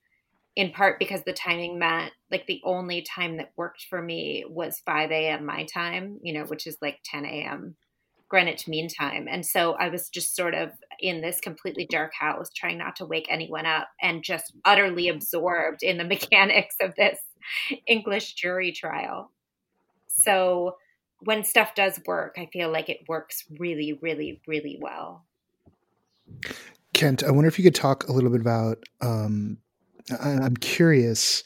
in 0.54 0.70
part 0.70 0.98
because 0.98 1.22
the 1.22 1.32
timing 1.32 1.78
meant 1.78 2.12
like 2.30 2.46
the 2.46 2.60
only 2.64 3.02
time 3.02 3.38
that 3.38 3.52
worked 3.56 3.86
for 3.88 4.02
me 4.02 4.44
was 4.48 4.82
5 4.84 5.10
a.m. 5.10 5.46
my 5.46 5.64
time, 5.64 6.18
you 6.22 6.34
know, 6.34 6.44
which 6.44 6.66
is 6.66 6.76
like 6.82 6.98
10 7.04 7.24
a.m. 7.24 7.76
Greenwich 8.28 8.66
Mean 8.66 8.88
Time. 8.88 9.28
And 9.30 9.44
so 9.44 9.74
I 9.74 9.90
was 9.90 10.08
just 10.08 10.34
sort 10.34 10.54
of 10.54 10.70
in 11.00 11.20
this 11.20 11.38
completely 11.38 11.86
dark 11.90 12.12
house, 12.18 12.48
trying 12.54 12.78
not 12.78 12.96
to 12.96 13.04
wake 13.04 13.26
anyone 13.30 13.66
up 13.66 13.88
and 14.00 14.24
just 14.24 14.54
utterly 14.64 15.08
absorbed 15.08 15.82
in 15.82 15.98
the 15.98 16.04
mechanics 16.16 16.76
of 16.80 16.94
this 16.96 17.18
English 17.86 18.34
jury 18.34 18.72
trial. 18.72 19.30
So 20.08 20.76
when 21.20 21.44
stuff 21.44 21.74
does 21.74 22.00
work, 22.06 22.36
I 22.38 22.46
feel 22.52 22.70
like 22.70 22.88
it 22.88 23.00
works 23.08 23.44
really, 23.58 23.98
really, 24.00 24.40
really 24.46 24.78
well. 24.80 25.24
Kent, 26.92 27.22
I 27.22 27.30
wonder 27.30 27.48
if 27.48 27.58
you 27.58 27.64
could 27.64 27.74
talk 27.74 28.08
a 28.08 28.12
little 28.12 28.30
bit 28.30 28.40
about. 28.40 28.78
Um, 29.00 29.58
I, 30.20 30.30
am 30.30 30.56
curious 30.56 31.44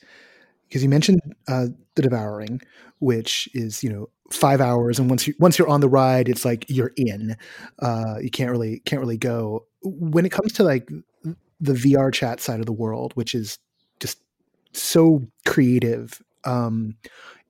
because 0.69 0.83
you 0.83 0.89
mentioned 0.89 1.21
uh, 1.49 1.67
the 1.95 2.03
devouring, 2.03 2.61
which 2.99 3.49
is 3.55 3.83
you 3.85 3.91
know 3.91 4.09
five 4.33 4.61
hours, 4.61 4.99
and 4.99 5.09
once 5.09 5.27
you 5.27 5.35
once 5.39 5.59
you're 5.59 5.69
on 5.69 5.81
the 5.81 5.89
ride, 5.89 6.29
it's 6.29 6.45
like 6.45 6.65
you're 6.69 6.93
in. 6.97 7.37
Uh, 7.81 8.17
you 8.21 8.31
can't 8.31 8.51
really 8.51 8.81
can't 8.81 9.01
really 9.01 9.19
go. 9.19 9.67
When 9.83 10.27
it 10.27 10.33
comes 10.33 10.53
to 10.55 10.65
like 10.65 10.89
the 11.61 11.73
VRChat 11.73 12.41
side 12.41 12.61
of 12.61 12.67
the 12.67 12.73
world, 12.73 13.13
which 13.15 13.35
is 13.35 13.59
so 14.83 15.27
creative. 15.47 16.23
Um, 16.45 16.97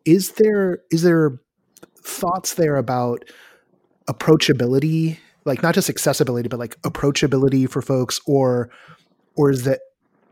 is 0.04 0.32
there 0.32 0.80
is 0.90 1.02
there 1.02 1.40
thoughts 2.02 2.54
there 2.54 2.76
about 2.76 3.24
approachability, 4.08 5.18
like 5.44 5.62
not 5.62 5.74
just 5.74 5.90
accessibility, 5.90 6.48
but 6.48 6.58
like 6.60 6.80
approachability 6.82 7.68
for 7.68 7.82
folks, 7.82 8.20
or 8.26 8.70
or 9.36 9.50
is 9.50 9.64
that 9.64 9.80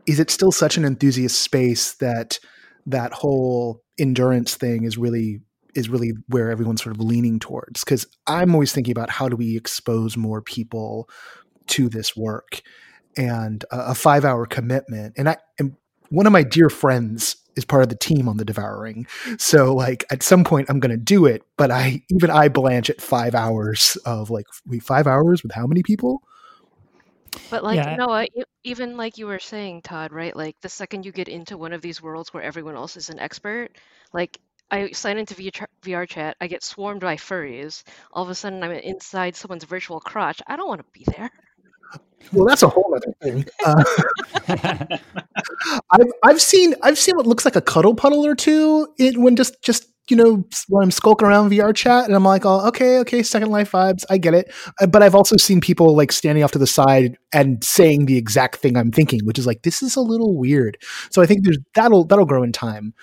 is 0.05 0.19
it 0.19 0.29
still 0.29 0.51
such 0.51 0.77
an 0.77 0.85
enthusiast 0.85 1.41
space 1.41 1.93
that 1.93 2.39
that 2.85 3.11
whole 3.11 3.81
endurance 3.97 4.55
thing 4.55 4.83
is 4.83 4.97
really 4.97 5.41
is 5.73 5.89
really 5.89 6.13
where 6.27 6.49
everyone's 6.49 6.81
sort 6.81 6.95
of 6.95 7.01
leaning 7.01 7.39
towards 7.39 7.83
because 7.83 8.05
i'm 8.27 8.53
always 8.53 8.71
thinking 8.71 8.91
about 8.91 9.09
how 9.09 9.27
do 9.27 9.35
we 9.35 9.57
expose 9.57 10.15
more 10.15 10.41
people 10.41 11.09
to 11.67 11.89
this 11.89 12.15
work 12.15 12.61
and 13.17 13.65
a, 13.71 13.87
a 13.87 13.95
five 13.95 14.23
hour 14.25 14.45
commitment 14.45 15.13
and 15.17 15.29
i 15.29 15.37
and 15.59 15.75
one 16.09 16.25
of 16.25 16.33
my 16.33 16.43
dear 16.43 16.69
friends 16.69 17.37
is 17.55 17.65
part 17.65 17.83
of 17.83 17.89
the 17.89 17.95
team 17.95 18.27
on 18.27 18.37
the 18.37 18.45
devouring 18.45 19.07
so 19.37 19.73
like 19.73 20.03
at 20.11 20.23
some 20.23 20.43
point 20.43 20.69
i'm 20.69 20.79
going 20.79 20.91
to 20.91 20.97
do 20.97 21.25
it 21.25 21.43
but 21.57 21.71
i 21.71 22.01
even 22.09 22.29
i 22.29 22.47
blanch 22.47 22.89
at 22.89 23.01
five 23.01 23.33
hours 23.33 23.97
of 24.05 24.29
like 24.29 24.45
five 24.81 25.07
hours 25.07 25.41
with 25.43 25.53
how 25.53 25.65
many 25.65 25.81
people 25.83 26.21
but 27.49 27.63
like 27.63 27.77
yeah. 27.77 27.95
Noah, 27.95 28.27
even 28.63 28.97
like 28.97 29.17
you 29.17 29.27
were 29.27 29.39
saying, 29.39 29.81
Todd, 29.81 30.11
right? 30.11 30.35
Like 30.35 30.59
the 30.61 30.69
second 30.69 31.05
you 31.05 31.11
get 31.11 31.27
into 31.27 31.57
one 31.57 31.73
of 31.73 31.81
these 31.81 32.01
worlds 32.01 32.33
where 32.33 32.43
everyone 32.43 32.75
else 32.75 32.95
is 32.97 33.09
an 33.09 33.19
expert, 33.19 33.69
like 34.13 34.39
I 34.71 34.91
sign 34.91 35.17
into 35.17 35.35
VRChat, 35.35 36.33
I 36.41 36.47
get 36.47 36.63
swarmed 36.63 37.01
by 37.01 37.17
furries. 37.17 37.83
All 38.11 38.23
of 38.23 38.29
a 38.29 38.35
sudden, 38.35 38.63
I'm 38.63 38.71
inside 38.71 39.35
someone's 39.35 39.63
virtual 39.63 39.99
crotch. 39.99 40.41
I 40.47 40.55
don't 40.55 40.67
want 40.67 40.81
to 40.81 40.99
be 40.99 41.05
there. 41.15 41.31
Well, 42.33 42.45
that's 42.45 42.63
a 42.63 42.67
whole 42.67 42.93
other 42.95 43.13
thing. 43.21 43.45
Uh, 43.63 43.83
I've 45.91 46.11
I've 46.23 46.41
seen 46.41 46.75
I've 46.81 46.97
seen 46.97 47.15
what 47.15 47.27
looks 47.27 47.45
like 47.45 47.55
a 47.55 47.61
cuddle 47.61 47.95
puddle 47.95 48.25
or 48.25 48.35
two 48.35 48.87
in, 48.97 49.21
when 49.21 49.35
just 49.35 49.61
just 49.61 49.87
you 50.09 50.17
know 50.17 50.43
when 50.69 50.83
I'm 50.83 50.91
skulking 50.91 51.27
around 51.27 51.51
VRChat 51.51 52.05
and 52.05 52.15
I'm 52.15 52.23
like, 52.23 52.45
oh 52.45 52.67
okay 52.67 52.99
okay 52.99 53.23
Second 53.23 53.51
Life 53.51 53.71
vibes, 53.71 54.03
I 54.09 54.17
get 54.17 54.33
it. 54.33 54.51
Uh, 54.81 54.87
but 54.87 55.03
I've 55.03 55.15
also 55.15 55.37
seen 55.37 55.61
people 55.61 55.95
like 55.95 56.11
standing 56.11 56.43
off 56.43 56.51
to 56.51 56.59
the 56.59 56.67
side 56.67 57.17
and 57.33 57.63
saying 57.63 58.05
the 58.05 58.17
exact 58.17 58.57
thing 58.57 58.77
I'm 58.77 58.91
thinking, 58.91 59.21
which 59.23 59.39
is 59.39 59.45
like 59.47 59.61
this 59.63 59.83
is 59.83 59.95
a 59.95 60.01
little 60.01 60.37
weird. 60.37 60.77
So 61.11 61.21
I 61.21 61.25
think 61.25 61.43
there's 61.43 61.59
that'll 61.75 62.05
that'll 62.05 62.25
grow 62.25 62.43
in 62.43 62.51
time, 62.51 62.93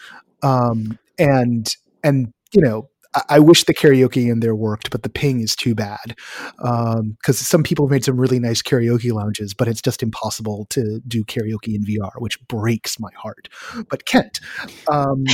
um, 0.43 0.99
and 1.19 1.69
and 2.03 2.33
you 2.53 2.63
know 2.63 2.89
I 3.29 3.39
wish 3.39 3.65
the 3.65 3.75
karaoke 3.75 4.31
in 4.31 4.41
there 4.41 4.55
worked, 4.55 4.91
but 4.91 5.03
the 5.03 5.09
ping 5.09 5.41
is 5.41 5.55
too 5.55 5.75
bad. 5.75 6.17
Because 6.57 6.97
um, 6.99 7.17
some 7.33 7.63
people 7.63 7.87
have 7.87 7.91
made 7.91 8.05
some 8.05 8.19
really 8.19 8.39
nice 8.39 8.63
karaoke 8.63 9.13
lounges, 9.13 9.53
but 9.55 9.69
it's 9.69 9.83
just 9.83 10.03
impossible 10.03 10.67
to 10.71 11.01
do 11.07 11.25
karaoke 11.25 11.75
in 11.75 11.85
VR, 11.85 12.13
which 12.19 12.41
breaks 12.49 12.99
my 12.99 13.11
heart. 13.17 13.49
But 13.89 14.07
Kent, 14.07 14.41
um, 14.89 15.25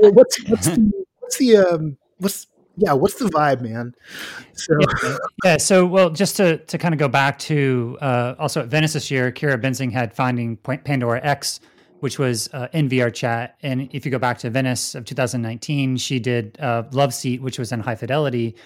what's 0.00 0.42
what's 0.48 0.66
the 0.68 0.92
what's 1.20 1.36
the 1.36 1.56
um, 1.58 1.96
what's 2.18 2.46
yeah, 2.78 2.92
what's 2.92 3.14
the 3.14 3.26
vibe, 3.26 3.60
man? 3.60 3.92
So 4.54 4.78
yeah, 4.80 5.16
yeah, 5.44 5.56
so 5.56 5.84
well, 5.84 6.10
just 6.10 6.36
to 6.36 6.58
to 6.58 6.78
kind 6.78 6.94
of 6.94 6.98
go 6.98 7.08
back 7.08 7.38
to 7.40 7.98
uh, 8.00 8.36
also 8.38 8.62
at 8.62 8.68
Venice 8.68 8.94
this 8.94 9.10
year, 9.10 9.30
Kira 9.32 9.60
Benzing 9.60 9.92
had 9.92 10.14
Finding 10.14 10.56
Pandora 10.56 11.20
X, 11.22 11.60
which 12.00 12.18
was 12.18 12.48
uh, 12.52 12.68
in 12.72 12.88
VRChat, 12.88 13.52
and 13.62 13.88
if 13.92 14.04
you 14.04 14.10
go 14.10 14.18
back 14.18 14.38
to 14.38 14.50
Venice 14.50 14.94
of 14.94 15.04
2019, 15.04 15.96
she 15.96 16.18
did 16.18 16.58
uh, 16.60 16.84
Love 16.92 17.12
Seat, 17.12 17.42
which 17.42 17.58
was 17.58 17.72
in 17.72 17.80
high 17.80 17.94
fidelity. 17.94 18.56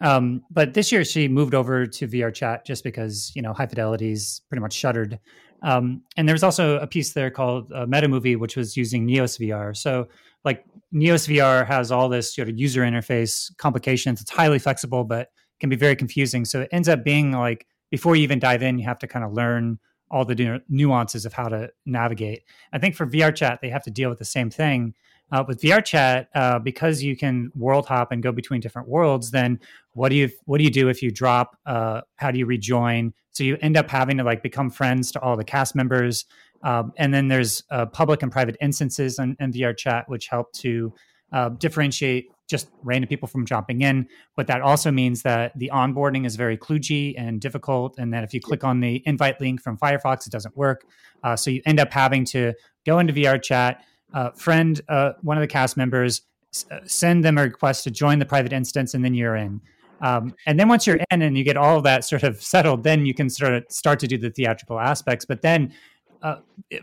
Um, 0.00 0.42
but 0.50 0.74
this 0.74 0.90
year 0.90 1.04
she 1.04 1.28
moved 1.28 1.54
over 1.54 1.86
to 1.86 2.08
VRChat 2.08 2.64
just 2.64 2.84
because 2.84 3.32
you 3.34 3.42
know 3.42 3.52
high 3.52 3.66
fidelity's 3.66 4.42
pretty 4.48 4.60
much 4.60 4.72
shuttered. 4.72 5.18
Um, 5.62 6.02
and 6.16 6.26
there 6.26 6.34
was 6.34 6.42
also 6.42 6.78
a 6.78 6.86
piece 6.86 7.12
there 7.12 7.30
called 7.30 7.70
uh, 7.72 7.86
Meta 7.86 8.08
Movie, 8.08 8.36
which 8.36 8.56
was 8.56 8.76
using 8.76 9.06
Neos 9.06 9.38
VR. 9.38 9.76
So 9.76 10.08
like 10.44 10.64
Neos 10.94 11.28
VR 11.28 11.66
has 11.66 11.92
all 11.92 12.08
this 12.08 12.34
sort 12.34 12.48
of 12.48 12.58
user 12.58 12.80
interface 12.80 13.54
complications. 13.58 14.22
It's 14.22 14.30
highly 14.30 14.58
flexible, 14.58 15.04
but 15.04 15.28
can 15.60 15.68
be 15.68 15.76
very 15.76 15.94
confusing. 15.94 16.46
So 16.46 16.62
it 16.62 16.68
ends 16.72 16.88
up 16.88 17.04
being 17.04 17.32
like 17.32 17.66
before 17.90 18.16
you 18.16 18.22
even 18.22 18.38
dive 18.38 18.62
in, 18.62 18.78
you 18.78 18.86
have 18.86 18.98
to 19.00 19.06
kind 19.06 19.24
of 19.24 19.32
learn 19.32 19.78
all 20.10 20.24
the 20.24 20.60
nuances 20.68 21.24
of 21.24 21.32
how 21.32 21.48
to 21.48 21.70
navigate. 21.86 22.42
I 22.72 22.78
think 22.78 22.94
for 22.94 23.06
VRChat, 23.06 23.60
they 23.60 23.70
have 23.70 23.84
to 23.84 23.90
deal 23.90 24.08
with 24.10 24.18
the 24.18 24.24
same 24.24 24.50
thing. 24.50 24.94
Uh, 25.32 25.44
with 25.46 25.60
VRChat, 25.60 26.26
uh, 26.34 26.58
because 26.58 27.04
you 27.04 27.16
can 27.16 27.52
world 27.54 27.86
hop 27.86 28.10
and 28.10 28.20
go 28.20 28.32
between 28.32 28.60
different 28.60 28.88
worlds, 28.88 29.30
then 29.30 29.60
what 29.92 30.08
do 30.08 30.16
you 30.16 30.28
what 30.46 30.58
do 30.58 30.64
you 30.64 30.70
do 30.70 30.88
if 30.88 31.02
you 31.02 31.12
drop? 31.12 31.56
Uh, 31.64 32.00
how 32.16 32.32
do 32.32 32.38
you 32.38 32.46
rejoin? 32.46 33.14
So 33.30 33.44
you 33.44 33.56
end 33.60 33.76
up 33.76 33.88
having 33.88 34.16
to 34.16 34.24
like 34.24 34.42
become 34.42 34.70
friends 34.70 35.12
to 35.12 35.20
all 35.20 35.36
the 35.36 35.44
cast 35.44 35.76
members. 35.76 36.24
Um, 36.62 36.92
and 36.96 37.14
then 37.14 37.28
there's 37.28 37.62
uh, 37.70 37.86
public 37.86 38.22
and 38.22 38.32
private 38.32 38.56
instances 38.60 39.20
in, 39.20 39.36
in 39.38 39.52
VRChat, 39.52 40.08
which 40.08 40.26
help 40.26 40.52
to 40.54 40.92
uh, 41.32 41.50
differentiate 41.50 42.26
just 42.50 42.68
random 42.82 43.08
people 43.08 43.28
from 43.28 43.46
jumping 43.46 43.80
in. 43.80 44.06
But 44.36 44.46
that 44.48 44.60
also 44.60 44.90
means 44.90 45.22
that 45.22 45.56
the 45.58 45.70
onboarding 45.72 46.26
is 46.26 46.36
very 46.36 46.58
kludgy 46.58 47.14
and 47.16 47.40
difficult, 47.40 47.96
and 47.98 48.12
that 48.12 48.24
if 48.24 48.34
you 48.34 48.40
click 48.40 48.64
on 48.64 48.80
the 48.80 49.02
invite 49.06 49.40
link 49.40 49.62
from 49.62 49.78
Firefox, 49.78 50.26
it 50.26 50.32
doesn't 50.32 50.56
work. 50.56 50.84
Uh, 51.22 51.36
so 51.36 51.50
you 51.50 51.62
end 51.64 51.80
up 51.80 51.92
having 51.92 52.24
to 52.26 52.52
go 52.84 52.98
into 52.98 53.12
VRChat, 53.12 53.76
uh, 54.12 54.30
friend 54.32 54.80
uh, 54.88 55.12
one 55.22 55.36
of 55.36 55.40
the 55.40 55.46
cast 55.46 55.76
members, 55.76 56.22
s- 56.52 56.66
uh, 56.70 56.80
send 56.84 57.24
them 57.24 57.38
a 57.38 57.42
request 57.42 57.84
to 57.84 57.90
join 57.90 58.18
the 58.18 58.26
private 58.26 58.52
instance, 58.52 58.94
and 58.94 59.04
then 59.04 59.14
you're 59.14 59.36
in. 59.36 59.60
Um, 60.02 60.34
and 60.46 60.58
then 60.58 60.68
once 60.68 60.86
you're 60.86 60.98
in 61.10 61.22
and 61.22 61.36
you 61.36 61.44
get 61.44 61.56
all 61.56 61.76
of 61.76 61.84
that 61.84 62.04
sort 62.04 62.22
of 62.22 62.42
settled, 62.42 62.84
then 62.84 63.06
you 63.06 63.14
can 63.14 63.28
sort 63.30 63.52
of 63.52 63.64
start 63.68 64.00
to 64.00 64.06
do 64.06 64.18
the 64.18 64.30
theatrical 64.30 64.80
aspects. 64.80 65.24
But 65.26 65.42
then, 65.42 65.74
uh, 66.22 66.36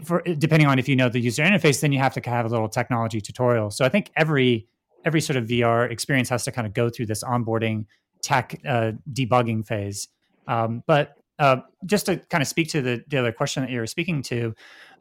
for 0.04 0.22
depending 0.22 0.68
on 0.68 0.80
if 0.80 0.88
you 0.88 0.96
know 0.96 1.10
the 1.10 1.20
user 1.20 1.44
interface, 1.44 1.82
then 1.82 1.92
you 1.92 2.00
have 2.00 2.14
to 2.14 2.30
have 2.30 2.46
a 2.46 2.50
little 2.50 2.70
technology 2.70 3.20
tutorial. 3.20 3.72
So 3.72 3.86
I 3.86 3.90
think 3.90 4.12
every 4.16 4.68
every 5.08 5.22
sort 5.22 5.38
of 5.38 5.46
VR 5.46 5.90
experience 5.90 6.28
has 6.28 6.44
to 6.44 6.52
kind 6.52 6.68
of 6.68 6.74
go 6.74 6.90
through 6.90 7.06
this 7.06 7.24
onboarding 7.24 7.86
tech 8.22 8.60
uh, 8.68 8.92
debugging 9.14 9.66
phase. 9.66 10.10
Um, 10.48 10.84
but 10.86 11.14
uh, 11.40 11.58
just 11.86 12.08
to 12.08 12.18
kind 12.18 12.42
of 12.42 12.48
speak 12.48 12.68
to 12.70 12.82
the, 12.82 13.04
the 13.08 13.18
other 13.18 13.32
question 13.32 13.64
that 13.64 13.72
you 13.72 13.80
were 13.80 13.88
speaking 13.88 14.22
to, 14.24 14.54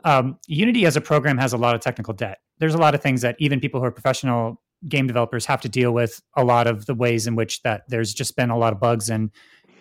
um, 0.04 0.38
Unity 0.46 0.86
as 0.86 0.96
a 0.96 1.00
program 1.00 1.38
has 1.38 1.52
a 1.52 1.56
lot 1.56 1.74
of 1.74 1.80
technical 1.80 2.14
debt. 2.14 2.38
There's 2.58 2.74
a 2.74 2.78
lot 2.78 2.94
of 2.94 3.02
things 3.02 3.22
that 3.22 3.34
even 3.40 3.58
people 3.58 3.80
who 3.80 3.86
are 3.86 3.90
professional 3.90 4.62
game 4.88 5.08
developers 5.08 5.44
have 5.46 5.60
to 5.62 5.68
deal 5.68 5.92
with 5.92 6.22
a 6.36 6.44
lot 6.44 6.68
of 6.68 6.86
the 6.86 6.94
ways 6.94 7.26
in 7.26 7.34
which 7.34 7.62
that 7.62 7.82
there's 7.88 8.14
just 8.14 8.36
been 8.36 8.50
a 8.50 8.56
lot 8.56 8.72
of 8.72 8.78
bugs 8.78 9.10
and 9.10 9.30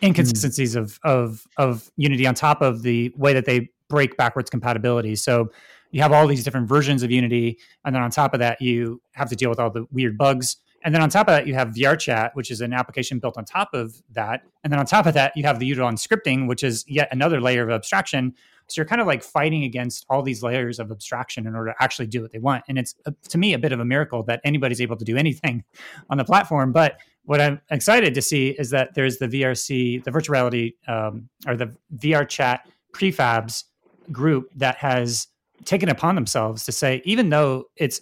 inconsistencies 0.01 0.75
mm. 0.75 0.81
of 0.81 0.99
of 1.03 1.43
of 1.57 1.91
Unity 1.97 2.25
on 2.25 2.33
top 2.33 2.61
of 2.61 2.81
the 2.81 3.13
way 3.15 3.33
that 3.33 3.45
they 3.45 3.69
break 3.89 4.17
backwards 4.17 4.49
compatibility. 4.49 5.15
So 5.15 5.51
you 5.95 6.01
have 6.01 6.11
all 6.11 6.27
these 6.27 6.43
different 6.43 6.67
versions 6.67 7.03
of 7.03 7.11
Unity, 7.11 7.57
and 7.85 7.95
then 7.95 8.01
on 8.01 8.11
top 8.11 8.33
of 8.33 8.39
that, 8.39 8.61
you 8.61 9.01
have 9.13 9.29
to 9.29 9.35
deal 9.35 9.49
with 9.49 9.59
all 9.59 9.69
the 9.69 9.85
weird 9.91 10.17
bugs. 10.17 10.57
And 10.83 10.93
then 10.93 11.01
on 11.01 11.09
top 11.09 11.27
of 11.27 11.31
that, 11.33 11.47
you 11.47 11.55
have 11.55 11.69
VRChat, 11.69 12.31
which 12.35 12.51
is 12.51 12.61
an 12.61 12.73
application 12.73 13.17
built 13.17 13.37
on 13.37 13.45
top 13.45 13.69
of 13.73 14.03
that. 14.11 14.43
And 14.63 14.71
then 14.71 14.79
on 14.79 14.85
top 14.85 15.07
of 15.07 15.15
that, 15.15 15.35
you 15.35 15.43
have 15.43 15.57
the 15.57 15.71
Udon 15.71 15.93
scripting, 15.93 16.47
which 16.47 16.63
is 16.63 16.85
yet 16.87 17.07
another 17.11 17.41
layer 17.41 17.63
of 17.63 17.71
abstraction 17.71 18.35
so 18.67 18.79
you're 18.79 18.87
kind 18.87 19.01
of 19.01 19.07
like 19.07 19.23
fighting 19.23 19.63
against 19.63 20.05
all 20.09 20.23
these 20.23 20.41
layers 20.41 20.79
of 20.79 20.91
abstraction 20.91 21.45
in 21.45 21.55
order 21.55 21.71
to 21.71 21.83
actually 21.83 22.07
do 22.07 22.21
what 22.21 22.31
they 22.31 22.39
want. 22.39 22.63
And 22.67 22.79
it's 22.79 22.95
uh, 23.05 23.11
to 23.29 23.37
me 23.37 23.53
a 23.53 23.59
bit 23.59 23.71
of 23.71 23.79
a 23.79 23.85
miracle 23.85 24.23
that 24.23 24.41
anybody's 24.43 24.81
able 24.81 24.97
to 24.97 25.05
do 25.05 25.17
anything 25.17 25.63
on 26.09 26.17
the 26.17 26.25
platform. 26.25 26.71
But 26.71 26.97
what 27.25 27.41
I'm 27.41 27.61
excited 27.69 28.13
to 28.15 28.21
see 28.21 28.49
is 28.49 28.69
that 28.71 28.95
there's 28.95 29.17
the 29.17 29.27
VRC, 29.27 30.03
the 30.03 30.11
virtual 30.11 30.33
reality, 30.33 30.73
um, 30.87 31.29
or 31.47 31.55
the 31.55 31.75
VRChat 31.97 32.59
prefabs 32.91 33.65
group 34.11 34.49
that 34.55 34.77
has 34.77 35.27
taken 35.65 35.89
upon 35.89 36.15
themselves 36.15 36.63
to 36.65 36.71
say, 36.71 37.01
even 37.05 37.29
though 37.29 37.65
it's 37.75 38.01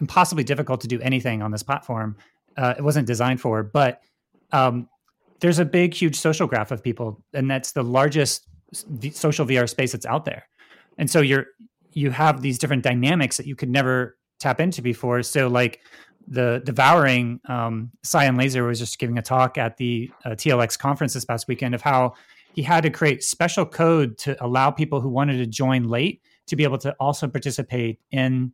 impossibly 0.00 0.44
difficult 0.44 0.80
to 0.80 0.88
do 0.88 1.00
anything 1.00 1.42
on 1.42 1.50
this 1.50 1.62
platform, 1.62 2.16
uh, 2.56 2.74
it 2.76 2.82
wasn't 2.82 3.06
designed 3.06 3.40
for, 3.40 3.62
but 3.62 4.00
um, 4.52 4.88
there's 5.40 5.58
a 5.58 5.64
big, 5.64 5.94
huge 5.94 6.16
social 6.16 6.46
graph 6.46 6.70
of 6.70 6.82
people, 6.82 7.22
and 7.32 7.50
that's 7.50 7.72
the 7.72 7.82
largest 7.82 8.46
social 9.12 9.46
VR 9.46 9.68
space 9.68 9.92
that's 9.92 10.06
out 10.06 10.24
there. 10.24 10.44
And 10.98 11.10
so 11.10 11.20
you're 11.20 11.46
you 11.92 12.10
have 12.10 12.42
these 12.42 12.58
different 12.58 12.82
dynamics 12.82 13.36
that 13.36 13.46
you 13.46 13.54
could 13.54 13.70
never 13.70 14.16
tap 14.40 14.60
into 14.60 14.82
before. 14.82 15.22
So 15.22 15.46
like 15.48 15.80
the 16.26 16.60
devouring 16.64 17.40
um, 17.48 17.90
Cyan 18.02 18.36
Laser 18.36 18.64
was 18.64 18.78
just 18.78 18.98
giving 18.98 19.16
a 19.16 19.22
talk 19.22 19.58
at 19.58 19.76
the 19.76 20.10
uh, 20.24 20.30
TLX 20.30 20.78
conference 20.78 21.14
this 21.14 21.24
past 21.24 21.46
weekend 21.46 21.74
of 21.74 21.82
how 21.82 22.14
he 22.54 22.62
had 22.62 22.82
to 22.82 22.90
create 22.90 23.22
special 23.22 23.64
code 23.64 24.18
to 24.18 24.42
allow 24.44 24.70
people 24.70 25.00
who 25.00 25.08
wanted 25.08 25.38
to 25.38 25.46
join 25.46 25.84
late 25.84 26.20
to 26.46 26.56
be 26.56 26.64
able 26.64 26.78
to 26.78 26.94
also 27.00 27.28
participate 27.28 28.00
in 28.10 28.52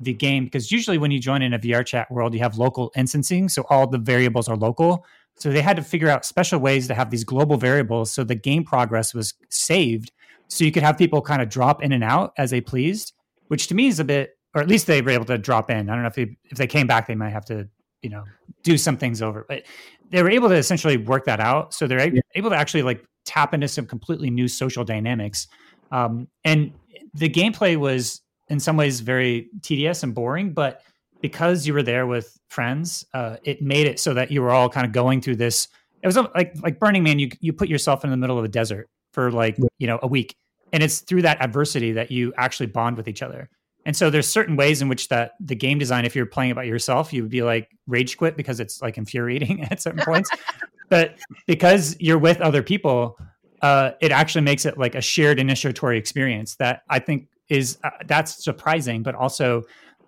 the 0.00 0.14
game 0.14 0.44
because 0.44 0.72
usually 0.72 0.96
when 0.96 1.10
you 1.10 1.18
join 1.18 1.42
in 1.42 1.52
a 1.52 1.58
VRChat 1.58 2.10
world 2.10 2.32
you 2.32 2.40
have 2.40 2.56
local 2.56 2.90
instancing 2.96 3.50
so 3.50 3.64
all 3.68 3.86
the 3.86 3.98
variables 3.98 4.48
are 4.48 4.56
local 4.56 5.04
so 5.40 5.50
they 5.50 5.62
had 5.62 5.76
to 5.76 5.82
figure 5.82 6.08
out 6.08 6.26
special 6.26 6.60
ways 6.60 6.86
to 6.88 6.94
have 6.94 7.10
these 7.10 7.24
global 7.24 7.56
variables 7.56 8.10
so 8.10 8.24
the 8.24 8.34
game 8.34 8.62
progress 8.62 9.14
was 9.14 9.34
saved. 9.48 10.12
So 10.48 10.64
you 10.64 10.72
could 10.72 10.82
have 10.82 10.98
people 10.98 11.22
kind 11.22 11.40
of 11.40 11.48
drop 11.48 11.82
in 11.82 11.92
and 11.92 12.04
out 12.04 12.34
as 12.36 12.50
they 12.50 12.60
pleased, 12.60 13.14
which 13.48 13.66
to 13.68 13.74
me 13.74 13.86
is 13.86 14.00
a 14.00 14.04
bit, 14.04 14.36
or 14.54 14.60
at 14.60 14.68
least 14.68 14.86
they 14.86 15.00
were 15.00 15.10
able 15.10 15.24
to 15.26 15.38
drop 15.38 15.70
in. 15.70 15.88
I 15.88 15.94
don't 15.94 16.02
know 16.02 16.08
if 16.08 16.14
they, 16.14 16.36
if 16.44 16.58
they 16.58 16.66
came 16.66 16.86
back, 16.86 17.06
they 17.06 17.14
might 17.14 17.30
have 17.30 17.46
to, 17.46 17.68
you 18.02 18.10
know, 18.10 18.24
do 18.62 18.76
some 18.76 18.98
things 18.98 19.22
over, 19.22 19.46
but 19.48 19.62
they 20.10 20.22
were 20.22 20.30
able 20.30 20.48
to 20.50 20.56
essentially 20.56 20.98
work 20.98 21.24
that 21.24 21.40
out. 21.40 21.72
So 21.72 21.86
they're 21.86 22.12
yeah. 22.12 22.20
able 22.34 22.50
to 22.50 22.56
actually 22.56 22.82
like 22.82 23.02
tap 23.24 23.54
into 23.54 23.68
some 23.68 23.86
completely 23.86 24.28
new 24.28 24.48
social 24.48 24.84
dynamics. 24.84 25.46
Um, 25.90 26.28
and 26.44 26.72
the 27.14 27.28
gameplay 27.28 27.76
was 27.76 28.20
in 28.48 28.60
some 28.60 28.76
ways 28.76 29.00
very 29.00 29.48
tedious 29.62 30.02
and 30.02 30.14
boring, 30.14 30.52
but 30.52 30.82
because 31.20 31.66
you 31.66 31.74
were 31.74 31.82
there 31.82 32.06
with 32.06 32.38
friends, 32.48 33.04
uh, 33.14 33.36
it 33.44 33.62
made 33.62 33.86
it 33.86 34.00
so 34.00 34.14
that 34.14 34.30
you 34.30 34.42
were 34.42 34.50
all 34.50 34.68
kind 34.68 34.86
of 34.86 34.92
going 34.92 35.20
through 35.20 35.36
this. 35.36 35.68
It 36.02 36.06
was 36.06 36.16
like 36.16 36.54
like 36.62 36.78
Burning 36.78 37.02
Man. 37.02 37.18
You 37.18 37.28
you 37.40 37.52
put 37.52 37.68
yourself 37.68 38.04
in 38.04 38.10
the 38.10 38.16
middle 38.16 38.38
of 38.38 38.44
a 38.44 38.48
desert 38.48 38.88
for 39.12 39.30
like 39.30 39.58
you 39.78 39.86
know 39.86 39.98
a 40.02 40.06
week, 40.06 40.34
and 40.72 40.82
it's 40.82 41.00
through 41.00 41.22
that 41.22 41.42
adversity 41.42 41.92
that 41.92 42.10
you 42.10 42.32
actually 42.36 42.66
bond 42.66 42.96
with 42.96 43.06
each 43.06 43.22
other. 43.22 43.50
And 43.86 43.96
so 43.96 44.10
there's 44.10 44.28
certain 44.28 44.56
ways 44.56 44.82
in 44.82 44.88
which 44.88 45.08
that 45.08 45.32
the 45.40 45.54
game 45.54 45.78
design, 45.78 46.04
if 46.04 46.14
you're 46.14 46.26
playing 46.26 46.50
it 46.50 46.54
by 46.54 46.64
yourself, 46.64 47.12
you 47.12 47.22
would 47.22 47.30
be 47.30 47.42
like 47.42 47.68
rage 47.86 48.16
quit 48.16 48.36
because 48.36 48.60
it's 48.60 48.82
like 48.82 48.98
infuriating 48.98 49.62
at 49.70 49.80
certain 49.80 50.04
points. 50.04 50.30
but 50.88 51.18
because 51.46 51.96
you're 51.98 52.18
with 52.18 52.40
other 52.40 52.62
people, 52.62 53.18
uh, 53.62 53.92
it 54.00 54.12
actually 54.12 54.42
makes 54.42 54.64
it 54.64 54.78
like 54.78 54.94
a 54.94 55.00
shared 55.00 55.38
initiatory 55.38 55.98
experience 55.98 56.56
that 56.56 56.82
I 56.88 56.98
think 56.98 57.28
is 57.48 57.78
uh, 57.84 57.90
that's 58.06 58.42
surprising, 58.42 59.02
but 59.02 59.14
also 59.14 59.64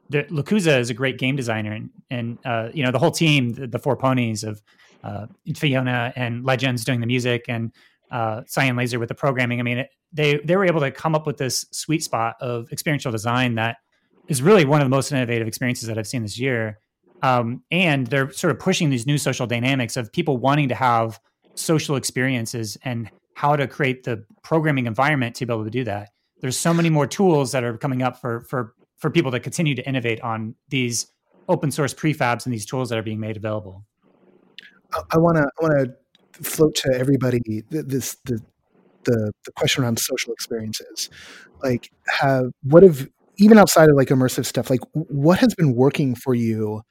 the, 0.09 0.24
Lakuza 0.24 0.78
is 0.78 0.90
a 0.90 0.94
great 0.94 1.18
game 1.18 1.36
designer, 1.36 1.72
and, 1.72 1.90
and 2.11 2.38
uh, 2.44 2.68
you 2.72 2.84
know 2.84 2.90
the 2.90 2.98
whole 2.98 3.11
team, 3.11 3.55
the, 3.55 3.66
the 3.66 3.78
four 3.78 3.96
ponies 3.96 4.44
of 4.44 4.62
uh, 5.05 5.26
Fiona 5.57 6.12
and 6.16 6.44
Legends 6.44 6.84
doing 6.84 7.00
the 7.00 7.07
music, 7.07 7.44
and 7.48 7.72
uh, 8.11 8.42
Cyan 8.46 8.76
Laser 8.76 8.98
with 8.98 9.09
the 9.09 9.14
programming. 9.14 9.61
I 9.61 9.62
mean, 9.62 9.78
it, 9.78 9.90
they 10.12 10.38
they 10.38 10.57
were 10.57 10.64
able 10.64 10.80
to 10.80 10.90
come 10.90 11.14
up 11.14 11.26
with 11.26 11.36
this 11.38 11.66
sweet 11.72 12.03
spot 12.03 12.36
of 12.40 12.70
experiential 12.72 13.12
design 13.12 13.57
that 13.57 13.78
is 14.28 14.40
really 14.40 14.64
one 14.64 14.80
of 14.80 14.84
the 14.86 14.94
most 14.94 15.11
innovative 15.12 15.48
experiences 15.48 15.88
that 15.88 15.98
I've 15.98 16.07
seen 16.07 16.22
this 16.22 16.38
year. 16.38 16.78
Um, 17.22 17.62
and 17.70 18.07
they're 18.09 18.32
sort 18.32 18.50
of 18.50 18.59
pushing 18.59 18.90
these 18.90 19.07
new 19.07 19.18
social 19.18 19.46
dynamics 19.46 19.96
of 19.96 20.12
people 20.12 20.38
wanting 20.38 20.68
to 20.70 20.74
have 20.74 21.20
social 21.55 21.96
experiences 21.96 22.76
and 22.82 23.11
how 23.35 23.57
to 23.57 23.66
create 23.66 24.05
the 24.05 24.24
programming 24.43 24.87
environment 24.87 25.37
to 25.37 25.47
be 25.47 25.53
able 25.53 25.64
to 25.64 25.70
do 25.70 25.85
that. 25.85 26.11
There's 26.41 26.59
so 26.59 26.74
many 26.74 26.91
more 26.91 27.07
tools 27.07 27.53
that 27.53 27.64
are 27.64 27.76
coming 27.76 28.03
up 28.03 28.20
for 28.20 28.41
for 28.43 28.74
for 28.99 29.11
people 29.11 29.30
to 29.33 29.41
continue 29.41 29.74
to 29.74 29.87
innovate 29.87 30.20
on 30.20 30.55
these 30.68 31.11
open 31.49 31.70
source 31.70 31.93
prefabs 31.95 32.47
and 32.47 32.53
these 32.53 32.66
tools 32.66 32.89
that 32.89 32.99
are 32.99 33.03
being 33.03 33.20
made 33.20 33.37
available. 33.37 33.85
I 35.11 35.18
want 35.18 35.37
to 35.37 35.43
I 35.43 35.62
want 35.62 35.95
to 36.33 36.43
float 36.43 36.74
to 36.76 36.95
everybody 36.95 37.41
this 37.70 38.16
the 38.24 38.41
the 39.05 39.33
the 39.45 39.53
question 39.53 39.85
around 39.85 39.99
social 39.99 40.33
experiences. 40.33 41.11
Like, 41.62 41.91
have 42.09 42.47
what 42.62 42.83
have 42.83 43.09
even 43.39 43.59
outside 43.59 43.89
of 43.89 43.97
like 43.97 44.09
immersive 44.09 44.47
stuff, 44.47 44.70
like 44.70 44.80
what 44.93 45.39
has 45.39 45.55
been 45.55 45.74
working 45.74 46.14
for 46.14 46.35
you 46.35 46.83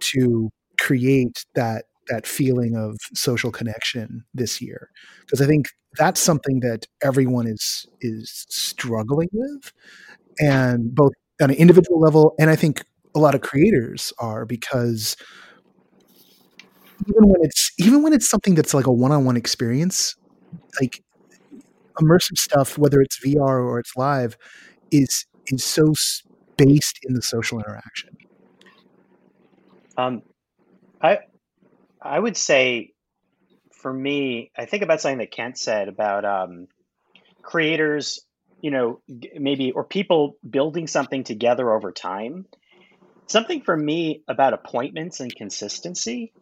to 0.00 0.50
create 0.78 1.44
that 1.54 1.84
that 2.08 2.26
feeling 2.26 2.76
of 2.76 2.96
social 3.14 3.50
connection 3.50 4.24
this 4.34 4.60
year? 4.60 4.90
Because 5.20 5.40
I 5.40 5.46
think 5.46 5.68
that's 5.98 6.20
something 6.20 6.60
that 6.60 6.86
everyone 7.02 7.46
is 7.46 7.86
is 8.00 8.46
struggling 8.48 9.28
with, 9.32 9.72
and 10.38 10.94
both 10.94 11.12
on 11.40 11.50
an 11.50 11.56
individual 11.56 12.00
level, 12.00 12.34
and 12.38 12.50
I 12.50 12.56
think 12.56 12.84
a 13.14 13.18
lot 13.18 13.34
of 13.34 13.40
creators 13.40 14.12
are 14.18 14.44
because 14.44 15.16
even 17.08 17.28
when 17.28 17.40
it's 17.42 17.70
even 17.78 18.02
when 18.02 18.12
it's 18.12 18.28
something 18.28 18.54
that's 18.54 18.74
like 18.74 18.86
a 18.86 18.92
one-on-one 18.92 19.36
experience, 19.36 20.16
like 20.80 21.02
immersive 22.00 22.36
stuff, 22.36 22.78
whether 22.78 23.00
it's 23.00 23.18
VR 23.24 23.64
or 23.64 23.78
it's 23.78 23.96
live, 23.96 24.36
is 24.90 25.26
is 25.46 25.64
so 25.64 25.92
based 26.56 26.98
in 27.02 27.14
the 27.14 27.22
social 27.22 27.58
interaction. 27.58 28.16
Um, 29.96 30.22
I 31.02 31.18
I 32.06 32.18
would 32.18 32.36
say 32.36 32.92
for 33.86 33.92
me, 33.92 34.50
I 34.56 34.64
think 34.64 34.82
about 34.82 35.00
something 35.00 35.18
that 35.18 35.30
Kent 35.30 35.58
said 35.58 35.88
about 35.88 36.24
um, 36.24 36.68
creators, 37.42 38.20
you 38.60 38.70
know, 38.70 39.00
maybe 39.34 39.72
or 39.72 39.84
people 39.84 40.36
building 40.48 40.86
something 40.86 41.24
together 41.24 41.70
over 41.72 41.92
time. 41.92 42.46
Something 43.28 43.62
for 43.62 43.76
me 43.76 44.22
about 44.28 44.54
appointments 44.54 45.20
and 45.20 45.34
consistency, 45.34 46.32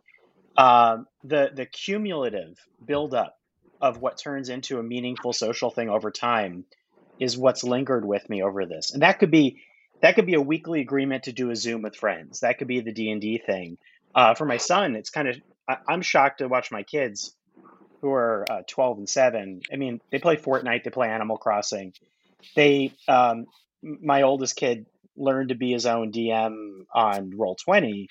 um, 0.57 1.07
the 1.23 1.51
the 1.55 1.67
cumulative 1.67 2.59
buildup 2.85 3.35
of 3.81 3.99
what 3.99 4.19
turns 4.19 4.49
into 4.49 4.79
a 4.79 4.83
meaningful 4.83 5.33
social 5.33 5.71
thing 5.71 5.89
over 5.89 6.11
time 6.11 6.65
is 7.19 7.39
what's 7.39 7.65
lingered 7.65 8.05
with 8.05 8.29
me 8.29 8.43
over 8.43 8.67
this, 8.67 8.93
and 8.93 9.03
that 9.03 9.19
could 9.19 9.31
be 9.31 9.63
that 10.03 10.15
could 10.15 10.27
be 10.27 10.35
a 10.35 10.41
weekly 10.41 10.81
agreement 10.81 11.25
to 11.25 11.33
do 11.33 11.51
a 11.51 11.57
Zoom 11.57 11.83
with 11.83 11.97
friends. 11.97 12.41
That 12.41 12.59
could 12.59 12.69
be 12.69 12.81
the 12.81 12.93
D 12.93 13.11
and 13.11 13.21
D 13.21 13.39
thing. 13.39 13.79
Uh, 14.15 14.35
for 14.35 14.45
my 14.45 14.59
son, 14.59 14.95
it's 14.95 15.11
kind 15.11 15.29
of 15.29 15.37
I, 15.69 15.77
am 15.89 16.03
shocked 16.03 16.39
to 16.39 16.49
watch 16.49 16.71
my 16.71 16.83
kids 16.83 17.35
who 18.01 18.11
are 18.11 18.45
uh, 18.51 18.63
12 18.69 18.99
and 18.99 19.09
7. 19.09 19.63
I 19.73 19.77
mean, 19.77 20.01
they 20.11 20.19
play 20.19 20.37
Fortnite, 20.37 20.85
they 20.85 20.91
play 20.91 21.09
Animal 21.09 21.39
Crossing. 21.39 21.95
They, 22.55 22.93
um, 23.09 23.47
my 23.83 24.23
oldest 24.23 24.57
kid 24.57 24.87
learned 25.17 25.51
to 25.51 25.55
be 25.55 25.73
his 25.73 25.87
own 25.87 26.13
DM 26.13 26.85
on 26.95 27.33
Roll20 27.33 28.09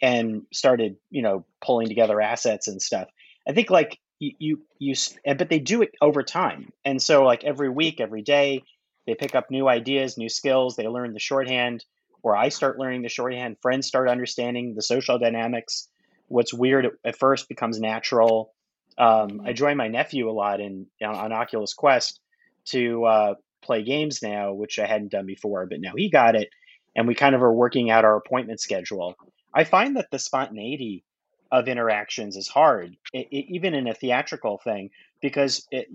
and 0.00 0.42
started, 0.52 0.96
you 1.10 1.22
know, 1.22 1.44
pulling 1.64 1.88
together 1.88 2.20
assets 2.20 2.68
and 2.68 2.80
stuff. 2.82 3.08
I 3.46 3.52
think 3.52 3.70
like 3.70 3.98
you, 4.18 4.32
you, 4.38 4.62
you, 4.78 4.94
but 5.24 5.48
they 5.48 5.58
do 5.58 5.82
it 5.82 5.92
over 6.00 6.22
time. 6.22 6.72
And 6.84 7.00
so, 7.00 7.24
like 7.24 7.44
every 7.44 7.68
week, 7.68 8.00
every 8.00 8.22
day, 8.22 8.62
they 9.06 9.14
pick 9.14 9.34
up 9.34 9.50
new 9.50 9.68
ideas, 9.68 10.18
new 10.18 10.28
skills, 10.28 10.76
they 10.76 10.88
learn 10.88 11.12
the 11.12 11.20
shorthand, 11.20 11.84
or 12.22 12.36
I 12.36 12.48
start 12.48 12.78
learning 12.78 13.02
the 13.02 13.08
shorthand, 13.08 13.56
friends 13.62 13.86
start 13.86 14.08
understanding 14.08 14.74
the 14.74 14.82
social 14.82 15.18
dynamics 15.18 15.88
what's 16.28 16.54
weird 16.54 16.98
at 17.04 17.18
first 17.18 17.48
becomes 17.48 17.80
natural. 17.80 18.52
Um, 18.96 19.42
I 19.44 19.52
join 19.52 19.76
my 19.76 19.88
nephew 19.88 20.28
a 20.28 20.32
lot 20.32 20.60
in 20.60 20.86
on 21.04 21.32
Oculus 21.32 21.74
Quest 21.74 22.20
to 22.66 23.04
uh, 23.04 23.34
play 23.62 23.82
games 23.82 24.22
now, 24.22 24.52
which 24.52 24.78
I 24.78 24.86
hadn't 24.86 25.12
done 25.12 25.26
before, 25.26 25.66
but 25.66 25.80
now 25.80 25.92
he 25.96 26.10
got 26.10 26.34
it, 26.34 26.48
and 26.94 27.06
we 27.06 27.14
kind 27.14 27.34
of 27.34 27.42
are 27.42 27.52
working 27.52 27.90
out 27.90 28.04
our 28.04 28.16
appointment 28.16 28.60
schedule. 28.60 29.16
I 29.52 29.64
find 29.64 29.96
that 29.96 30.10
the 30.10 30.18
spontaneity 30.18 31.04
of 31.50 31.68
interactions 31.68 32.36
is 32.36 32.48
hard, 32.48 32.96
it, 33.12 33.28
it, 33.30 33.46
even 33.54 33.74
in 33.74 33.88
a 33.88 33.94
theatrical 33.94 34.58
thing, 34.58 34.90
because 35.22 35.66
it, 35.70 35.88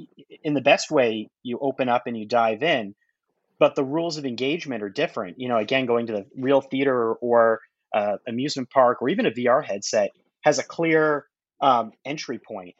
in 0.43 0.53
the 0.53 0.61
best 0.61 0.89
way, 0.89 1.29
you 1.43 1.59
open 1.61 1.89
up 1.89 2.07
and 2.07 2.17
you 2.17 2.25
dive 2.25 2.63
in, 2.63 2.95
but 3.59 3.75
the 3.75 3.83
rules 3.83 4.17
of 4.17 4.25
engagement 4.25 4.83
are 4.83 4.89
different. 4.89 5.39
You 5.39 5.49
know, 5.49 5.57
again, 5.57 5.85
going 5.85 6.07
to 6.07 6.13
the 6.13 6.25
real 6.35 6.61
theater 6.61 7.13
or 7.13 7.61
uh, 7.93 8.17
amusement 8.27 8.69
park 8.71 9.01
or 9.01 9.09
even 9.09 9.25
a 9.25 9.31
VR 9.31 9.63
headset, 9.63 10.11
has 10.43 10.59
a 10.59 10.63
clear 10.63 11.25
um, 11.61 11.91
entry 12.05 12.39
point. 12.39 12.75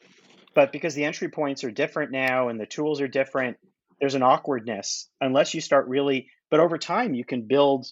But 0.54 0.72
because 0.72 0.94
the 0.94 1.04
entry 1.04 1.28
points 1.28 1.64
are 1.64 1.70
different 1.70 2.12
now 2.12 2.48
and 2.48 2.60
the 2.60 2.66
tools 2.66 3.00
are 3.00 3.08
different, 3.08 3.56
there's 4.00 4.14
an 4.14 4.22
awkwardness 4.22 5.08
unless 5.20 5.54
you 5.54 5.60
start 5.60 5.88
really. 5.88 6.28
But 6.50 6.60
over 6.60 6.78
time, 6.78 7.14
you 7.14 7.24
can 7.24 7.42
build 7.42 7.86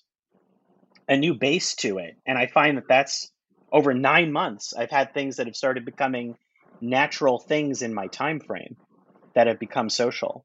a 1.08 1.16
new 1.16 1.34
base 1.34 1.74
to 1.76 1.98
it. 1.98 2.16
And 2.26 2.38
I 2.38 2.46
find 2.46 2.76
that 2.76 2.88
that's 2.88 3.30
over 3.72 3.94
nine 3.94 4.30
months. 4.32 4.74
I've 4.76 4.90
had 4.90 5.12
things 5.12 5.36
that 5.36 5.46
have 5.46 5.56
started 5.56 5.84
becoming 5.84 6.36
natural 6.80 7.38
things 7.38 7.82
in 7.82 7.94
my 7.94 8.06
time 8.08 8.40
frame 8.40 8.76
that 9.34 9.46
have 9.46 9.58
become 9.58 9.88
social. 9.88 10.44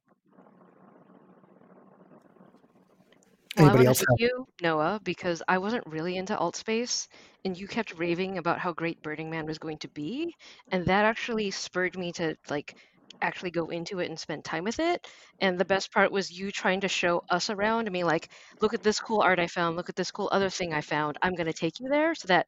Well, 3.57 3.69
Anybody 3.69 3.87
I 3.87 3.89
else? 3.89 3.99
Have... 3.99 4.07
you, 4.19 4.47
Noah, 4.61 4.99
because 5.03 5.41
I 5.47 5.57
wasn't 5.57 5.85
really 5.87 6.17
into 6.17 6.35
Altspace, 6.35 7.07
and 7.43 7.57
you 7.57 7.67
kept 7.67 7.97
raving 7.97 8.37
about 8.37 8.59
how 8.59 8.71
great 8.71 9.01
Burning 9.01 9.29
Man 9.29 9.45
was 9.45 9.57
going 9.57 9.77
to 9.79 9.87
be, 9.87 10.35
and 10.71 10.85
that 10.85 11.05
actually 11.05 11.49
spurred 11.51 11.97
me 11.97 12.11
to 12.13 12.35
like 12.49 12.75
actually 13.21 13.51
go 13.51 13.67
into 13.67 13.99
it 13.99 14.09
and 14.09 14.19
spend 14.19 14.43
time 14.43 14.63
with 14.63 14.79
it. 14.79 15.05
And 15.39 15.59
the 15.59 15.65
best 15.65 15.91
part 15.91 16.11
was 16.11 16.31
you 16.31 16.51
trying 16.51 16.81
to 16.81 16.87
show 16.87 17.23
us 17.29 17.49
around. 17.49 17.87
I 17.87 17.91
mean, 17.91 18.05
like, 18.05 18.29
look 18.61 18.73
at 18.73 18.83
this 18.83 18.99
cool 18.99 19.21
art 19.21 19.39
I 19.39 19.47
found. 19.47 19.75
Look 19.75 19.89
at 19.89 19.95
this 19.95 20.11
cool 20.11 20.29
other 20.31 20.49
thing 20.49 20.73
I 20.73 20.81
found. 20.81 21.17
I'm 21.21 21.35
going 21.35 21.47
to 21.47 21.53
take 21.53 21.79
you 21.79 21.89
there. 21.89 22.15
So 22.15 22.27
that 22.27 22.47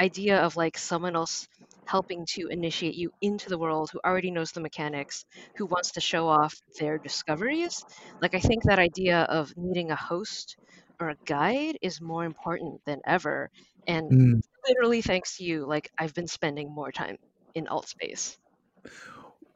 idea 0.00 0.38
of 0.38 0.56
like 0.56 0.78
someone 0.78 1.16
else 1.16 1.48
helping 1.84 2.24
to 2.24 2.46
initiate 2.48 2.94
you 2.94 3.10
into 3.20 3.48
the 3.48 3.58
world 3.58 3.90
who 3.92 4.00
already 4.04 4.30
knows 4.30 4.52
the 4.52 4.60
mechanics, 4.60 5.24
who 5.56 5.66
wants 5.66 5.92
to 5.92 6.00
show 6.00 6.28
off 6.28 6.54
their 6.78 6.98
discoveries. 6.98 7.84
Like, 8.22 8.34
I 8.34 8.40
think 8.40 8.62
that 8.64 8.78
idea 8.78 9.22
of 9.22 9.52
needing 9.56 9.90
a 9.90 9.96
host 9.96 10.56
or 11.00 11.10
a 11.10 11.16
guide 11.26 11.78
is 11.82 12.00
more 12.00 12.24
important 12.24 12.80
than 12.84 13.00
ever. 13.06 13.50
And 13.86 14.10
mm. 14.10 14.40
literally, 14.68 15.02
thanks 15.02 15.38
to 15.38 15.44
you, 15.44 15.66
like, 15.66 15.90
I've 15.98 16.14
been 16.14 16.28
spending 16.28 16.72
more 16.72 16.92
time 16.92 17.16
in 17.54 17.66
Altspace. 17.66 18.36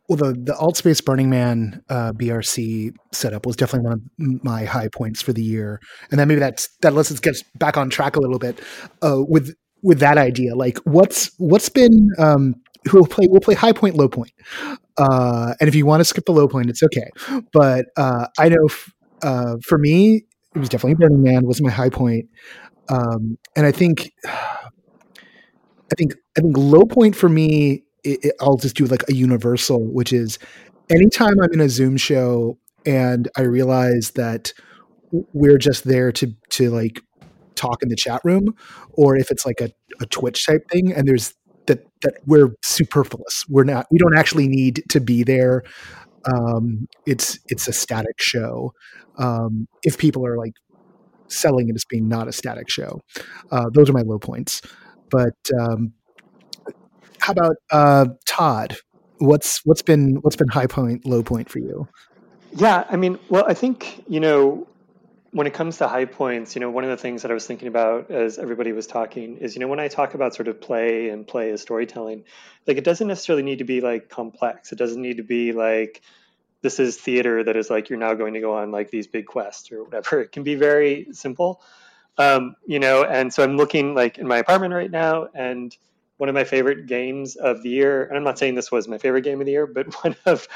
Well, 0.09 0.17
the 0.19 0.33
the 0.39 0.53
Altspace 0.53 1.03
Burning 1.03 1.31
Man 1.31 1.83
uh, 1.89 2.13
BRC 2.13 2.93
setup 3.13 3.47
was 3.47 3.57
definitely 3.57 3.87
one 3.89 3.93
of 3.95 4.45
my 4.45 4.65
high 4.65 4.89
points 4.89 5.23
for 5.23 5.33
the 5.33 5.43
year, 5.43 5.81
and 6.11 6.21
then 6.21 6.29
maybe 6.29 6.41
that's 6.41 6.69
that 6.83 6.93
lets 6.93 7.11
us 7.11 7.21
get 7.21 7.37
back 7.59 7.79
on 7.79 7.89
track 7.89 8.17
a 8.17 8.21
little 8.21 8.39
bit 8.39 8.61
uh, 9.03 9.23
with 9.27 9.55
with 9.83 10.01
that 10.01 10.19
idea. 10.19 10.55
Like, 10.55 10.79
what's 10.85 11.31
what's 11.39 11.71
been 11.71 12.11
um, 12.19 12.55
who 12.91 12.99
will 12.99 13.07
play? 13.07 13.27
We'll 13.31 13.41
play 13.41 13.55
high 13.55 13.73
point, 13.73 13.95
low 13.97 14.09
point, 14.09 14.33
uh, 14.99 15.55
and 15.61 15.69
if 15.69 15.75
you 15.75 15.87
want 15.87 16.01
to 16.01 16.05
skip 16.05 16.25
the 16.27 16.33
low 16.33 16.49
point, 16.49 16.71
it's 16.71 16.83
okay. 16.83 17.09
But 17.53 17.87
uh, 17.97 18.27
I 18.39 18.51
know 18.51 18.67
f- 18.69 18.93
uh, 19.23 19.57
for 19.67 19.79
me, 19.79 20.25
it 20.55 20.59
was 20.59 20.69
definitely 20.69 20.97
Burning 20.97 21.23
Man 21.23 21.47
was 21.47 21.63
my 21.63 21.71
high 21.71 21.91
point, 21.91 22.27
um, 22.91 23.39
and 23.57 23.67
I 23.67 23.73
think 23.73 24.13
I 25.93 25.95
think 25.97 26.15
I 26.37 26.41
think 26.41 26.57
low 26.57 26.85
point 26.85 27.15
for 27.15 27.29
me 27.29 27.84
it, 28.05 28.25
it, 28.25 28.35
I'll 28.41 28.57
just 28.57 28.77
do 28.77 28.87
like 28.87 29.03
a 29.09 29.15
universal, 29.15 29.85
which 29.85 30.13
is 30.13 30.39
anytime 30.91 31.41
I'm 31.41 31.53
in 31.53 31.61
a 31.61 31.69
Zoom 31.69 31.97
show 31.97 32.59
and 32.87 33.29
I 33.37 33.43
realize 33.43 34.13
that 34.13 34.53
we're 35.33 35.59
just 35.59 35.85
there 35.85 36.13
to 36.13 36.35
to 36.51 36.71
like 36.71 37.01
talk 37.55 37.83
in 37.83 37.89
the 37.89 37.97
chat 37.97 38.21
room, 38.25 38.55
or 38.93 39.17
if 39.17 39.31
it's 39.31 39.47
like 39.47 39.61
a, 39.61 39.71
a 40.01 40.07
Twitch 40.07 40.47
type 40.47 40.69
thing, 40.71 40.93
and 40.93 41.07
there's 41.07 41.35
that 41.67 41.87
that 42.03 42.15
we're 42.27 42.55
superfluous. 42.63 43.45
We're 43.49 43.65
not. 43.65 43.87
We 43.91 43.99
don't 43.99 44.17
actually 44.17 44.49
need 44.49 44.83
to 44.91 45.01
be 45.01 45.23
there. 45.23 45.63
Um, 46.33 46.89
it's 47.07 47.39
it's 47.47 47.69
a 47.69 47.73
static 47.73 48.21
show. 48.21 48.73
Um, 49.19 49.69
if 49.83 49.99
people 49.99 50.27
are 50.27 50.37
like 50.37 50.55
selling 51.29 51.69
it 51.69 51.75
as 51.75 51.85
being 51.85 52.09
not 52.09 52.29
a 52.29 52.33
static 52.33 52.69
show, 52.69 53.01
uh, 53.51 53.67
those 53.73 53.89
are 53.89 53.95
my 53.95 54.03
low 54.03 54.19
points. 54.19 54.61
But 55.11 55.37
um, 55.59 55.93
how 57.25 57.33
about 57.33 57.57
uh, 57.71 58.07
Todd? 58.27 58.77
What's 59.17 59.65
what's 59.65 59.81
been 59.81 60.17
what's 60.17 60.37
been 60.37 60.49
high 60.49 60.67
point, 60.67 61.07
low 61.07 61.23
point 61.23 61.49
for 61.49 61.59
you? 61.59 61.89
Yeah, 62.53 62.85
I 62.91 62.97
mean, 62.97 63.19
well, 63.31 63.45
I 63.49 63.55
think 63.55 64.05
you 64.07 64.21
know 64.21 64.67
when 65.31 65.47
it 65.47 65.55
comes 65.55 65.79
to 65.79 65.89
high 65.89 66.05
points, 66.05 66.55
you 66.55 66.61
know, 66.61 66.71
one 66.71 66.85
of 66.85 66.91
the 66.91 66.99
things 66.99 67.23
that 67.23 67.31
I 67.31 67.35
was 67.35 67.47
thinking 67.47 67.67
about 67.67 68.11
as 68.11 68.39
everybody 68.39 68.73
was 68.73 68.87
talking 68.87 69.39
is, 69.39 69.57
you 69.57 69.61
know, 69.61 69.69
when 69.69 69.81
I 69.81 69.89
talk 69.89 70.13
about 70.15 70.35
sort 70.35 70.49
of 70.49 70.61
play 70.61 71.09
and 71.09 71.27
play 71.27 71.51
as 71.51 71.63
storytelling, 71.63 72.25
like 72.67 72.77
it 72.77 72.85
doesn't 72.85 73.09
necessarily 73.09 73.43
need 73.43 73.59
to 73.59 73.65
be 73.65 73.81
like 73.81 74.11
complex. 74.11 74.71
It 74.71 74.77
doesn't 74.77 75.01
need 75.01 75.17
to 75.17 75.25
be 75.25 75.53
like 75.53 76.03
this 76.61 76.79
is 76.79 76.99
theater 76.99 77.43
that 77.43 77.57
is 77.57 77.71
like 77.71 77.89
you're 77.89 77.99
now 77.99 78.13
going 78.13 78.35
to 78.35 78.41
go 78.41 78.55
on 78.55 78.71
like 78.71 78.91
these 78.91 79.07
big 79.07 79.25
quests 79.25 79.73
or 79.73 79.83
whatever. 79.83 80.21
It 80.21 80.33
can 80.33 80.43
be 80.43 80.57
very 80.57 81.07
simple, 81.13 81.63
um, 82.19 82.55
you 82.67 82.81
know. 82.81 83.03
And 83.03 83.33
so 83.33 83.43
I'm 83.43 83.57
looking 83.57 83.95
like 83.95 84.19
in 84.19 84.29
my 84.29 84.37
apartment 84.37 84.75
right 84.75 84.91
now, 84.91 85.29
and 85.35 85.75
one 86.17 86.29
of 86.29 86.35
my 86.35 86.45
favorite 86.45 86.87
games 86.87 87.37
of 87.37 87.63
the 87.63 87.71
year, 87.71 88.05
and 88.05 88.17
I'm 88.17 88.25
not 88.25 88.39
saying 88.39 88.55
this 88.55 88.71
was 88.71 88.89
my 88.89 88.99
favorite 88.99 89.23
game 89.23 89.41
of 89.41 89.47
the 89.47 89.53
year, 89.53 89.67
but 89.67 89.93
one 90.05 90.17
of 90.27 90.49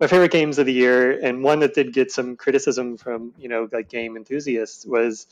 my 0.00 0.06
favorite 0.06 0.32
games 0.32 0.58
of 0.58 0.66
the 0.66 0.72
year, 0.72 1.18
and 1.20 1.42
one 1.42 1.60
that 1.60 1.74
did 1.74 1.92
get 1.92 2.12
some 2.12 2.36
criticism 2.36 2.96
from 2.96 3.32
you 3.38 3.48
know 3.48 3.68
like 3.72 3.88
game 3.88 4.16
enthusiasts, 4.16 4.86
was 4.86 5.26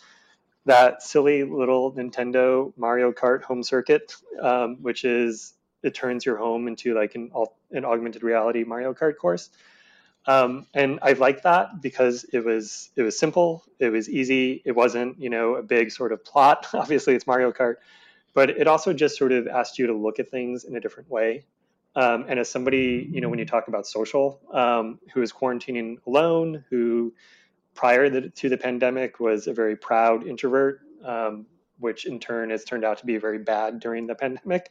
that 0.64 1.03
silly 1.03 1.45
little 1.45 1.93
Nintendo 1.93 2.72
Mario 2.77 3.12
Kart 3.12 3.43
home 3.43 3.62
circuit, 3.62 4.14
um, 4.43 4.77
which 4.83 5.05
is 5.05 5.55
it 5.83 5.95
turns 5.95 6.27
your 6.27 6.37
home 6.37 6.68
into 6.68 6.95
like 6.95 7.14
an 7.14 7.31
an 7.70 7.85
augmented 7.85 8.22
reality 8.22 8.64
Mario 8.64 8.93
Kart 8.93 9.16
course. 9.16 9.51
Um, 10.29 10.66
and 10.74 10.99
I 11.03 11.12
liked 11.12 11.45
that 11.45 11.81
because 11.81 12.24
it 12.33 12.45
was 12.45 12.91
it 12.97 13.03
was 13.03 13.18
simple, 13.18 13.64
it 13.79 13.91
was 13.91 14.11
easy, 14.11 14.62
it 14.64 14.72
wasn't 14.72 15.20
you 15.20 15.31
know 15.31 15.55
a 15.55 15.62
big 15.62 15.91
sort 15.93 16.12
of 16.12 16.24
plot. 16.24 16.66
Obviously, 16.74 17.14
it's 17.14 17.27
Mario 17.27 17.53
Kart, 17.53 17.77
but 18.37 18.51
it 18.51 18.66
also 18.66 18.93
just 18.93 19.16
sort 19.16 19.32
of 19.32 19.49
asked 19.49 19.78
you 19.78 19.87
to 19.87 19.95
look 19.95 20.18
at 20.18 20.30
things 20.30 20.64
in 20.64 20.76
a 20.76 20.80
different 20.80 21.11
way. 21.11 21.47
Um, 21.95 22.26
and 22.28 22.39
as 22.39 22.51
somebody, 22.51 23.09
you 23.11 23.22
know, 23.22 23.30
when 23.30 23.39
you 23.39 23.47
talk 23.47 23.68
about 23.68 23.87
social, 23.87 24.43
um, 24.53 25.01
who 25.14 25.22
is 25.22 25.32
quarantining 25.32 25.97
alone, 26.07 26.62
who 26.68 27.14
prior 27.74 28.11
to 28.28 28.49
the 28.51 28.59
pandemic 28.59 29.20
was 29.20 29.47
a 29.47 29.55
very 29.55 29.74
proud 29.74 30.26
introvert, 30.26 30.82
um, 31.03 31.47
which 31.78 32.05
in 32.05 32.20
turn 32.20 32.51
has 32.51 32.62
turned 32.62 32.84
out 32.84 32.99
to 32.99 33.07
be 33.07 33.16
very 33.16 33.39
bad 33.39 33.80
during 33.80 34.07
the 34.07 34.14
pandemic. 34.14 34.70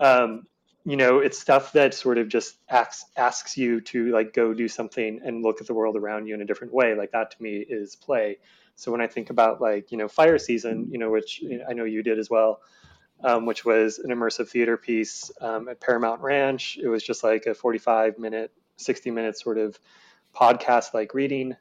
um, 0.00 0.42
you 0.84 0.96
know, 0.96 1.18
it's 1.18 1.38
stuff 1.38 1.72
that 1.72 1.94
sort 1.94 2.18
of 2.18 2.28
just 2.28 2.56
asks 2.68 3.04
asks 3.16 3.56
you 3.56 3.80
to 3.82 4.10
like 4.10 4.32
go 4.32 4.54
do 4.54 4.66
something 4.66 5.20
and 5.24 5.42
look 5.44 5.60
at 5.60 5.68
the 5.68 5.74
world 5.74 5.96
around 5.96 6.26
you 6.26 6.34
in 6.34 6.40
a 6.40 6.46
different 6.46 6.72
way. 6.72 6.94
Like 6.94 7.12
that 7.12 7.30
to 7.30 7.42
me 7.42 7.64
is 7.68 7.94
play. 7.94 8.38
So 8.74 8.90
when 8.90 9.00
I 9.00 9.06
think 9.06 9.30
about 9.30 9.60
like 9.60 9.92
you 9.92 9.98
know 9.98 10.08
Fire 10.08 10.38
Season, 10.38 10.88
you 10.90 10.98
know, 10.98 11.10
which 11.10 11.44
I 11.68 11.74
know 11.74 11.84
you 11.84 12.02
did 12.02 12.18
as 12.18 12.30
well, 12.30 12.60
um, 13.24 13.46
which 13.46 13.64
was 13.64 13.98
an 13.98 14.10
immersive 14.10 14.48
theater 14.48 14.76
piece 14.76 15.30
um, 15.40 15.68
at 15.68 15.80
Paramount 15.80 16.20
Ranch. 16.20 16.78
It 16.80 16.88
was 16.88 17.02
just 17.02 17.24
like 17.24 17.46
a 17.46 17.54
45 17.54 18.18
minute, 18.18 18.52
60 18.76 19.10
minute 19.10 19.38
sort 19.38 19.58
of 19.58 19.78
podcast 20.34 20.94
like 20.94 21.14
reading. 21.14 21.56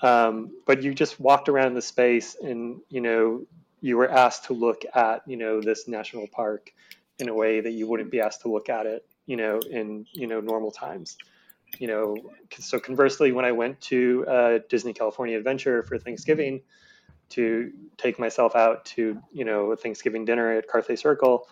Um, 0.00 0.50
but 0.66 0.82
you 0.82 0.94
just 0.94 1.18
walked 1.18 1.48
around 1.48 1.74
the 1.74 1.82
space 1.82 2.36
and, 2.40 2.80
you 2.88 3.00
know, 3.00 3.46
you 3.80 3.96
were 3.96 4.10
asked 4.10 4.46
to 4.46 4.52
look 4.52 4.82
at, 4.94 5.22
you 5.26 5.36
know, 5.36 5.60
this 5.60 5.88
national 5.88 6.26
park 6.28 6.72
in 7.18 7.28
a 7.28 7.34
way 7.34 7.60
that 7.60 7.70
you 7.70 7.86
wouldn't 7.86 8.10
be 8.10 8.20
asked 8.20 8.42
to 8.42 8.48
look 8.48 8.68
at 8.68 8.86
it, 8.86 9.06
you 9.26 9.36
know, 9.36 9.60
in, 9.70 10.06
you 10.12 10.26
know, 10.26 10.40
normal 10.40 10.70
times. 10.70 11.16
You 11.78 11.88
know, 11.88 12.16
so 12.58 12.78
conversely, 12.78 13.32
when 13.32 13.44
I 13.44 13.52
went 13.52 13.80
to 13.82 14.24
uh, 14.26 14.58
Disney 14.68 14.92
California 14.92 15.36
Adventure 15.36 15.82
for 15.82 15.98
Thanksgiving, 15.98 16.62
to 17.30 17.72
take 17.96 18.18
myself 18.18 18.54
out 18.54 18.84
to 18.84 19.20
you 19.32 19.44
know 19.44 19.72
a 19.72 19.76
Thanksgiving 19.76 20.24
dinner 20.24 20.52
at 20.52 20.68
Carthay 20.68 20.98
Circle, 20.98 21.48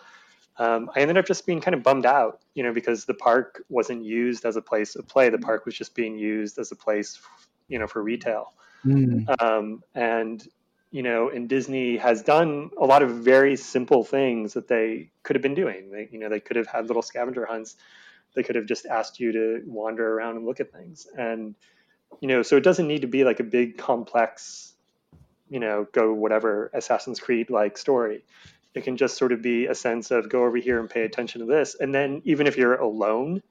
um, 0.57 0.89
I 0.95 1.01
ended 1.01 1.17
up 1.17 1.25
just 1.25 1.45
being 1.45 1.59
kind 1.59 1.75
of 1.75 1.83
bummed 1.83 2.05
out, 2.05 2.41
you 2.53 2.63
know, 2.63 2.73
because 2.73 3.05
the 3.05 3.13
park 3.13 3.63
wasn't 3.69 4.03
used 4.03 4.45
as 4.45 4.55
a 4.55 4.61
place 4.61 4.95
of 4.95 5.07
play. 5.07 5.29
The 5.29 5.37
park 5.37 5.65
was 5.65 5.75
just 5.75 5.95
being 5.95 6.17
used 6.17 6.57
as 6.59 6.71
a 6.71 6.75
place, 6.75 7.19
you 7.67 7.77
know, 7.77 7.87
for 7.87 8.01
retail. 8.01 8.53
Mm. 8.85 9.41
Um, 9.41 9.83
and 9.93 10.45
you 10.91 11.03
know, 11.03 11.29
and 11.29 11.49
Disney 11.49 11.97
has 11.97 12.21
done 12.21 12.69
a 12.79 12.85
lot 12.85 13.03
of 13.03 13.09
very 13.09 13.57
simple 13.57 14.05
things 14.05 14.53
that 14.53 14.69
they 14.69 15.09
could 15.23 15.35
have 15.35 15.43
been 15.43 15.55
doing. 15.55 15.91
They, 15.91 16.07
you 16.09 16.19
know, 16.19 16.29
they 16.29 16.39
could 16.39 16.55
have 16.55 16.67
had 16.67 16.87
little 16.87 17.01
scavenger 17.01 17.45
hunts. 17.45 17.75
They 18.33 18.43
could 18.43 18.55
have 18.55 18.65
just 18.65 18.85
asked 18.85 19.19
you 19.19 19.33
to 19.33 19.63
wander 19.65 20.13
around 20.13 20.37
and 20.37 20.45
look 20.45 20.61
at 20.61 20.71
things. 20.71 21.05
And 21.17 21.55
you 22.21 22.29
know, 22.29 22.43
so 22.43 22.55
it 22.55 22.63
doesn't 22.63 22.87
need 22.87 23.01
to 23.01 23.07
be 23.07 23.25
like 23.25 23.41
a 23.41 23.43
big 23.43 23.77
complex 23.77 24.74
you 25.49 25.59
know, 25.59 25.87
go 25.91 26.13
whatever 26.13 26.69
Assassin's 26.73 27.19
Creed 27.19 27.49
like 27.49 27.77
story. 27.77 28.23
It 28.73 28.83
can 28.83 28.97
just 28.97 29.17
sort 29.17 29.31
of 29.31 29.41
be 29.41 29.67
a 29.67 29.75
sense 29.75 30.11
of 30.11 30.29
go 30.29 30.43
over 30.43 30.57
here 30.57 30.79
and 30.79 30.89
pay 30.89 31.03
attention 31.03 31.39
to 31.41 31.47
this. 31.47 31.75
And 31.79 31.93
then 31.95 32.21
even 32.25 32.45
if 32.45 32.57
you're 32.57 32.75
alone, 32.75 33.41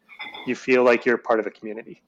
you 0.46 0.54
feel 0.54 0.84
like 0.84 1.06
you're 1.06 1.18
part 1.18 1.40
of 1.40 1.46
a 1.46 1.50
community. 1.50 2.02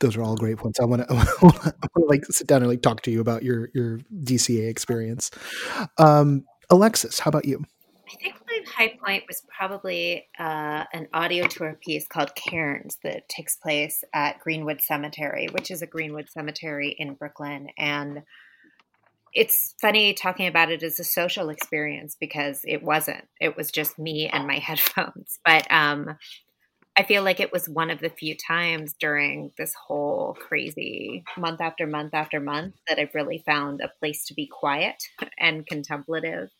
Those 0.00 0.16
are 0.16 0.22
all 0.22 0.36
great 0.36 0.56
points. 0.56 0.80
I 0.80 0.84
want 0.84 1.06
to, 1.06 1.14
I 1.14 1.14
want 1.14 1.74
to 1.74 2.04
like 2.06 2.24
sit 2.26 2.46
down 2.46 2.62
and 2.62 2.70
like 2.70 2.82
talk 2.82 3.02
to 3.02 3.10
you 3.10 3.20
about 3.20 3.42
your 3.42 3.70
your 3.74 3.98
DCA 4.22 4.68
experience. 4.68 5.30
Um, 5.98 6.44
Alexis, 6.70 7.18
how 7.18 7.28
about 7.28 7.44
you? 7.44 7.64
I 8.08 8.16
think 8.16 8.34
high 8.66 8.96
point 9.02 9.24
was 9.28 9.42
probably 9.48 10.26
uh, 10.38 10.84
an 10.92 11.08
audio 11.12 11.46
tour 11.46 11.78
piece 11.84 12.06
called 12.06 12.34
Cairns 12.34 12.98
that 13.02 13.28
takes 13.28 13.56
place 13.56 14.04
at 14.12 14.40
Greenwood 14.40 14.80
Cemetery, 14.80 15.48
which 15.52 15.70
is 15.70 15.82
a 15.82 15.86
Greenwood 15.86 16.28
cemetery 16.30 16.94
in 16.98 17.14
Brooklyn. 17.14 17.68
And 17.78 18.22
it's 19.32 19.74
funny 19.80 20.14
talking 20.14 20.46
about 20.46 20.70
it 20.70 20.82
as 20.82 20.98
a 20.98 21.04
social 21.04 21.50
experience 21.50 22.16
because 22.18 22.60
it 22.64 22.82
wasn't. 22.82 23.24
It 23.40 23.56
was 23.56 23.70
just 23.70 23.98
me 23.98 24.28
and 24.28 24.46
my 24.46 24.58
headphones. 24.58 25.38
But 25.44 25.70
um, 25.70 26.16
I 26.96 27.04
feel 27.04 27.22
like 27.22 27.40
it 27.40 27.52
was 27.52 27.68
one 27.68 27.90
of 27.90 28.00
the 28.00 28.10
few 28.10 28.36
times 28.36 28.94
during 28.98 29.52
this 29.56 29.72
whole 29.74 30.36
crazy 30.38 31.24
month 31.36 31.60
after 31.60 31.86
month 31.86 32.14
after 32.14 32.40
month 32.40 32.74
that 32.88 32.98
I've 32.98 33.14
really 33.14 33.42
found 33.46 33.80
a 33.80 33.92
place 34.00 34.24
to 34.26 34.34
be 34.34 34.46
quiet 34.46 35.02
and 35.38 35.66
contemplative 35.66 36.50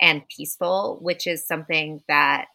and 0.00 0.22
peaceful, 0.28 0.98
which 1.00 1.26
is 1.26 1.46
something 1.46 2.02
that 2.08 2.46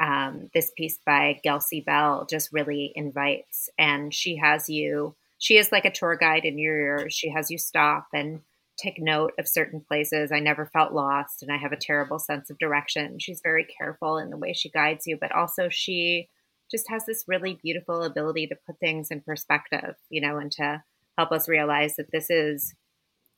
um, 0.00 0.50
this 0.54 0.72
piece 0.76 0.98
by 1.04 1.40
Gelsey 1.44 1.84
Bell 1.84 2.26
just 2.28 2.52
really 2.52 2.92
invites. 2.94 3.68
And 3.78 4.12
she 4.12 4.36
has 4.36 4.68
you, 4.68 5.14
she 5.38 5.56
is 5.56 5.70
like 5.72 5.84
a 5.84 5.90
tour 5.90 6.16
guide 6.16 6.44
in 6.44 6.58
your 6.58 6.76
ear. 6.76 7.10
She 7.10 7.30
has 7.30 7.50
you 7.50 7.58
stop 7.58 8.08
and 8.12 8.40
take 8.76 9.00
note 9.00 9.32
of 9.38 9.46
certain 9.46 9.80
places. 9.80 10.32
I 10.32 10.40
never 10.40 10.66
felt 10.66 10.92
lost 10.92 11.42
and 11.42 11.52
I 11.52 11.58
have 11.58 11.72
a 11.72 11.76
terrible 11.76 12.18
sense 12.18 12.50
of 12.50 12.58
direction. 12.58 13.18
She's 13.18 13.40
very 13.42 13.64
careful 13.64 14.18
in 14.18 14.30
the 14.30 14.36
way 14.36 14.52
she 14.52 14.68
guides 14.68 15.06
you, 15.06 15.16
but 15.20 15.32
also 15.32 15.68
she 15.68 16.28
just 16.70 16.88
has 16.90 17.06
this 17.06 17.24
really 17.28 17.58
beautiful 17.62 18.02
ability 18.02 18.48
to 18.48 18.56
put 18.66 18.80
things 18.80 19.10
in 19.10 19.20
perspective, 19.20 19.94
you 20.08 20.20
know, 20.20 20.38
and 20.38 20.50
to 20.52 20.82
help 21.16 21.30
us 21.30 21.48
realize 21.48 21.96
that 21.96 22.10
this 22.10 22.30
is 22.30 22.74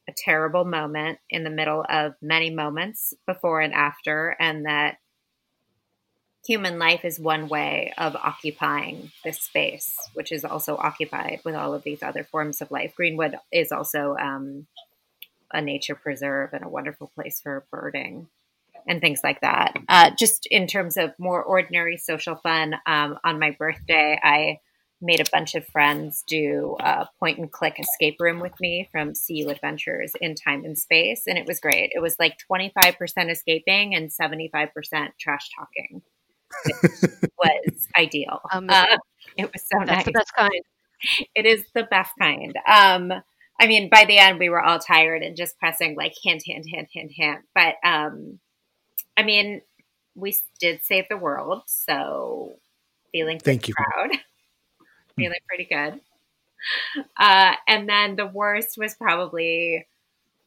a 0.08 0.12
terrible 0.16 0.64
moment 0.64 1.18
in 1.28 1.44
the 1.44 1.50
middle 1.50 1.84
of 1.88 2.14
many 2.22 2.50
moments 2.50 3.12
before 3.26 3.60
and 3.60 3.74
after, 3.74 4.36
and 4.38 4.66
that 4.66 4.98
human 6.46 6.78
life 6.78 7.04
is 7.04 7.18
one 7.18 7.48
way 7.48 7.92
of 7.98 8.14
occupying 8.14 9.10
this 9.24 9.40
space, 9.40 9.96
which 10.14 10.30
is 10.30 10.44
also 10.44 10.76
occupied 10.76 11.40
with 11.44 11.54
all 11.54 11.74
of 11.74 11.82
these 11.82 12.02
other 12.02 12.22
forms 12.24 12.62
of 12.62 12.70
life. 12.70 12.94
Greenwood 12.94 13.34
is 13.50 13.72
also 13.72 14.16
um, 14.16 14.66
a 15.52 15.60
nature 15.60 15.96
preserve 15.96 16.52
and 16.52 16.64
a 16.64 16.68
wonderful 16.68 17.10
place 17.14 17.40
for 17.40 17.66
birding 17.72 18.28
and 18.86 19.00
things 19.00 19.20
like 19.24 19.40
that. 19.40 19.74
Uh, 19.88 20.10
just 20.16 20.46
in 20.46 20.68
terms 20.68 20.96
of 20.96 21.12
more 21.18 21.42
ordinary 21.42 21.96
social 21.96 22.36
fun, 22.36 22.74
um, 22.86 23.18
on 23.24 23.40
my 23.40 23.50
birthday, 23.50 24.18
I 24.22 24.60
made 25.00 25.20
a 25.20 25.30
bunch 25.30 25.54
of 25.54 25.66
friends 25.66 26.24
do 26.26 26.76
a 26.80 27.06
point 27.20 27.38
and 27.38 27.52
click 27.52 27.78
escape 27.78 28.16
room 28.18 28.40
with 28.40 28.58
me 28.60 28.88
from 28.90 29.12
CU 29.12 29.48
Adventures 29.48 30.12
in 30.20 30.34
Time 30.34 30.64
and 30.64 30.78
Space. 30.78 31.22
And 31.26 31.36
it 31.36 31.46
was 31.46 31.60
great. 31.60 31.90
It 31.94 32.00
was 32.00 32.16
like 32.18 32.36
25% 32.50 33.30
escaping 33.30 33.94
and 33.94 34.10
75% 34.10 34.70
trash 35.20 35.48
talking. 35.56 36.02
It 36.64 37.30
was 37.38 37.88
ideal. 37.98 38.40
Um, 38.52 38.66
uh, 38.70 38.96
it 39.36 39.52
was 39.52 39.62
so 39.62 39.78
that's 39.80 39.90
nice. 39.90 40.04
the 40.06 40.12
best 40.12 40.32
kind. 40.34 40.62
It 41.34 41.44
is 41.44 41.64
the 41.74 41.84
best 41.84 42.12
kind. 42.18 42.56
Um, 42.66 43.12
I 43.60 43.66
mean, 43.66 43.88
by 43.90 44.04
the 44.06 44.18
end, 44.18 44.38
we 44.38 44.48
were 44.48 44.62
all 44.62 44.78
tired 44.78 45.22
and 45.22 45.36
just 45.36 45.58
pressing 45.58 45.96
like 45.96 46.14
hint, 46.22 46.42
hint, 46.44 46.66
hint, 46.66 46.88
hint, 46.92 47.12
hint. 47.14 47.40
But 47.54 47.74
um, 47.84 48.38
I 49.16 49.22
mean, 49.22 49.62
we 50.14 50.36
did 50.60 50.80
save 50.82 51.04
the 51.10 51.16
world. 51.16 51.62
So 51.66 52.56
feeling 53.12 53.38
Thank 53.38 53.68
you. 53.68 53.74
proud. 53.74 54.18
Feeling 55.16 55.38
pretty 55.48 55.64
good. 55.64 56.00
Uh, 57.18 57.54
and 57.68 57.88
then 57.88 58.16
the 58.16 58.26
worst 58.26 58.76
was 58.76 58.94
probably 58.94 59.86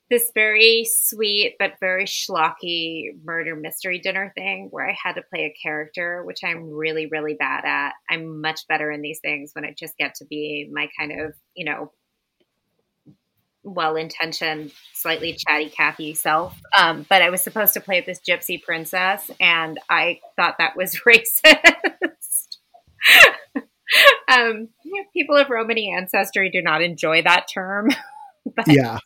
this 0.10 0.32
very 0.34 0.90
sweet 0.92 1.56
but 1.60 1.74
very 1.80 2.06
schlocky 2.06 3.10
murder 3.24 3.56
mystery 3.56 4.00
dinner 4.00 4.34
thing 4.36 4.68
where 4.72 4.90
I 4.90 4.98
had 5.02 5.14
to 5.14 5.22
play 5.22 5.46
a 5.46 5.62
character, 5.62 6.24
which 6.24 6.40
I'm 6.44 6.72
really, 6.72 7.06
really 7.06 7.36
bad 7.36 7.64
at. 7.64 7.94
I'm 8.10 8.42
much 8.42 8.68
better 8.68 8.92
in 8.92 9.02
these 9.02 9.20
things 9.20 9.52
when 9.54 9.66
I 9.66 9.76
just 9.78 9.98
get 9.98 10.16
to 10.16 10.26
be 10.26 10.68
my 10.72 10.90
kind 10.98 11.22
of, 11.22 11.36
you 11.56 11.66
know, 11.66 11.92
well 13.64 13.96
intentioned, 13.96 14.72
slightly 14.94 15.34
chatty 15.34 15.70
Kathy 15.70 16.16
self. 16.16 16.60
Um, 16.76 17.06
but 17.08 17.22
I 17.22 17.30
was 17.30 17.42
supposed 17.42 17.74
to 17.76 17.82
play 17.82 18.02
this 18.02 18.20
gypsy 18.28 18.62
princess, 18.62 19.30
and 19.40 19.80
I 19.90 20.22
thought 20.36 20.56
that 20.58 20.76
was 20.76 20.96
racist. 21.08 22.58
um, 24.28 24.70
people 25.14 25.36
of 25.36 25.50
Romany 25.50 25.94
ancestry 25.96 26.50
do 26.50 26.62
not 26.62 26.82
enjoy 26.82 27.22
that 27.24 27.48
term. 27.54 27.90
but 28.56 28.68
yeah, 28.68 29.00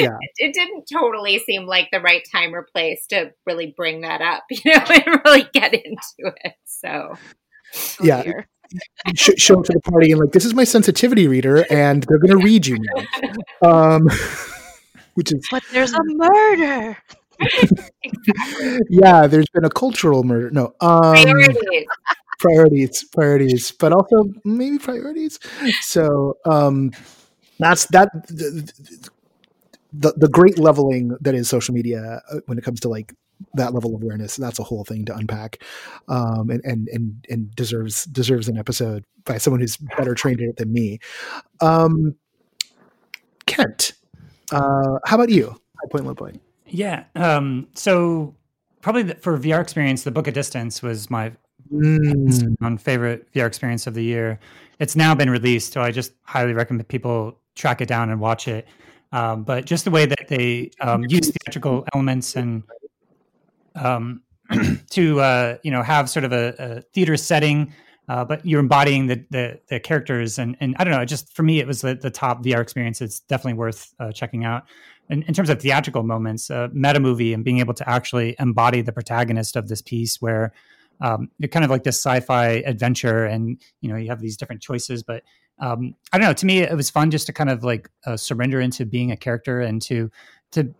yeah. 0.00 0.16
It, 0.20 0.30
it, 0.36 0.54
didn't 0.54 0.84
totally 0.92 1.38
seem 1.38 1.66
like 1.66 1.88
the 1.92 2.00
right 2.00 2.22
time 2.30 2.54
or 2.54 2.62
place 2.62 3.06
to 3.08 3.32
really 3.46 3.74
bring 3.76 4.02
that 4.02 4.20
up, 4.20 4.44
you 4.50 4.60
know, 4.64 4.84
and 4.88 5.20
really 5.24 5.48
get 5.52 5.74
into 5.74 6.34
it. 6.44 6.54
So, 6.64 7.14
yeah. 8.00 8.22
Sh- 9.14 9.30
show 9.36 9.60
up 9.60 9.64
to 9.66 9.72
the 9.72 9.80
party 9.80 10.10
and 10.10 10.20
like 10.20 10.32
this 10.32 10.44
is 10.44 10.52
my 10.52 10.64
sensitivity 10.64 11.28
reader 11.28 11.64
and 11.70 12.02
they're 12.02 12.18
going 12.18 12.36
to 12.36 12.44
read 12.44 12.66
you 12.66 12.78
now. 12.80 13.68
Um, 13.68 14.08
which 15.16 15.32
is 15.32 15.46
but 15.50 15.62
there's 15.72 15.92
a 15.92 16.00
murder 16.04 16.96
yeah 18.88 19.26
there's 19.26 19.48
been 19.52 19.64
a 19.64 19.70
cultural 19.70 20.22
murder 20.22 20.50
no 20.50 20.74
um 20.80 21.14
priorities 21.14 21.86
priorities 22.38 23.04
priorities, 23.04 23.72
but 23.72 23.92
also 23.92 24.30
maybe 24.44 24.78
priorities. 24.78 25.38
So 25.80 26.36
um 26.44 26.92
that's 27.58 27.86
that 27.86 28.08
the, 29.92 30.12
the, 30.16 30.28
great 30.28 30.58
leveling 30.58 31.16
that 31.20 31.34
is 31.34 31.48
social 31.48 31.74
media 31.74 32.20
uh, 32.30 32.40
when 32.46 32.58
it 32.58 32.64
comes 32.64 32.80
to 32.80 32.88
like 32.88 33.14
that 33.54 33.72
level 33.74 33.94
of 33.94 34.02
awareness 34.02 34.36
that's 34.36 34.58
a 34.58 34.62
whole 34.62 34.84
thing 34.84 35.04
to 35.04 35.14
unpack 35.14 35.62
um 36.08 36.48
and 36.50 36.60
and 36.64 36.88
and, 36.88 37.26
and 37.28 37.54
deserves 37.54 38.04
deserves 38.06 38.48
an 38.48 38.56
episode 38.56 39.04
by 39.24 39.36
someone 39.38 39.60
who's 39.60 39.76
better 39.76 40.14
trained 40.14 40.40
in 40.40 40.50
it 40.50 40.56
than 40.56 40.72
me. 40.72 40.98
Um 41.60 42.14
kent 43.46 43.92
uh 44.52 44.98
how 45.04 45.16
about 45.16 45.30
you? 45.30 45.48
High 45.50 45.88
point 45.90 46.06
low 46.06 46.14
point. 46.14 46.40
Yeah 46.66 47.04
um 47.14 47.68
so 47.74 48.34
probably 48.80 49.02
the, 49.02 49.14
for 49.16 49.38
vr 49.38 49.60
experience 49.60 50.02
the 50.02 50.10
book 50.10 50.26
of 50.26 50.34
distance 50.34 50.82
was 50.82 51.10
my 51.10 51.32
mm. 51.72 52.80
favorite 52.80 53.32
VR 53.32 53.46
experience 53.46 53.86
of 53.86 53.94
the 53.94 54.02
year. 54.02 54.38
It's 54.78 54.96
now 54.96 55.14
been 55.14 55.30
released, 55.30 55.72
so 55.72 55.80
I 55.80 55.90
just 55.90 56.12
highly 56.22 56.52
recommend 56.52 56.88
people 56.88 57.38
track 57.54 57.80
it 57.80 57.88
down 57.88 58.10
and 58.10 58.20
watch 58.20 58.48
it. 58.48 58.66
Um, 59.12 59.44
but 59.44 59.64
just 59.64 59.84
the 59.84 59.90
way 59.90 60.06
that 60.06 60.28
they 60.28 60.70
um, 60.80 61.04
use 61.08 61.30
theatrical 61.30 61.86
elements 61.94 62.36
and 62.36 62.62
um, 63.74 64.22
to 64.90 65.20
uh, 65.20 65.56
you 65.62 65.70
know 65.70 65.82
have 65.82 66.10
sort 66.10 66.24
of 66.24 66.32
a, 66.32 66.54
a 66.58 66.80
theater 66.92 67.16
setting, 67.16 67.72
uh, 68.08 68.24
but 68.24 68.44
you're 68.44 68.60
embodying 68.60 69.06
the, 69.06 69.24
the, 69.30 69.60
the 69.68 69.80
characters 69.80 70.38
and 70.38 70.56
and 70.60 70.76
I 70.78 70.84
don't 70.84 70.92
know. 70.92 71.04
Just 71.04 71.34
for 71.34 71.42
me, 71.42 71.60
it 71.60 71.66
was 71.66 71.80
the, 71.80 71.94
the 71.94 72.10
top 72.10 72.44
VR 72.44 72.60
experience. 72.60 73.00
It's 73.00 73.20
definitely 73.20 73.54
worth 73.54 73.94
uh, 73.98 74.12
checking 74.12 74.44
out. 74.44 74.64
In, 75.08 75.22
in, 75.22 75.34
terms 75.34 75.50
of 75.50 75.62
theatrical 75.62 76.02
moments, 76.02 76.50
uh, 76.50 76.66
meta 76.72 76.98
movie 76.98 77.32
and 77.32 77.44
being 77.44 77.60
able 77.60 77.74
to 77.74 77.88
actually 77.88 78.34
embody 78.40 78.82
the 78.82 78.92
protagonist 78.92 79.54
of 79.54 79.68
this 79.68 79.80
piece, 79.80 80.20
where 80.20 80.52
um, 81.00 81.30
you're 81.38 81.48
kind 81.48 81.64
of 81.64 81.70
like 81.70 81.84
this 81.84 81.96
sci-fi 81.96 82.62
adventure, 82.66 83.24
and 83.24 83.60
you 83.80 83.88
know 83.88 83.96
you 83.96 84.08
have 84.08 84.20
these 84.20 84.36
different 84.36 84.62
choices, 84.62 85.02
but 85.02 85.22
um, 85.58 85.94
I 86.12 86.18
don't 86.18 86.26
know. 86.26 86.34
To 86.34 86.46
me, 86.46 86.60
it 86.60 86.76
was 86.76 86.90
fun 86.90 87.10
just 87.10 87.26
to 87.26 87.32
kind 87.32 87.50
of 87.50 87.64
like 87.64 87.88
uh, 88.04 88.16
surrender 88.16 88.60
into 88.60 88.84
being 88.84 89.10
a 89.10 89.16
character 89.16 89.60
and 89.60 89.80
to 89.82 90.10
to 90.52 90.74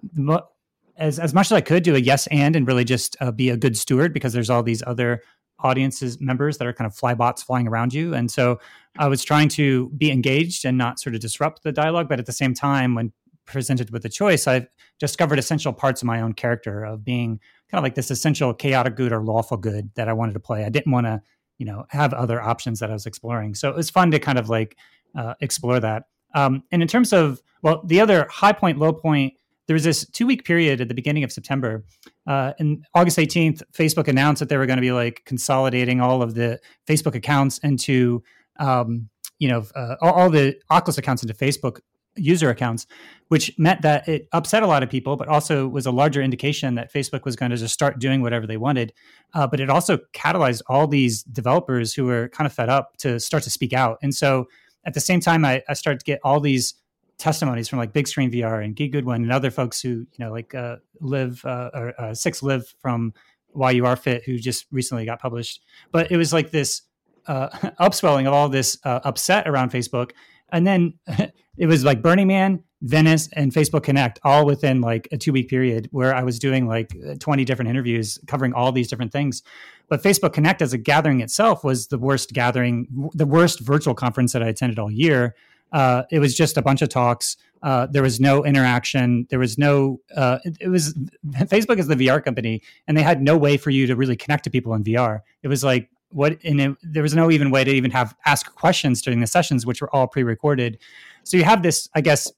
as 0.96 1.18
as 1.18 1.34
much 1.34 1.48
as 1.48 1.52
I 1.52 1.60
could 1.60 1.82
do 1.82 1.94
a 1.94 1.98
yes 1.98 2.26
and 2.28 2.56
and 2.56 2.66
really 2.66 2.84
just 2.84 3.16
uh, 3.20 3.30
be 3.30 3.50
a 3.50 3.56
good 3.56 3.76
steward 3.76 4.12
because 4.12 4.32
there's 4.32 4.50
all 4.50 4.62
these 4.62 4.82
other 4.86 5.22
audiences 5.60 6.20
members 6.20 6.58
that 6.58 6.66
are 6.66 6.72
kind 6.72 6.86
of 6.86 6.94
flybots 6.94 7.42
flying 7.42 7.66
around 7.66 7.94
you, 7.94 8.14
and 8.14 8.30
so 8.30 8.58
I 8.98 9.08
was 9.08 9.24
trying 9.24 9.48
to 9.50 9.90
be 9.90 10.10
engaged 10.10 10.64
and 10.64 10.78
not 10.78 10.98
sort 10.98 11.14
of 11.14 11.20
disrupt 11.20 11.62
the 11.62 11.72
dialogue, 11.72 12.08
but 12.08 12.18
at 12.18 12.26
the 12.26 12.32
same 12.32 12.54
time, 12.54 12.94
when 12.94 13.12
presented 13.46 13.90
with 13.90 14.04
a 14.04 14.08
choice, 14.08 14.46
I've 14.46 14.66
discovered 14.98 15.38
essential 15.38 15.72
parts 15.72 16.02
of 16.02 16.06
my 16.06 16.20
own 16.20 16.32
character 16.32 16.84
of 16.84 17.04
being 17.04 17.40
kind 17.70 17.78
of 17.78 17.82
like 17.82 17.94
this 17.94 18.10
essential 18.10 18.52
chaotic 18.52 18.96
good 18.96 19.12
or 19.12 19.22
lawful 19.22 19.56
good 19.56 19.90
that 19.94 20.08
I 20.08 20.12
wanted 20.12 20.34
to 20.34 20.40
play. 20.40 20.64
I 20.64 20.68
didn't 20.68 20.92
want 20.92 21.06
to, 21.06 21.22
you 21.58 21.66
know, 21.66 21.86
have 21.90 22.12
other 22.12 22.40
options 22.40 22.80
that 22.80 22.90
I 22.90 22.92
was 22.92 23.06
exploring. 23.06 23.54
So 23.54 23.70
it 23.70 23.76
was 23.76 23.90
fun 23.90 24.10
to 24.10 24.18
kind 24.18 24.38
of 24.38 24.48
like 24.48 24.76
uh, 25.16 25.34
explore 25.40 25.80
that. 25.80 26.04
Um, 26.34 26.64
and 26.70 26.82
in 26.82 26.88
terms 26.88 27.12
of 27.12 27.40
well, 27.62 27.82
the 27.84 28.00
other 28.00 28.26
high 28.30 28.52
point, 28.52 28.78
low 28.78 28.92
point 28.92 29.34
there 29.66 29.74
was 29.74 29.84
this 29.84 30.08
two 30.10 30.26
week 30.26 30.44
period 30.44 30.80
at 30.80 30.88
the 30.88 30.94
beginning 30.94 31.24
of 31.24 31.32
September. 31.32 31.84
Uh, 32.26 32.52
and 32.58 32.84
August 32.94 33.18
18th, 33.18 33.62
Facebook 33.72 34.08
announced 34.08 34.40
that 34.40 34.48
they 34.48 34.56
were 34.56 34.66
going 34.66 34.76
to 34.76 34.82
be 34.82 34.92
like 34.92 35.22
consolidating 35.24 36.00
all 36.00 36.22
of 36.22 36.34
the 36.34 36.60
Facebook 36.86 37.14
accounts 37.14 37.58
into, 37.58 38.22
um, 38.58 39.08
you 39.38 39.48
know, 39.48 39.64
uh, 39.74 39.96
all, 40.00 40.12
all, 40.12 40.30
the 40.30 40.56
Oculus 40.70 40.98
accounts 40.98 41.22
into 41.22 41.34
Facebook 41.34 41.80
user 42.16 42.50
accounts, 42.50 42.86
which 43.28 43.56
meant 43.58 43.82
that 43.82 44.08
it 44.08 44.28
upset 44.32 44.62
a 44.62 44.66
lot 44.66 44.82
of 44.82 44.90
people, 44.90 45.16
but 45.16 45.28
also 45.28 45.68
was 45.68 45.86
a 45.86 45.90
larger 45.90 46.22
indication 46.22 46.74
that 46.76 46.92
Facebook 46.92 47.24
was 47.24 47.36
going 47.36 47.50
to 47.50 47.56
just 47.56 47.74
start 47.74 47.98
doing 47.98 48.22
whatever 48.22 48.46
they 48.46 48.56
wanted. 48.56 48.92
Uh, 49.34 49.46
but 49.46 49.60
it 49.60 49.70
also 49.70 49.98
catalyzed 50.14 50.62
all 50.68 50.86
these 50.86 51.22
developers 51.22 51.94
who 51.94 52.04
were 52.04 52.28
kind 52.28 52.46
of 52.46 52.52
fed 52.52 52.68
up 52.68 52.96
to 52.98 53.18
start 53.20 53.42
to 53.42 53.50
speak 53.50 53.72
out. 53.72 53.98
And 54.02 54.14
so 54.14 54.46
at 54.84 54.94
the 54.94 55.00
same 55.00 55.20
time, 55.20 55.44
I, 55.44 55.62
I 55.68 55.74
started 55.74 56.00
to 56.00 56.04
get 56.04 56.20
all 56.22 56.40
these 56.40 56.74
testimonies 57.18 57.68
from 57.68 57.78
like 57.78 57.92
Bigscreen 57.92 58.32
VR 58.32 58.64
and 58.64 58.76
Guy 58.76 58.86
Godin 58.86 59.22
and 59.22 59.32
other 59.32 59.50
folks 59.50 59.80
who 59.80 59.88
you 59.88 60.18
know 60.18 60.30
like 60.30 60.54
uh, 60.54 60.76
live 61.00 61.44
uh, 61.44 61.70
or 61.74 62.00
uh, 62.00 62.14
Cix 62.14 62.42
Liv 62.42 62.74
from 62.80 63.14
YUR 63.54 63.96
Fit 63.96 64.22
who 64.24 64.38
just 64.38 64.66
recently 64.70 65.04
got 65.04 65.20
published. 65.20 65.60
But 65.92 66.10
it 66.10 66.16
was 66.16 66.32
like 66.32 66.50
this 66.50 66.82
uh, 67.26 67.48
upswelling 67.80 68.26
of 68.26 68.32
all 68.32 68.48
this 68.48 68.78
uh, 68.84 69.00
upset 69.04 69.48
around 69.48 69.70
Facebook, 69.70 70.12
and 70.50 70.66
then 70.66 70.94
it 71.56 71.66
was 71.66 71.84
like 71.84 72.02
Burning 72.02 72.28
Man, 72.28 72.62
Venice, 72.82 73.28
and 73.32 73.52
Facebook 73.52 73.82
Connect 73.82 74.18
all 74.22 74.46
within 74.46 74.80
like 74.80 75.08
a 75.12 75.16
two 75.16 75.32
week 75.32 75.48
period 75.48 75.88
where 75.92 76.14
I 76.14 76.22
was 76.22 76.38
doing 76.38 76.66
like 76.66 76.94
twenty 77.20 77.44
different 77.44 77.70
interviews 77.70 78.18
covering 78.26 78.52
all 78.52 78.72
these 78.72 78.88
different 78.88 79.12
things. 79.12 79.42
But 79.88 80.02
Facebook 80.02 80.32
Connect 80.32 80.62
as 80.62 80.72
a 80.72 80.78
gathering 80.78 81.20
itself 81.20 81.62
was 81.62 81.88
the 81.88 81.98
worst 81.98 82.32
gathering, 82.32 83.10
the 83.14 83.26
worst 83.26 83.60
virtual 83.60 83.94
conference 83.94 84.32
that 84.32 84.42
I 84.42 84.48
attended 84.48 84.78
all 84.78 84.90
year 84.90 85.34
uh, 85.72 86.04
it 86.10 86.18
was 86.18 86.34
just 86.34 86.56
a 86.56 86.62
bunch 86.62 86.82
of 86.82 86.88
talks. 86.88 87.36
Uh, 87.62 87.86
there 87.86 88.02
was 88.02 88.20
no 88.20 88.44
interaction. 88.44 89.26
There 89.30 89.38
was 89.38 89.58
no. 89.58 90.00
Uh, 90.14 90.38
it, 90.44 90.56
it, 90.60 90.68
was 90.68 90.94
Facebook 91.30 91.78
is 91.78 91.86
the 91.86 91.96
VR 91.96 92.24
company, 92.24 92.62
and 92.86 92.96
they 92.96 93.02
had 93.02 93.20
no 93.20 93.36
way 93.36 93.56
for 93.56 93.70
you 93.70 93.86
to 93.86 93.96
really 93.96 94.16
connect 94.16 94.44
to 94.44 94.50
people 94.50 94.74
in 94.74 94.84
VR. 94.84 95.20
It 95.42 95.48
was 95.48 95.64
like 95.64 95.90
what, 96.16 96.38
and 96.44 96.60
it, 96.60 96.76
there 96.82 97.02
was 97.02 97.14
no 97.14 97.30
even 97.30 97.50
way 97.50 97.62
to 97.62 97.70
even 97.70 97.90
have 97.90 98.16
ask 98.24 98.54
questions 98.54 99.02
during 99.02 99.20
the 99.20 99.26
sessions, 99.26 99.66
which 99.66 99.82
were 99.82 99.94
all 99.94 100.06
pre-recorded. 100.06 100.78
So 101.24 101.36
you 101.36 101.44
have 101.44 101.62
this, 101.62 101.88
I 101.94 102.00
guess, 102.00 102.32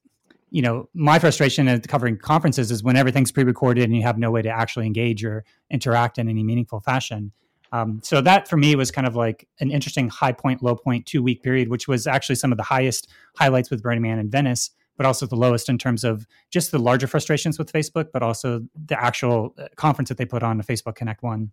you 0.51 0.63
know, 0.63 0.89
my 0.95 1.19
frustration 1.21 1.69
at 1.69 1.87
covering 1.87 2.19
conferences 2.19 2.71
is 2.71 2.83
when 2.83 2.97
everything's 2.97 3.31
pre-recorded 3.31 3.85
and 3.85 3.95
you 3.95 4.03
have 4.03 4.19
no 4.19 4.31
way 4.33 4.43
to 4.43 4.49
actually 4.49 4.87
engage 4.87 5.25
or 5.25 5.45
interact 5.71 6.19
in 6.19 6.29
any 6.29 6.43
meaningful 6.43 6.81
fashion. 6.81 7.31
Um, 7.71 8.01
so 8.03 8.21
that 8.21 8.49
for 8.49 8.57
me 8.57 8.75
was 8.75 8.91
kind 8.91 9.07
of 9.07 9.15
like 9.15 9.47
an 9.61 9.71
interesting 9.71 10.09
high 10.09 10.33
point, 10.33 10.63
low 10.63 10.75
point, 10.75 11.07
two 11.07 11.23
week 11.23 11.43
period, 11.43 11.69
which 11.69 11.87
was 11.87 12.07
actually 12.07 12.37
some 12.37 12.51
of 12.51 12.59
the 12.59 12.65
highest 12.65 13.09
highlights 13.37 13.71
with 13.71 13.83
Burning 13.83 14.03
Man 14.03 14.19
in 14.19 14.29
Venice, 14.29 14.71
but 14.97 15.07
also 15.07 15.27
the 15.27 15.37
lowest 15.37 15.69
in 15.69 15.79
terms 15.79 16.03
of 16.03 16.27
just 16.51 16.73
the 16.73 16.79
larger 16.79 17.07
frustrations 17.07 17.59
with 17.59 17.73
Facebook, 17.73 18.07
but 18.13 18.23
also 18.23 18.67
the 18.87 19.01
actual 19.01 19.55
uh, 19.57 19.69
conference 19.77 20.09
that 20.09 20.19
they 20.19 20.25
put 20.25 20.43
on, 20.43 20.59
the 20.59 20.65
Facebook 20.65 20.97
Connect 20.97 21.23
one. 21.23 21.53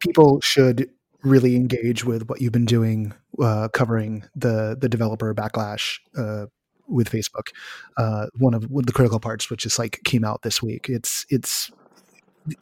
People 0.00 0.40
should 0.40 0.90
really 1.22 1.56
engage 1.56 2.04
with 2.04 2.28
what 2.28 2.40
you've 2.40 2.52
been 2.52 2.64
doing, 2.64 3.12
uh, 3.42 3.68
covering 3.68 4.24
the 4.36 4.76
the 4.80 4.88
developer 4.88 5.34
backlash 5.34 5.98
uh, 6.16 6.46
with 6.86 7.10
Facebook. 7.10 7.48
Uh, 7.96 8.26
one 8.38 8.54
of 8.54 8.68
the 8.68 8.92
critical 8.92 9.20
parts, 9.20 9.50
which 9.50 9.66
is 9.66 9.78
like 9.78 10.00
came 10.04 10.24
out 10.24 10.42
this 10.42 10.62
week. 10.62 10.86
It's 10.88 11.26
it's 11.28 11.70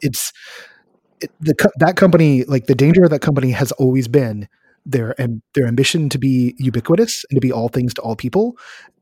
it's 0.01 0.33
it, 1.21 1.31
the 1.39 1.71
that 1.77 1.95
company 1.95 2.43
like 2.45 2.65
the 2.65 2.75
danger 2.75 3.03
of 3.03 3.09
that 3.09 3.21
company 3.21 3.51
has 3.51 3.71
always 3.73 4.07
been 4.07 4.47
their 4.85 5.19
and 5.19 5.41
their 5.53 5.67
ambition 5.67 6.09
to 6.09 6.17
be 6.17 6.55
ubiquitous 6.57 7.25
and 7.29 7.37
to 7.37 7.41
be 7.41 7.51
all 7.51 7.67
things 7.69 7.93
to 7.93 8.01
all 8.01 8.15
people 8.15 8.57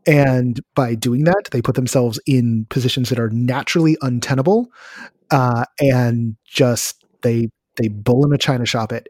and 0.07 0.59
by 0.73 0.95
doing 0.95 1.23
that 1.25 1.49
they 1.51 1.61
put 1.61 1.75
themselves 1.75 2.19
in 2.25 2.65
positions 2.69 3.09
that 3.09 3.19
are 3.19 3.29
naturally 3.29 3.95
untenable 4.01 4.67
uh, 5.31 5.65
and 5.79 6.35
just 6.45 7.05
they 7.21 7.49
they 7.77 7.87
bull 7.87 8.25
in 8.25 8.33
a 8.33 8.37
china 8.37 8.65
shop 8.65 8.91
it 8.91 9.07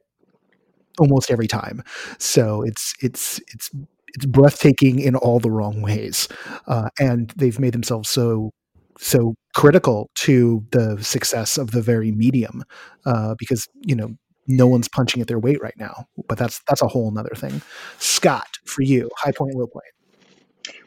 almost 1.00 1.32
every 1.32 1.48
time. 1.48 1.84
So 2.18 2.62
it's 2.64 2.94
it's 3.02 3.40
it's 3.54 3.70
it's 4.14 4.26
breathtaking 4.26 5.00
in 5.00 5.16
all 5.16 5.40
the 5.40 5.52
wrong 5.52 5.82
ways. 5.82 6.28
Uh, 6.68 6.90
and 7.00 7.34
they've 7.36 7.60
made 7.60 7.74
themselves 7.74 8.10
so 8.10 8.52
so 8.98 9.36
critical 9.54 10.10
to 10.16 10.66
the 10.72 11.02
success 11.04 11.58
of 11.58 11.72
the 11.72 11.82
very 11.82 12.12
medium 12.12 12.64
uh, 13.06 13.36
because 13.38 13.68
you 13.82 13.96
know 13.96 14.16
no 14.48 14.68
one's 14.68 14.88
punching 14.88 15.22
at 15.22 15.28
their 15.28 15.40
weight 15.40 15.62
right 15.62 15.78
now. 15.78 16.06
But 16.28 16.38
that's 16.38 16.62
that's 16.68 16.82
a 16.82 16.88
whole 16.88 17.12
nother 17.12 17.36
thing. 17.36 17.62
Scott 18.00 18.48
for 18.66 18.84
you 18.84 19.10
high 19.18 19.32
point 19.32 19.56
low 19.56 19.68
point. 19.68 19.86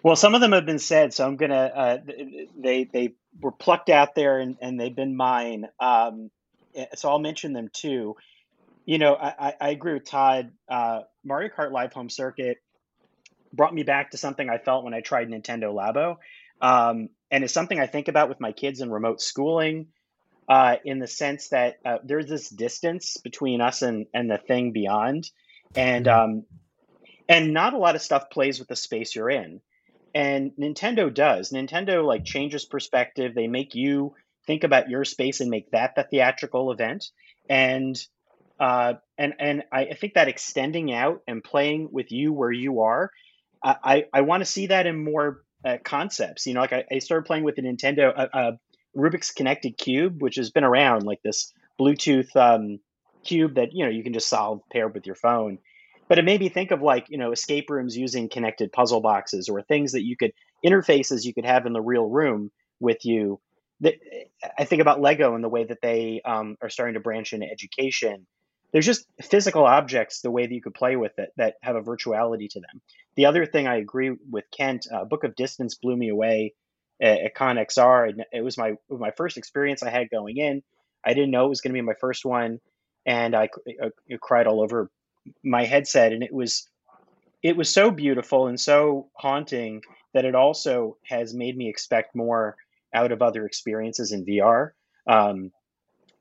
Well 0.03 0.17
some 0.17 0.35
of 0.35 0.41
them 0.41 0.53
have 0.53 0.67
been 0.67 0.79
said 0.79 1.13
so 1.13 1.27
i'm 1.27 1.37
gonna 1.37 1.71
uh, 1.75 1.99
they 2.57 2.85
they 2.85 3.15
were 3.41 3.53
plucked 3.53 3.91
out 3.91 4.15
there 4.15 4.39
and, 4.39 4.57
and 4.61 4.81
they've 4.81 4.95
been 4.95 5.17
mine. 5.17 5.67
Um, 5.79 6.31
so 6.95 7.11
i'll 7.11 7.19
mention 7.19 7.53
them 7.53 7.69
too 7.73 8.17
you 8.85 8.99
know 8.99 9.15
i, 9.15 9.55
I 9.61 9.71
agree 9.71 9.95
with 9.95 10.05
todd 10.05 10.51
uh, 10.69 11.01
mario 11.25 11.51
kart 11.57 11.73
live 11.73 11.93
home 11.93 12.11
circuit 12.11 12.59
brought 13.53 13.75
me 13.75 13.83
back 13.83 14.11
to 14.11 14.19
something 14.19 14.49
i 14.49 14.59
felt 14.59 14.85
when 14.85 14.95
i 14.95 15.01
tried 15.01 15.29
nintendo 15.29 15.75
labo 15.75 16.17
um, 16.61 17.11
and 17.31 17.45
it's 17.45 17.53
something 17.53 17.79
I 17.79 17.87
think 17.87 18.09
about 18.09 18.29
with 18.29 18.41
my 18.41 18.53
kids 18.53 18.81
in 18.81 18.91
remote 18.91 19.21
schooling, 19.21 19.89
uh, 20.49 20.77
in 20.85 20.99
the 20.99 21.07
sense 21.07 21.49
that 21.49 21.77
uh, 21.85 21.99
there's 22.05 22.27
this 22.27 22.49
distance 22.49 23.19
between 23.19 23.61
us 23.61 23.83
and 23.83 24.07
and 24.15 24.31
the 24.31 24.39
thing 24.39 24.73
beyond, 24.73 25.31
and 25.75 26.07
mm-hmm. 26.07 26.21
um, 26.21 26.45
and 27.29 27.53
not 27.53 27.75
a 27.75 27.79
lot 27.79 27.97
of 27.97 28.03
stuff 28.03 28.31
plays 28.31 28.59
with 28.59 28.69
the 28.69 28.77
space 28.77 29.15
you're 29.15 29.31
in, 29.31 29.61
and 30.15 30.53
Nintendo 30.59 31.13
does. 31.13 31.53
Nintendo 31.53 32.05
like 32.05 32.25
changes 32.25 32.65
perspective. 32.65 33.35
They 33.35 33.47
make 33.47 33.75
you 33.75 34.15
think 34.49 34.65
about 34.65 34.89
your 34.89 35.05
space 35.05 35.41
and 35.41 35.51
make 35.51 35.71
that 35.71 35.95
the 35.95 36.03
theatrical 36.03 36.73
event, 36.73 37.05
and 37.49 37.97
uh, 38.59 38.95
and 39.17 39.35
and 39.39 39.63
I 39.71 39.95
think 39.95 40.15
that 40.15 40.27
extending 40.27 40.93
out 40.93 41.23
and 41.29 41.45
playing 41.45 41.91
with 41.93 42.11
you 42.11 42.33
where 42.33 42.51
you 42.51 42.81
are, 42.81 43.13
I 43.63 43.77
I, 43.85 44.05
I 44.13 44.21
want 44.23 44.41
to 44.41 44.51
see 44.51 44.69
that 44.69 44.87
in 44.87 45.05
more 45.05 45.45
uh, 45.65 45.77
concepts. 45.85 46.47
You 46.47 46.55
know, 46.55 46.61
like 46.61 46.73
I, 46.73 46.85
I, 46.91 46.99
started 46.99 47.27
playing 47.27 47.45
with 47.45 47.57
the 47.57 47.63
Nintendo 47.63 48.29
uh, 48.33 48.53
Rubik's 48.97 49.31
Connected 49.31 49.77
Cube, 49.77 50.23
which 50.23 50.37
has 50.37 50.51
been 50.51 50.65
around, 50.65 51.05
like 51.05 51.23
this 51.23 51.53
Bluetooth 51.79 52.35
um, 52.35 52.81
cube 53.25 53.57
that 53.57 53.73
you 53.73 53.85
know 53.85 53.91
you 53.91 54.03
can 54.03 54.15
just 54.15 54.29
solve 54.29 54.63
paired 54.73 54.95
with 54.95 55.07
your 55.07 55.15
phone. 55.15 55.59
But 56.09 56.19
it 56.19 56.25
made 56.25 56.41
me 56.41 56.49
think 56.49 56.71
of 56.71 56.81
like 56.81 57.07
you 57.11 57.19
know 57.19 57.33
escape 57.33 57.69
rooms 57.69 57.97
using 57.97 58.31
connected 58.31 58.73
puzzle 58.73 59.03
boxes 59.03 59.49
or 59.49 59.61
things 59.63 59.93
that 59.93 60.05
you 60.05 60.17
could 60.17 60.33
interfaces 60.65 61.25
you 61.25 61.35
could 61.35 61.45
have 61.45 61.67
in 61.67 61.75
the 61.75 61.83
real 61.83 62.09
room 62.09 62.51
with 62.81 63.05
you. 63.05 63.41
That 63.81 63.95
I 64.59 64.65
think 64.65 64.83
about 64.83 65.01
Lego 65.01 65.35
and 65.35 65.45
the 65.45 65.49
way 65.49 65.65
that 65.65 65.81
they 65.83 66.21
um, 66.25 66.57
are 66.61 66.71
starting 66.71 66.95
to 66.95 67.01
branch 67.01 67.33
into 67.33 67.47
education. 67.47 68.27
There's 68.73 68.87
just 68.87 69.07
physical 69.23 69.65
objects 69.65 70.21
the 70.21 70.31
way 70.31 70.47
that 70.47 70.55
you 70.55 70.61
could 70.61 70.75
play 70.75 70.97
with 70.97 71.19
it 71.19 71.31
that 71.37 71.55
have 71.63 71.77
a 71.77 71.83
virtuality 71.83 72.51
to 72.51 72.61
them. 72.61 72.83
The 73.15 73.27
other 73.27 73.47
thing 73.47 73.67
i 73.67 73.77
agree 73.77 74.15
with 74.31 74.45
kent 74.51 74.87
uh, 74.93 75.05
book 75.05 75.25
of 75.25 75.37
distance 75.37 75.75
blew 75.75 75.97
me 75.97 76.11
away 76.11 76.55
at, 77.01 77.21
at 77.21 77.35
ConXR 77.35 78.15
it 78.33 78.43
was 78.43 78.59
my 78.59 78.75
my 78.91 79.11
first 79.13 79.37
experience 79.37 79.83
i 79.83 79.91
had 79.91 80.11
going 80.11 80.37
in. 80.37 80.63
I 81.05 81.15
didn't 81.15 81.31
know 81.31 81.47
it 81.47 81.49
was 81.49 81.61
going 81.61 81.73
to 81.73 81.81
be 81.81 81.87
my 81.87 81.95
first 82.01 82.25
one 82.25 82.61
and 83.07 83.35
I, 83.35 83.49
I, 83.83 83.87
I 83.87 84.17
cried 84.21 84.47
all 84.47 84.61
over 84.61 84.91
my 85.43 85.65
headset 85.65 86.13
and 86.13 86.23
it 86.23 86.33
was 86.33 86.69
it 87.43 87.57
was 87.57 87.71
so 87.71 87.91
beautiful 87.91 88.49
and 88.49 88.61
so 88.61 89.09
haunting 89.15 89.83
that 90.13 90.25
it 90.25 90.35
also 90.35 90.97
has 91.05 91.35
made 91.35 91.57
me 91.57 91.69
expect 91.69 92.15
more 92.15 92.57
out 92.93 93.13
of 93.13 93.23
other 93.23 93.47
experiences 93.47 94.13
in 94.13 94.25
VR. 94.25 94.71
Um, 95.07 95.53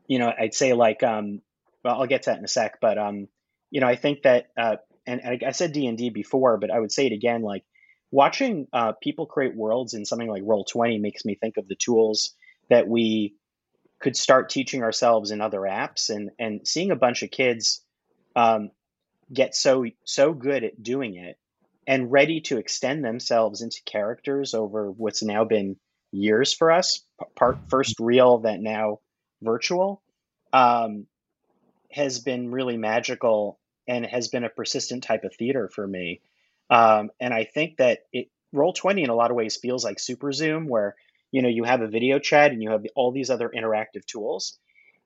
you 0.08 0.20
know, 0.20 0.32
I'd 0.38 0.54
say 0.54 0.74
like, 0.74 1.04
um, 1.04 1.42
well, 1.84 2.00
I'll 2.00 2.08
get 2.08 2.24
to 2.24 2.30
that 2.32 2.40
in 2.40 2.46
a 2.46 2.48
sec, 2.48 2.80
but 2.82 2.98
um, 2.98 3.28
you 3.70 3.82
know, 3.82 3.88
I 3.88 3.96
think 3.96 4.24
that, 4.24 4.48
uh, 4.58 4.78
and, 5.06 5.22
and 5.24 5.44
I 5.46 5.52
said 5.52 5.74
D 5.74 5.88
and 5.88 5.98
D 5.98 6.10
before, 6.10 6.58
but 6.58 6.72
I 6.72 6.80
would 6.80 6.92
say 6.92 7.06
it 7.08 7.14
again, 7.14 7.42
like 7.42 7.64
watching 8.12 8.68
uh, 8.74 8.94
people 9.02 9.26
create 9.26 9.56
worlds 9.56 9.94
in 9.94 10.06
something 10.06 10.30
like 10.30 10.44
Roll20 10.44 11.00
makes 11.02 11.26
me 11.26 11.36
think 11.36 11.58
of 11.58 11.68
the 11.68 11.76
tools 11.76 12.34
that 12.70 12.88
we 12.88 13.36
could 14.00 14.16
start 14.16 14.50
teaching 14.50 14.84
ourselves 14.84 15.32
in 15.32 15.42
other 15.42 15.62
apps, 15.62 16.10
and 16.10 16.32
and 16.38 16.68
seeing 16.68 16.92
a 16.92 16.96
bunch 16.96 17.24
of 17.24 17.32
kids 17.32 17.82
um, 18.36 18.72
get 19.34 19.56
so 19.56 19.86
so 20.06 20.34
good 20.34 20.64
at 20.64 20.82
doing 20.82 21.16
it 21.16 21.38
and 21.88 22.12
ready 22.12 22.42
to 22.42 22.58
extend 22.58 23.04
themselves 23.04 23.62
into 23.62 23.82
characters 23.86 24.54
over 24.54 24.92
what's 24.92 25.24
now 25.24 25.46
been 25.46 25.78
years 26.12 26.54
for 26.54 26.72
us 26.72 27.04
part 27.36 27.58
first 27.70 27.96
real 28.00 28.40
that 28.40 28.60
now 28.60 29.00
virtual 29.42 30.02
um, 30.54 31.06
has 31.92 32.20
been 32.20 32.52
really 32.52 32.78
magical 32.78 33.60
and 33.88 34.06
has 34.06 34.28
been 34.28 34.44
a 34.44 34.50
persistent 34.50 35.04
type 35.04 35.24
of 35.24 35.34
theater 35.36 35.70
for 35.74 35.86
me. 35.86 36.22
Um, 36.70 37.12
and 37.22 37.34
i 37.34 37.46
think 37.46 37.78
that 37.78 38.00
it 38.12 38.30
Roll20 38.54 39.04
in 39.04 39.10
a 39.10 39.16
lot 39.16 39.32
of 39.32 39.38
ways 39.38 39.58
feels 39.58 39.84
like 39.84 40.00
super 40.00 40.32
zoom 40.32 40.68
where 40.68 40.96
you 41.32 41.42
know 41.42 41.50
you 41.50 41.64
have 41.64 41.82
a 41.82 41.88
video 41.88 42.20
chat 42.20 42.52
and 42.52 42.64
you 42.64 42.72
have 42.72 42.86
all 42.96 43.12
these 43.12 43.30
other 43.30 43.50
interactive 43.50 44.06
tools. 44.06 44.58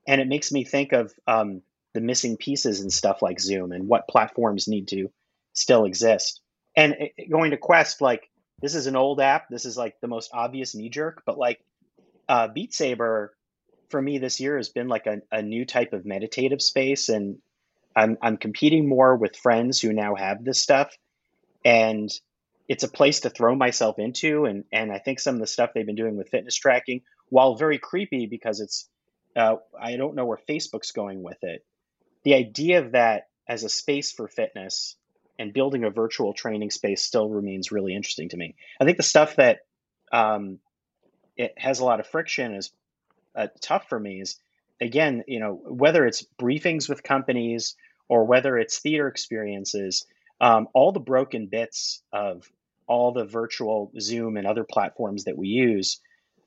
And 0.06 0.20
it 0.20 0.28
makes 0.28 0.50
me 0.50 0.64
think 0.64 0.92
of 0.92 1.12
um, 1.26 1.62
the 1.94 2.00
missing 2.00 2.36
pieces 2.36 2.80
and 2.80 2.92
stuff 2.92 3.22
like 3.22 3.40
zoom 3.40 3.72
and 3.72 3.86
what 3.86 4.08
platforms 4.08 4.66
need 4.66 4.88
to 4.88 5.10
still 5.52 5.84
exist. 5.84 6.40
And 6.76 6.94
it, 7.16 7.30
going 7.30 7.52
to 7.52 7.56
quest 7.56 8.00
like 8.00 8.28
this 8.62 8.74
is 8.74 8.86
an 8.86 8.96
old 8.96 9.20
app. 9.20 9.48
This 9.50 9.64
is 9.64 9.76
like 9.76 10.00
the 10.00 10.08
most 10.08 10.30
obvious 10.32 10.74
knee 10.74 10.88
jerk 10.88 11.22
but 11.26 11.38
like 11.38 11.60
uh, 12.28 12.48
beat 12.48 12.72
saber 12.72 13.34
for 13.90 14.00
me 14.00 14.18
this 14.18 14.40
year 14.40 14.56
has 14.56 14.70
been 14.70 14.88
like 14.88 15.06
a, 15.06 15.18
a 15.30 15.42
new 15.42 15.66
type 15.66 15.92
of 15.92 16.06
meditative 16.06 16.62
space 16.62 17.08
and 17.08 17.38
I'm, 17.94 18.16
I'm 18.22 18.38
competing 18.38 18.88
more 18.88 19.16
with 19.16 19.36
friends 19.36 19.80
who 19.80 19.92
now 19.92 20.14
have 20.14 20.42
this 20.42 20.58
stuff 20.58 20.96
and 21.64 22.10
it's 22.68 22.84
a 22.84 22.88
place 22.88 23.20
to 23.20 23.30
throw 23.30 23.54
myself 23.54 23.98
into 23.98 24.46
and 24.46 24.64
and 24.72 24.90
i 24.90 24.98
think 24.98 25.20
some 25.20 25.34
of 25.34 25.40
the 25.40 25.46
stuff 25.46 25.70
they've 25.74 25.84
been 25.84 25.94
doing 25.94 26.16
with 26.16 26.30
fitness 26.30 26.56
tracking 26.56 27.02
while 27.28 27.56
very 27.56 27.78
creepy 27.78 28.26
because 28.26 28.60
it's 28.60 28.88
uh, 29.36 29.56
i 29.78 29.96
don't 29.96 30.14
know 30.14 30.24
where 30.24 30.38
facebook's 30.48 30.92
going 30.92 31.22
with 31.22 31.38
it. 31.42 31.64
The 32.24 32.34
idea 32.34 32.80
of 32.80 32.92
that 32.92 33.24
as 33.48 33.64
a 33.64 33.68
space 33.68 34.12
for 34.12 34.28
fitness 34.28 34.96
and 35.38 35.52
building 35.52 35.84
a 35.84 35.90
virtual 35.90 36.32
training 36.32 36.70
space 36.70 37.02
still 37.02 37.28
remains 37.28 37.72
really 37.72 37.94
interesting 37.94 38.28
to 38.30 38.36
me. 38.36 38.54
I 38.80 38.84
think 38.84 38.96
the 38.96 39.02
stuff 39.02 39.36
that 39.36 39.60
um, 40.12 40.58
it 41.36 41.54
has 41.56 41.80
a 41.80 41.84
lot 41.84 42.00
of 42.00 42.06
friction 42.06 42.54
is 42.54 42.70
uh, 43.34 43.48
tough 43.60 43.88
for 43.88 43.98
me 43.98 44.20
is 44.20 44.38
again, 44.80 45.24
you 45.26 45.40
know, 45.40 45.54
whether 45.54 46.04
it's 46.06 46.26
briefings 46.40 46.88
with 46.88 47.02
companies 47.02 47.76
or 48.08 48.24
whether 48.24 48.58
it's 48.58 48.78
theater 48.78 49.08
experiences, 49.08 50.06
um, 50.40 50.68
all 50.74 50.92
the 50.92 51.00
broken 51.00 51.46
bits 51.46 52.02
of 52.12 52.50
all 52.86 53.12
the 53.12 53.24
virtual 53.24 53.92
Zoom 53.98 54.36
and 54.36 54.46
other 54.46 54.64
platforms 54.64 55.24
that 55.24 55.38
we 55.38 55.48
use, 55.48 56.00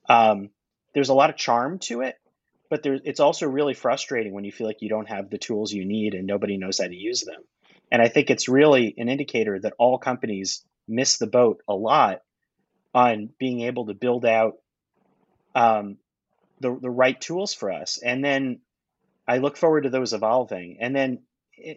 um, 0.08 0.50
there's 0.94 1.08
a 1.08 1.14
lot 1.14 1.30
of 1.30 1.36
charm 1.36 1.78
to 1.80 2.02
it, 2.02 2.16
but 2.70 2.82
there's 2.82 3.00
it's 3.04 3.20
also 3.20 3.46
really 3.46 3.74
frustrating 3.74 4.32
when 4.32 4.44
you 4.44 4.52
feel 4.52 4.66
like 4.66 4.82
you 4.82 4.88
don't 4.88 5.08
have 5.08 5.30
the 5.30 5.38
tools 5.38 5.72
you 5.72 5.84
need 5.84 6.14
and 6.14 6.26
nobody 6.26 6.56
knows 6.56 6.78
how 6.78 6.86
to 6.86 6.94
use 6.94 7.22
them. 7.22 7.42
And 7.90 8.02
I 8.02 8.08
think 8.08 8.30
it's 8.30 8.48
really 8.48 8.94
an 8.98 9.08
indicator 9.08 9.58
that 9.60 9.74
all 9.78 9.98
companies 9.98 10.64
miss 10.88 11.18
the 11.18 11.26
boat 11.26 11.62
a 11.68 11.74
lot 11.74 12.20
on 12.94 13.30
being 13.38 13.60
able 13.62 13.86
to 13.86 13.94
build 13.94 14.24
out 14.24 14.54
um, 15.54 15.98
the 16.60 16.76
the 16.80 16.90
right 16.90 17.20
tools 17.20 17.54
for 17.54 17.70
us. 17.72 17.98
And 17.98 18.24
then 18.24 18.60
I 19.28 19.38
look 19.38 19.56
forward 19.56 19.82
to 19.82 19.90
those 19.90 20.12
evolving. 20.12 20.78
And 20.80 20.94
then 20.94 21.22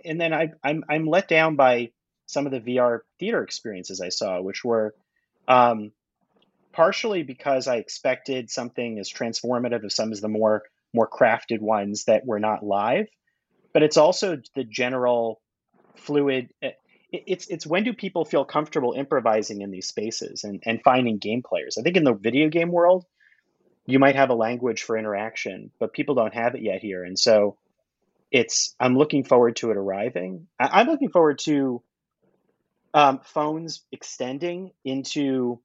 and 0.05 0.20
then 0.20 0.34
I, 0.34 0.49
I'm 0.64 0.84
I'm 0.89 1.05
let 1.05 1.28
down 1.28 1.55
by 1.55 1.91
some 2.26 2.45
of 2.45 2.51
the 2.51 2.60
VR 2.60 2.99
theater 3.20 3.43
experiences 3.43 4.01
I 4.01 4.10
saw, 4.10 4.41
which 4.41 4.64
were 4.64 4.93
um, 5.47 5.91
partially 6.72 7.24
because 7.24 7.68
I 7.68 7.78
expected 7.78 8.49
something 8.49 8.99
as 8.99 9.12
transformative 9.12 9.84
as 9.84 9.95
some 9.95 10.12
of 10.12 10.22
the 10.22 10.28
more 10.28 10.64
more 10.93 11.10
crafted 11.10 11.60
ones 11.60 12.05
that 12.05 12.26
were 12.26 12.39
not 12.39 12.64
live, 12.64 13.07
but 13.74 13.84
it's 13.84 13.97
also 13.97 14.38
the 14.55 14.64
general 14.64 15.41
fluid. 16.00 16.50
Eh, 16.62 16.72
it's 17.12 17.47
it's 17.47 17.66
when 17.66 17.84
do 17.84 17.93
people 17.93 18.24
feel 18.24 18.45
comfortable 18.45 18.93
improvising 18.93 19.62
in 19.62 19.72
these 19.72 19.88
spaces 19.88 20.43
and, 20.43 20.62
and 20.66 20.82
finding 20.84 21.18
game 21.18 21.41
players? 21.41 21.78
I 21.78 21.82
think 21.82 21.97
in 21.97 22.04
the 22.04 22.14
video 22.14 22.50
game 22.50 22.72
world, 22.72 23.06
you 23.86 23.97
might 23.97 24.16
have 24.16 24.30
a 24.30 24.36
language 24.36 24.84
for 24.84 24.97
interaction, 24.97 25.72
but 25.80 25.93
people 25.93 26.16
don't 26.16 26.34
have 26.34 26.54
it 26.56 26.62
yet 26.62 26.82
here. 26.82 27.04
And 27.04 27.18
so 27.18 27.58
it's 28.32 28.76
I'm 28.80 28.95
looking 28.95 29.24
forward 29.24 29.56
to 29.58 29.72
it 29.72 29.78
arriving. 29.78 30.47
I, 30.60 30.82
am 30.82 30.88
looking 30.88 31.10
forward 31.10 31.39
to 31.45 31.82
um, 32.93 33.22
phones 33.24 33.84
extending 33.91 34.72
into 34.84 35.60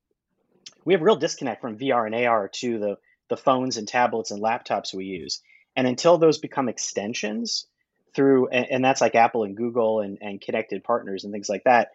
we 0.84 0.94
have 0.94 1.02
real 1.02 1.16
disconnect 1.16 1.60
from 1.60 1.78
VR 1.78 2.06
and 2.06 2.14
AR 2.14 2.48
to 2.60 2.78
the 2.78 2.96
the 3.28 3.36
phones 3.36 3.76
and 3.76 3.88
tablets 3.88 4.30
and 4.30 4.42
laptops 4.42 4.94
we 4.94 5.04
use. 5.04 5.42
And 5.76 5.86
until 5.86 6.18
those 6.18 6.38
become 6.38 6.68
extensions 6.68 7.66
through, 8.14 8.48
and, 8.48 8.66
and 8.70 8.84
that's 8.84 9.00
like 9.00 9.14
Apple 9.14 9.44
and 9.44 9.56
Google 9.56 10.00
and, 10.00 10.18
and 10.20 10.40
connected 10.40 10.84
partners 10.84 11.24
and 11.24 11.32
things 11.32 11.48
like 11.48 11.64
that, 11.64 11.92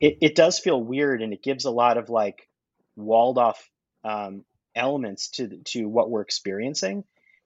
it, 0.00 0.18
it 0.20 0.34
does 0.34 0.58
feel 0.58 0.82
weird 0.82 1.22
and 1.22 1.32
it 1.32 1.42
gives 1.42 1.64
a 1.64 1.70
lot 1.70 1.96
of 1.96 2.08
like 2.08 2.48
walled 2.96 3.38
off 3.38 3.70
um, 4.04 4.44
elements 4.74 5.28
to 5.28 5.58
to 5.64 5.86
what 5.86 6.10
we're 6.10 6.22
experiencing. 6.22 7.04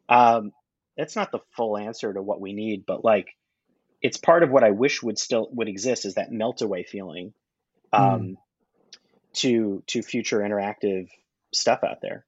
Um, 0.08 0.52
that's 0.96 1.16
not 1.16 1.32
the 1.32 1.40
full 1.50 1.76
answer 1.76 2.12
to 2.12 2.22
what 2.22 2.40
we 2.40 2.52
need, 2.52 2.86
but 2.86 3.04
like 3.04 3.36
it's 4.02 4.16
part 4.16 4.42
of 4.42 4.50
what 4.50 4.64
I 4.64 4.70
wish 4.70 5.02
would 5.02 5.18
still 5.18 5.48
would 5.52 5.68
exist 5.68 6.04
is 6.04 6.14
that 6.14 6.32
melt 6.32 6.62
away 6.62 6.84
feeling 6.84 7.34
um, 7.92 8.20
mm. 8.20 8.36
to 9.34 9.82
to 9.88 10.02
future 10.02 10.38
interactive 10.38 11.08
stuff 11.52 11.80
out 11.84 12.00
there. 12.00 12.24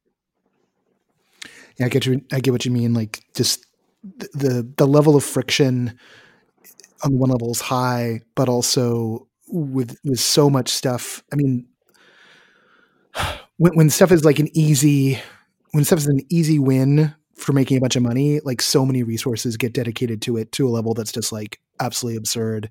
Yeah, 1.77 1.87
I 1.87 1.89
get 1.89 2.07
you. 2.07 2.23
I 2.33 2.41
get 2.41 2.51
what 2.51 2.65
you 2.65 2.73
mean. 2.73 2.95
Like 2.95 3.25
just 3.35 3.65
the 4.35 4.71
the, 4.77 4.87
level 4.87 5.17
of 5.17 5.25
friction 5.25 5.99
on 7.05 7.19
one 7.19 7.31
level 7.31 7.51
is 7.51 7.61
high, 7.61 8.21
but 8.35 8.49
also 8.49 9.29
with 9.49 9.97
with 10.05 10.21
so 10.21 10.51
much 10.51 10.69
stuff. 10.69 11.23
I 11.33 11.37
mean, 11.37 11.67
when 13.57 13.75
when 13.75 13.91
stuff 13.91 14.13
is 14.13 14.25
like 14.25 14.39
an 14.39 14.49
easy 14.57 15.19
when 15.73 15.85
stuff 15.85 16.01
is 16.01 16.07
an 16.07 16.21
easy 16.31 16.59
win 16.59 17.15
for 17.37 17.53
making 17.53 17.77
a 17.77 17.81
bunch 17.81 17.97
of 17.97 18.03
money, 18.03 18.41
like 18.41 18.61
so 18.61 18.85
many 18.85 19.03
resources 19.03 19.57
get 19.57 19.73
dedicated 19.73 20.23
to 20.23 20.37
it 20.37 20.53
to 20.53 20.67
a 20.67 20.71
level 20.71 20.95
that's 20.95 21.13
just 21.13 21.33
like 21.33 21.61
absolutely 21.81 22.17
absurd. 22.17 22.71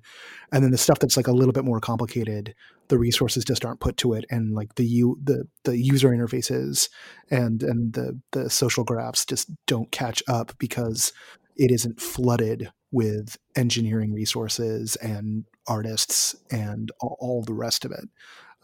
And 0.52 0.64
then 0.64 0.70
the 0.70 0.78
stuff 0.78 0.98
that's 0.98 1.16
like 1.16 1.26
a 1.26 1.32
little 1.32 1.52
bit 1.52 1.64
more 1.64 1.80
complicated, 1.80 2.54
the 2.88 2.98
resources 2.98 3.44
just 3.44 3.64
aren't 3.64 3.80
put 3.80 3.96
to 3.98 4.14
it, 4.14 4.24
and 4.30 4.54
like 4.54 4.74
the 4.76 4.86
u 4.86 5.18
the 5.22 5.44
the 5.64 5.76
user 5.76 6.08
interfaces 6.08 6.88
and 7.30 7.62
and 7.62 7.92
the 7.92 8.20
the 8.32 8.48
social 8.48 8.84
graphs 8.84 9.24
just 9.24 9.50
don't 9.66 9.90
catch 9.90 10.22
up 10.28 10.52
because 10.58 11.12
it 11.56 11.70
isn't 11.70 12.00
flooded 12.00 12.70
with 12.90 13.36
engineering 13.56 14.14
resources 14.14 14.96
and 14.96 15.44
artists 15.66 16.34
and 16.50 16.90
all, 17.00 17.42
the 17.42 17.52
rest 17.52 17.84
of 17.84 17.90
it. 17.90 18.08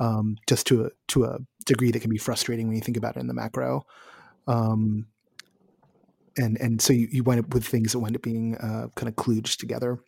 Um, 0.01 0.37
just 0.49 0.67
to 0.69 0.87
a 0.87 0.91
to 1.09 1.25
a 1.25 1.39
degree 1.67 1.93
that 1.93 2.01
can 2.01 2.11
be 2.11 2.19
frustrating 2.19 2.67
when 2.67 2.77
you 2.77 2.83
think 2.83 2.97
about 2.97 3.17
it 3.17 3.21
in 3.21 3.27
the 3.29 3.35
macro. 3.35 3.85
Um, 4.49 5.07
and 6.37 6.59
and 6.61 6.83
so 6.83 6.93
you, 6.93 7.09
you 7.11 7.23
wind 7.23 7.41
up 7.41 7.55
with 7.55 7.65
things 7.65 7.93
that 7.93 8.01
wind 8.01 8.17
up 8.17 8.23
being 8.23 8.57
uh, 8.57 8.89
kind 8.97 9.09
of 9.09 9.15
kludged 9.15 9.59
together. 9.59 10.01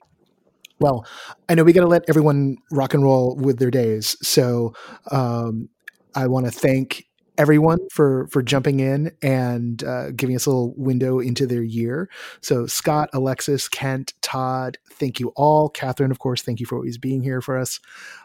Well, 0.78 1.06
I 1.48 1.54
know 1.54 1.64
we 1.64 1.72
got 1.72 1.82
to 1.82 1.86
let 1.86 2.04
everyone 2.08 2.56
rock 2.70 2.94
and 2.94 3.02
roll 3.02 3.36
with 3.36 3.58
their 3.58 3.70
days, 3.70 4.16
so 4.22 4.74
um, 5.10 5.68
I 6.14 6.26
want 6.26 6.46
to 6.46 6.52
thank 6.52 7.06
everyone 7.38 7.78
for 7.92 8.26
for 8.28 8.42
jumping 8.42 8.80
in 8.80 9.12
and 9.22 9.82
uh, 9.84 10.10
giving 10.12 10.36
us 10.36 10.46
a 10.46 10.50
little 10.50 10.74
window 10.76 11.18
into 11.18 11.46
their 11.46 11.62
year. 11.62 12.08
So 12.40 12.66
Scott, 12.66 13.10
Alexis, 13.12 13.68
Kent, 13.68 14.14
Todd, 14.22 14.78
thank 14.92 15.20
you 15.20 15.32
all. 15.36 15.70
Kathryn, 15.70 16.10
of 16.10 16.18
course, 16.18 16.42
thank 16.42 16.60
you 16.60 16.66
for 16.66 16.76
always 16.76 16.98
being 16.98 17.22
here 17.22 17.40
for 17.40 17.58
us. 17.58 17.80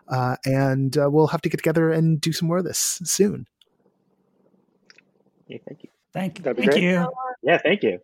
Uh, 0.07 0.37
and 0.45 0.97
uh, 0.97 1.09
we'll 1.09 1.27
have 1.27 1.41
to 1.41 1.49
get 1.49 1.57
together 1.57 1.91
and 1.91 2.19
do 2.19 2.31
some 2.33 2.47
more 2.47 2.57
of 2.57 2.65
this 2.65 3.01
soon. 3.03 3.47
Yeah, 5.47 5.57
thank 5.67 5.83
you. 5.83 5.89
Thank, 6.13 6.39
you. 6.39 6.53
thank 6.53 6.75
you. 6.77 7.07
Yeah, 7.43 7.57
thank 7.57 7.83
you. 7.83 7.99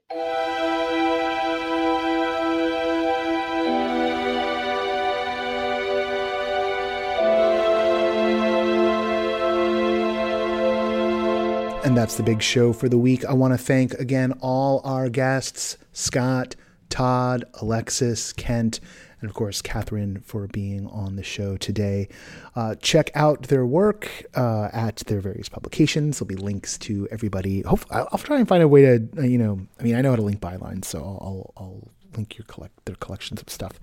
And 11.87 11.95
that's 11.95 12.17
the 12.17 12.23
big 12.23 12.41
show 12.41 12.73
for 12.73 12.89
the 12.89 12.97
week. 12.97 13.23
I 13.23 13.31
want 13.31 13.53
to 13.53 13.57
thank 13.57 13.93
again 13.93 14.33
all 14.41 14.81
our 14.83 15.07
guests 15.07 15.77
Scott, 15.93 16.57
Todd, 16.89 17.45
Alexis, 17.61 18.33
Kent, 18.33 18.81
and 19.21 19.29
of 19.29 19.33
course 19.33 19.61
Kathryn 19.61 20.21
for 20.21 20.47
being 20.47 20.85
on 20.87 21.15
the 21.15 21.23
show 21.23 21.55
today. 21.55 22.09
Uh, 22.57 22.75
check 22.75 23.09
out 23.15 23.43
their 23.43 23.65
work 23.65 24.25
uh, 24.35 24.67
at 24.73 24.97
their 25.07 25.21
various 25.21 25.47
publications. 25.47 26.19
There'll 26.19 26.27
be 26.27 26.35
links 26.35 26.77
to 26.79 27.07
everybody. 27.09 27.61
Hopefully, 27.61 28.05
I'll, 28.11 28.19
try 28.19 28.37
and 28.37 28.49
find 28.49 28.61
a 28.61 28.67
way 28.67 28.81
to, 28.81 29.07
uh, 29.17 29.21
you 29.21 29.37
know, 29.37 29.57
I 29.79 29.83
mean, 29.83 29.95
I 29.95 30.01
know 30.01 30.09
how 30.09 30.17
to 30.17 30.21
link 30.23 30.41
bylines, 30.41 30.83
so 30.83 30.99
I'll, 30.99 31.21
I'll, 31.21 31.53
I'll 31.55 31.91
link 32.17 32.37
your 32.37 32.43
collect 32.47 32.83
their 32.83 32.97
collections 32.97 33.41
of 33.41 33.49
stuff. 33.49 33.79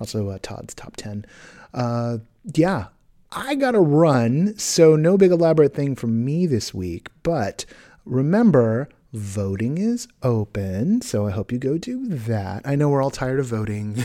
Also, 0.00 0.30
uh, 0.30 0.38
Todd's 0.40 0.72
top 0.72 0.96
ten. 0.96 1.26
Uh, 1.74 2.16
yeah, 2.54 2.86
I 3.34 3.54
got 3.54 3.70
to 3.70 3.80
run, 3.80 4.58
so 4.58 4.94
no 4.94 5.16
big 5.16 5.30
elaborate 5.30 5.74
thing 5.74 5.96
from 5.96 6.24
me 6.24 6.46
this 6.46 6.74
week. 6.74 7.08
But 7.22 7.64
remember 8.04 8.90
voting 9.14 9.78
is 9.78 10.06
open, 10.22 11.00
so 11.00 11.26
I 11.26 11.30
hope 11.30 11.50
you 11.50 11.58
go 11.58 11.78
do 11.78 12.06
that. 12.08 12.62
I 12.66 12.76
know 12.76 12.90
we're 12.90 13.02
all 13.02 13.10
tired 13.10 13.40
of 13.40 13.46
voting, 13.46 14.04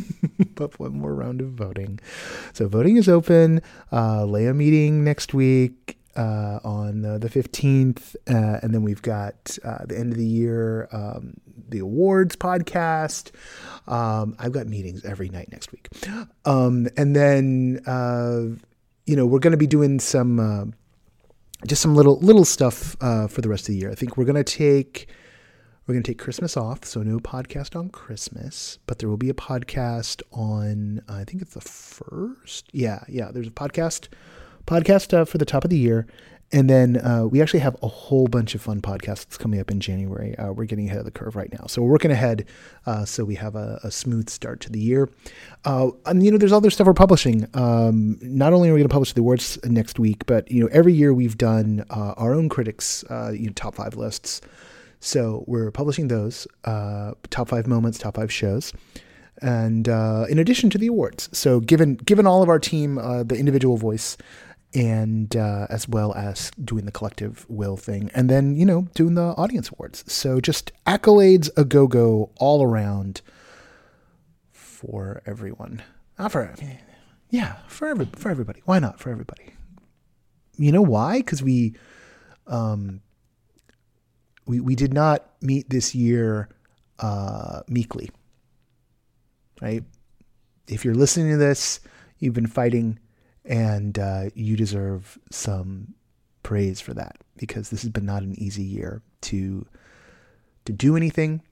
but 0.54 0.78
one 0.78 0.96
more 0.96 1.12
round 1.12 1.40
of 1.40 1.48
voting. 1.48 1.98
So 2.52 2.68
voting 2.68 2.96
is 2.96 3.08
open. 3.08 3.62
Uh, 3.90 4.20
Leia 4.20 4.54
meeting 4.54 5.02
next 5.02 5.34
week. 5.34 5.96
Uh, 6.16 6.58
on 6.64 7.02
the, 7.02 7.16
the 7.16 7.28
15th. 7.28 8.16
Uh, 8.28 8.58
and 8.60 8.74
then 8.74 8.82
we've 8.82 9.02
got 9.02 9.56
uh, 9.64 9.84
the 9.86 9.96
end 9.96 10.10
of 10.10 10.18
the 10.18 10.26
year, 10.26 10.88
um, 10.90 11.34
the 11.68 11.78
awards 11.78 12.34
podcast. 12.34 13.30
Um, 13.86 14.34
I've 14.36 14.50
got 14.50 14.66
meetings 14.66 15.04
every 15.04 15.28
night 15.28 15.48
next 15.52 15.70
week. 15.70 15.86
Um, 16.44 16.88
and 16.96 17.14
then, 17.14 17.82
uh, 17.86 18.58
you 19.08 19.16
know, 19.16 19.24
we're 19.24 19.38
going 19.38 19.52
to 19.52 19.56
be 19.56 19.66
doing 19.66 19.98
some 19.98 20.38
uh, 20.38 20.66
just 21.66 21.80
some 21.80 21.94
little 21.94 22.18
little 22.20 22.44
stuff 22.44 22.94
uh, 23.00 23.26
for 23.26 23.40
the 23.40 23.48
rest 23.48 23.62
of 23.62 23.68
the 23.68 23.78
year. 23.78 23.90
I 23.90 23.94
think 23.94 24.16
we're 24.16 24.26
gonna 24.26 24.44
take 24.44 25.08
we're 25.86 25.94
gonna 25.94 26.02
take 26.02 26.18
Christmas 26.18 26.58
off, 26.58 26.84
so 26.84 27.02
no 27.02 27.18
podcast 27.18 27.74
on 27.74 27.88
Christmas, 27.88 28.78
but 28.86 28.98
there 28.98 29.08
will 29.08 29.16
be 29.16 29.30
a 29.30 29.34
podcast 29.34 30.20
on 30.30 31.00
I 31.08 31.24
think 31.24 31.40
it's 31.40 31.54
the 31.54 31.62
first. 31.62 32.68
Yeah, 32.72 33.02
yeah. 33.08 33.30
There's 33.32 33.48
a 33.48 33.50
podcast 33.50 34.08
podcast 34.66 35.16
uh, 35.16 35.24
for 35.24 35.38
the 35.38 35.46
top 35.46 35.64
of 35.64 35.70
the 35.70 35.78
year, 35.78 36.06
and 36.50 36.68
then 36.70 36.96
uh, 36.96 37.26
we 37.26 37.42
actually 37.42 37.60
have 37.60 37.76
a 37.82 37.88
whole 37.88 38.26
bunch 38.26 38.54
of 38.54 38.62
fun 38.62 38.80
podcasts 38.80 39.38
coming 39.38 39.60
up 39.60 39.70
in 39.70 39.80
January. 39.80 40.36
Uh, 40.38 40.52
we're 40.52 40.64
getting 40.64 40.86
ahead 40.86 40.98
of 40.98 41.04
the 41.04 41.10
curve 41.10 41.36
right 41.36 41.52
now. 41.52 41.66
So 41.66 41.82
we're 41.82 41.90
working 41.90 42.10
ahead 42.10 42.46
uh, 42.86 43.04
so 43.04 43.24
we 43.24 43.34
have 43.34 43.54
a, 43.54 43.78
a, 43.82 43.90
smooth 43.90 44.30
start 44.30 44.60
to 44.60 44.72
the 44.72 44.80
year. 44.80 45.10
Uh, 45.66 45.90
and, 46.06 46.24
you 46.24 46.30
know, 46.30 46.38
there's 46.38 46.52
other 46.52 46.70
stuff 46.70 46.86
we're 46.86 46.94
publishing. 46.94 47.46
Um, 47.52 48.18
not 48.22 48.54
only 48.54 48.70
are 48.70 48.72
we 48.72 48.80
going 48.80 48.88
to 48.88 48.92
publish 48.92 49.12
the 49.12 49.20
awards 49.20 49.58
next 49.64 49.98
week, 49.98 50.24
but, 50.24 50.50
you 50.50 50.62
know, 50.62 50.70
every 50.72 50.94
year 50.94 51.12
we've 51.12 51.36
done 51.36 51.84
uh, 51.90 52.14
our 52.16 52.32
own 52.32 52.48
critics, 52.48 53.04
uh, 53.10 53.30
you 53.30 53.48
know, 53.48 53.52
top 53.52 53.74
five 53.74 53.96
lists. 53.96 54.40
So 55.00 55.44
we're 55.46 55.70
publishing 55.70 56.08
those 56.08 56.46
top 56.64 57.48
five 57.48 57.66
moments, 57.66 57.98
top 57.98 58.16
five 58.16 58.32
shows 58.32 58.72
and 59.40 59.88
uh, 59.88 60.26
in 60.28 60.38
addition 60.38 60.70
to 60.70 60.78
the 60.78 60.88
awards. 60.88 61.28
So 61.32 61.60
given 61.60 61.94
given 61.94 62.26
all 62.26 62.42
of 62.42 62.48
our 62.48 62.58
team 62.58 62.98
uh, 62.98 63.22
the 63.22 63.36
individual 63.36 63.76
voice, 63.76 64.16
and 64.74 65.34
uh, 65.34 65.66
as 65.70 65.88
well 65.88 66.14
as 66.14 66.50
doing 66.62 66.84
the 66.84 66.92
collective 66.92 67.46
will 67.48 67.76
thing, 67.76 68.10
and 68.14 68.28
then 68.28 68.54
you 68.56 68.64
know 68.64 68.88
doing 68.94 69.14
the 69.14 69.34
audience 69.36 69.70
awards. 69.70 70.04
So 70.12 70.40
just 70.40 70.72
accolades 70.86 71.50
a 71.56 71.64
go 71.64 71.86
go 71.86 72.30
all 72.36 72.62
around 72.62 73.22
for 74.52 75.22
everyone. 75.26 75.82
Not 76.18 76.32
for 76.32 76.54
yeah, 77.30 77.56
for 77.68 77.88
every 77.88 78.06
for 78.14 78.30
everybody. 78.30 78.62
Why 78.64 78.78
not 78.78 79.00
for 79.00 79.10
everybody? 79.10 79.54
You 80.56 80.72
know 80.72 80.82
why? 80.82 81.18
Because 81.18 81.42
we 81.42 81.74
um 82.46 83.00
we 84.46 84.60
we 84.60 84.74
did 84.74 84.92
not 84.92 85.30
meet 85.40 85.70
this 85.70 85.94
year 85.94 86.48
uh, 86.98 87.60
meekly, 87.68 88.10
right? 89.60 89.84
If 90.66 90.84
you're 90.84 90.94
listening 90.94 91.30
to 91.30 91.36
this, 91.36 91.80
you've 92.18 92.34
been 92.34 92.46
fighting 92.46 92.98
and 93.48 93.98
uh, 93.98 94.24
you 94.34 94.56
deserve 94.56 95.18
some 95.30 95.94
praise 96.42 96.80
for 96.80 96.94
that 96.94 97.16
because 97.36 97.70
this 97.70 97.82
has 97.82 97.90
been 97.90 98.06
not 98.06 98.22
an 98.22 98.38
easy 98.38 98.62
year 98.62 99.02
to 99.22 99.66
to 100.66 100.72
do 100.72 100.96
anything, 100.96 101.42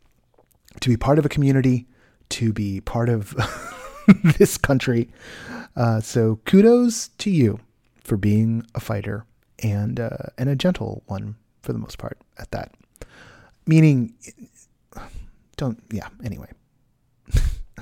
to 0.81 0.91
be 0.91 0.97
part 0.97 1.19
of 1.19 1.25
a 1.25 1.29
community, 1.29 1.87
to 2.29 2.53
be 2.53 2.83
part 2.83 3.09
of 3.09 3.35
this 4.39 4.59
country. 4.59 5.09
Uh, 5.75 6.01
so 6.01 6.39
kudos 6.45 7.09
to 7.19 7.31
you 7.31 7.59
for 8.05 8.17
being 8.17 8.65
a 8.75 8.81
fighter 8.81 9.25
and 9.63 9.99
uh, 9.99 10.29
and 10.37 10.49
a 10.49 10.57
gentle 10.57 11.03
one 11.07 11.35
for 11.63 11.73
the 11.73 11.79
most 11.79 11.99
part 11.99 12.19
at 12.39 12.51
that. 12.51 12.73
Meaning, 13.67 14.15
don't 15.57 15.83
yeah. 15.91 16.09
Anyway, 16.23 16.51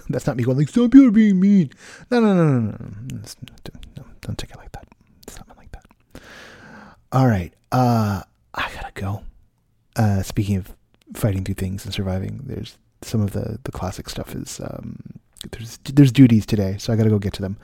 that's 0.08 0.26
not 0.26 0.36
me 0.36 0.44
going 0.44 0.56
like 0.56 0.68
stop 0.68 0.94
you 0.94 1.10
being 1.10 1.40
mean. 1.40 1.70
No, 2.10 2.20
no, 2.20 2.34
no, 2.34 2.60
no, 2.60 2.78
no. 3.10 3.18
Don't 4.24 4.36
take 4.38 4.50
it 4.50 4.56
like 4.56 4.72
that. 4.72 4.86
Something 5.28 5.56
like 5.56 5.70
that. 5.72 5.84
All 7.12 7.26
right. 7.26 7.52
Uh, 7.70 8.22
I 8.54 8.70
gotta 8.74 8.92
go. 8.94 9.22
Uh, 9.96 10.22
speaking 10.22 10.56
of 10.56 10.74
fighting 11.14 11.44
through 11.44 11.54
things 11.54 11.84
and 11.84 11.94
surviving, 11.94 12.40
there's 12.44 12.76
some 13.02 13.20
of 13.20 13.32
the 13.32 13.58
the 13.64 13.72
classic 13.72 14.08
stuff 14.08 14.34
is 14.34 14.60
um, 14.60 14.98
there's 15.52 15.78
there's 15.84 16.10
duties 16.12 16.46
today, 16.46 16.76
so 16.78 16.92
I 16.92 16.96
gotta 16.96 17.10
go 17.10 17.18
get 17.18 17.34
to 17.34 17.42
them. 17.42 17.56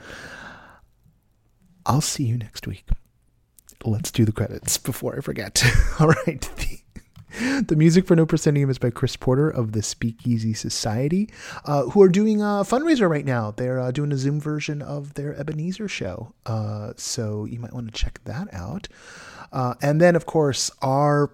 I'll 1.85 2.01
see 2.01 2.23
you 2.23 2.37
next 2.37 2.67
week. 2.67 2.85
Let's 3.83 4.11
do 4.11 4.23
the 4.25 4.31
credits 4.31 4.77
before 4.91 5.17
I 5.17 5.21
forget. 5.21 5.63
All 5.99 6.07
right. 6.07 6.41
The, 6.57 6.77
the 7.67 7.75
music 7.75 8.05
for 8.05 8.15
No 8.15 8.25
Proscenium 8.25 8.69
is 8.69 8.77
by 8.77 8.89
Chris 8.89 9.15
Porter 9.15 9.49
of 9.49 9.71
the 9.71 9.81
Speakeasy 9.81 10.53
Society, 10.53 11.29
uh, 11.65 11.83
who 11.83 12.01
are 12.01 12.09
doing 12.09 12.41
a 12.41 12.63
fundraiser 12.65 13.09
right 13.09 13.25
now. 13.25 13.51
They're 13.51 13.79
uh, 13.79 13.91
doing 13.91 14.11
a 14.11 14.17
Zoom 14.17 14.39
version 14.39 14.81
of 14.81 15.13
their 15.13 15.33
Ebenezer 15.39 15.87
show. 15.87 16.33
Uh, 16.45 16.93
so 16.97 17.45
you 17.45 17.59
might 17.59 17.73
want 17.73 17.87
to 17.87 17.93
check 17.93 18.19
that 18.25 18.53
out. 18.53 18.87
Uh, 19.51 19.75
and 19.81 20.01
then, 20.01 20.15
of 20.15 20.25
course, 20.25 20.71
our 20.81 21.31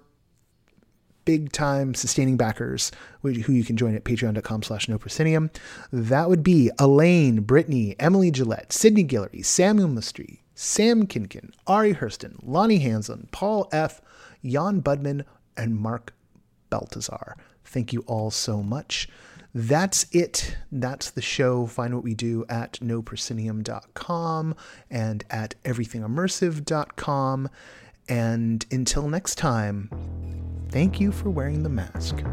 big 1.26 1.52
time 1.52 1.94
sustaining 1.94 2.38
backers 2.38 2.92
who 3.22 3.30
you 3.30 3.64
can 3.64 3.76
join 3.76 3.94
at 3.96 4.06
patreon.com 4.06 4.64
slash 4.64 4.88
no 4.88 4.98
proscenium. 4.98 5.52
That 5.92 6.30
would 6.30 6.42
be 6.42 6.72
Elaine, 6.80 7.42
Brittany, 7.42 7.96
Emily 8.00 8.32
Gillette, 8.32 8.72
Sydney 8.72 9.04
Guillory, 9.04 9.44
Samuel 9.44 9.90
Mistry, 9.90 10.40
Sam 10.56 11.06
Kinkin, 11.06 11.52
Ari 11.68 11.96
Hurston, 11.96 12.40
Lonnie 12.42 12.80
Hansen, 12.80 13.28
Paul 13.32 13.68
F., 13.74 14.00
Jan 14.44 14.82
Budman, 14.82 15.26
and 15.58 15.76
Mark 15.76 16.14
Baltazar. 16.70 17.36
Thank 17.64 17.92
you 17.94 18.04
all 18.08 18.32
so 18.32 18.64
much. 18.64 19.10
That's 19.54 20.06
it. 20.12 20.58
That's 20.72 21.10
the 21.10 21.22
show. 21.22 21.66
Find 21.66 21.94
what 21.96 22.04
we 22.04 22.14
do 22.14 22.46
at 22.48 22.74
noproscenium.com 22.74 24.56
and 24.90 25.24
at 25.30 25.56
everythingimmersive.com. 25.64 27.50
And 28.10 28.66
until 28.72 29.10
next 29.10 29.36
time, 29.36 29.90
thank 30.70 31.00
you 31.00 31.12
for 31.12 31.30
wearing 31.30 31.64
the 31.64 31.70
mask. 31.70 32.24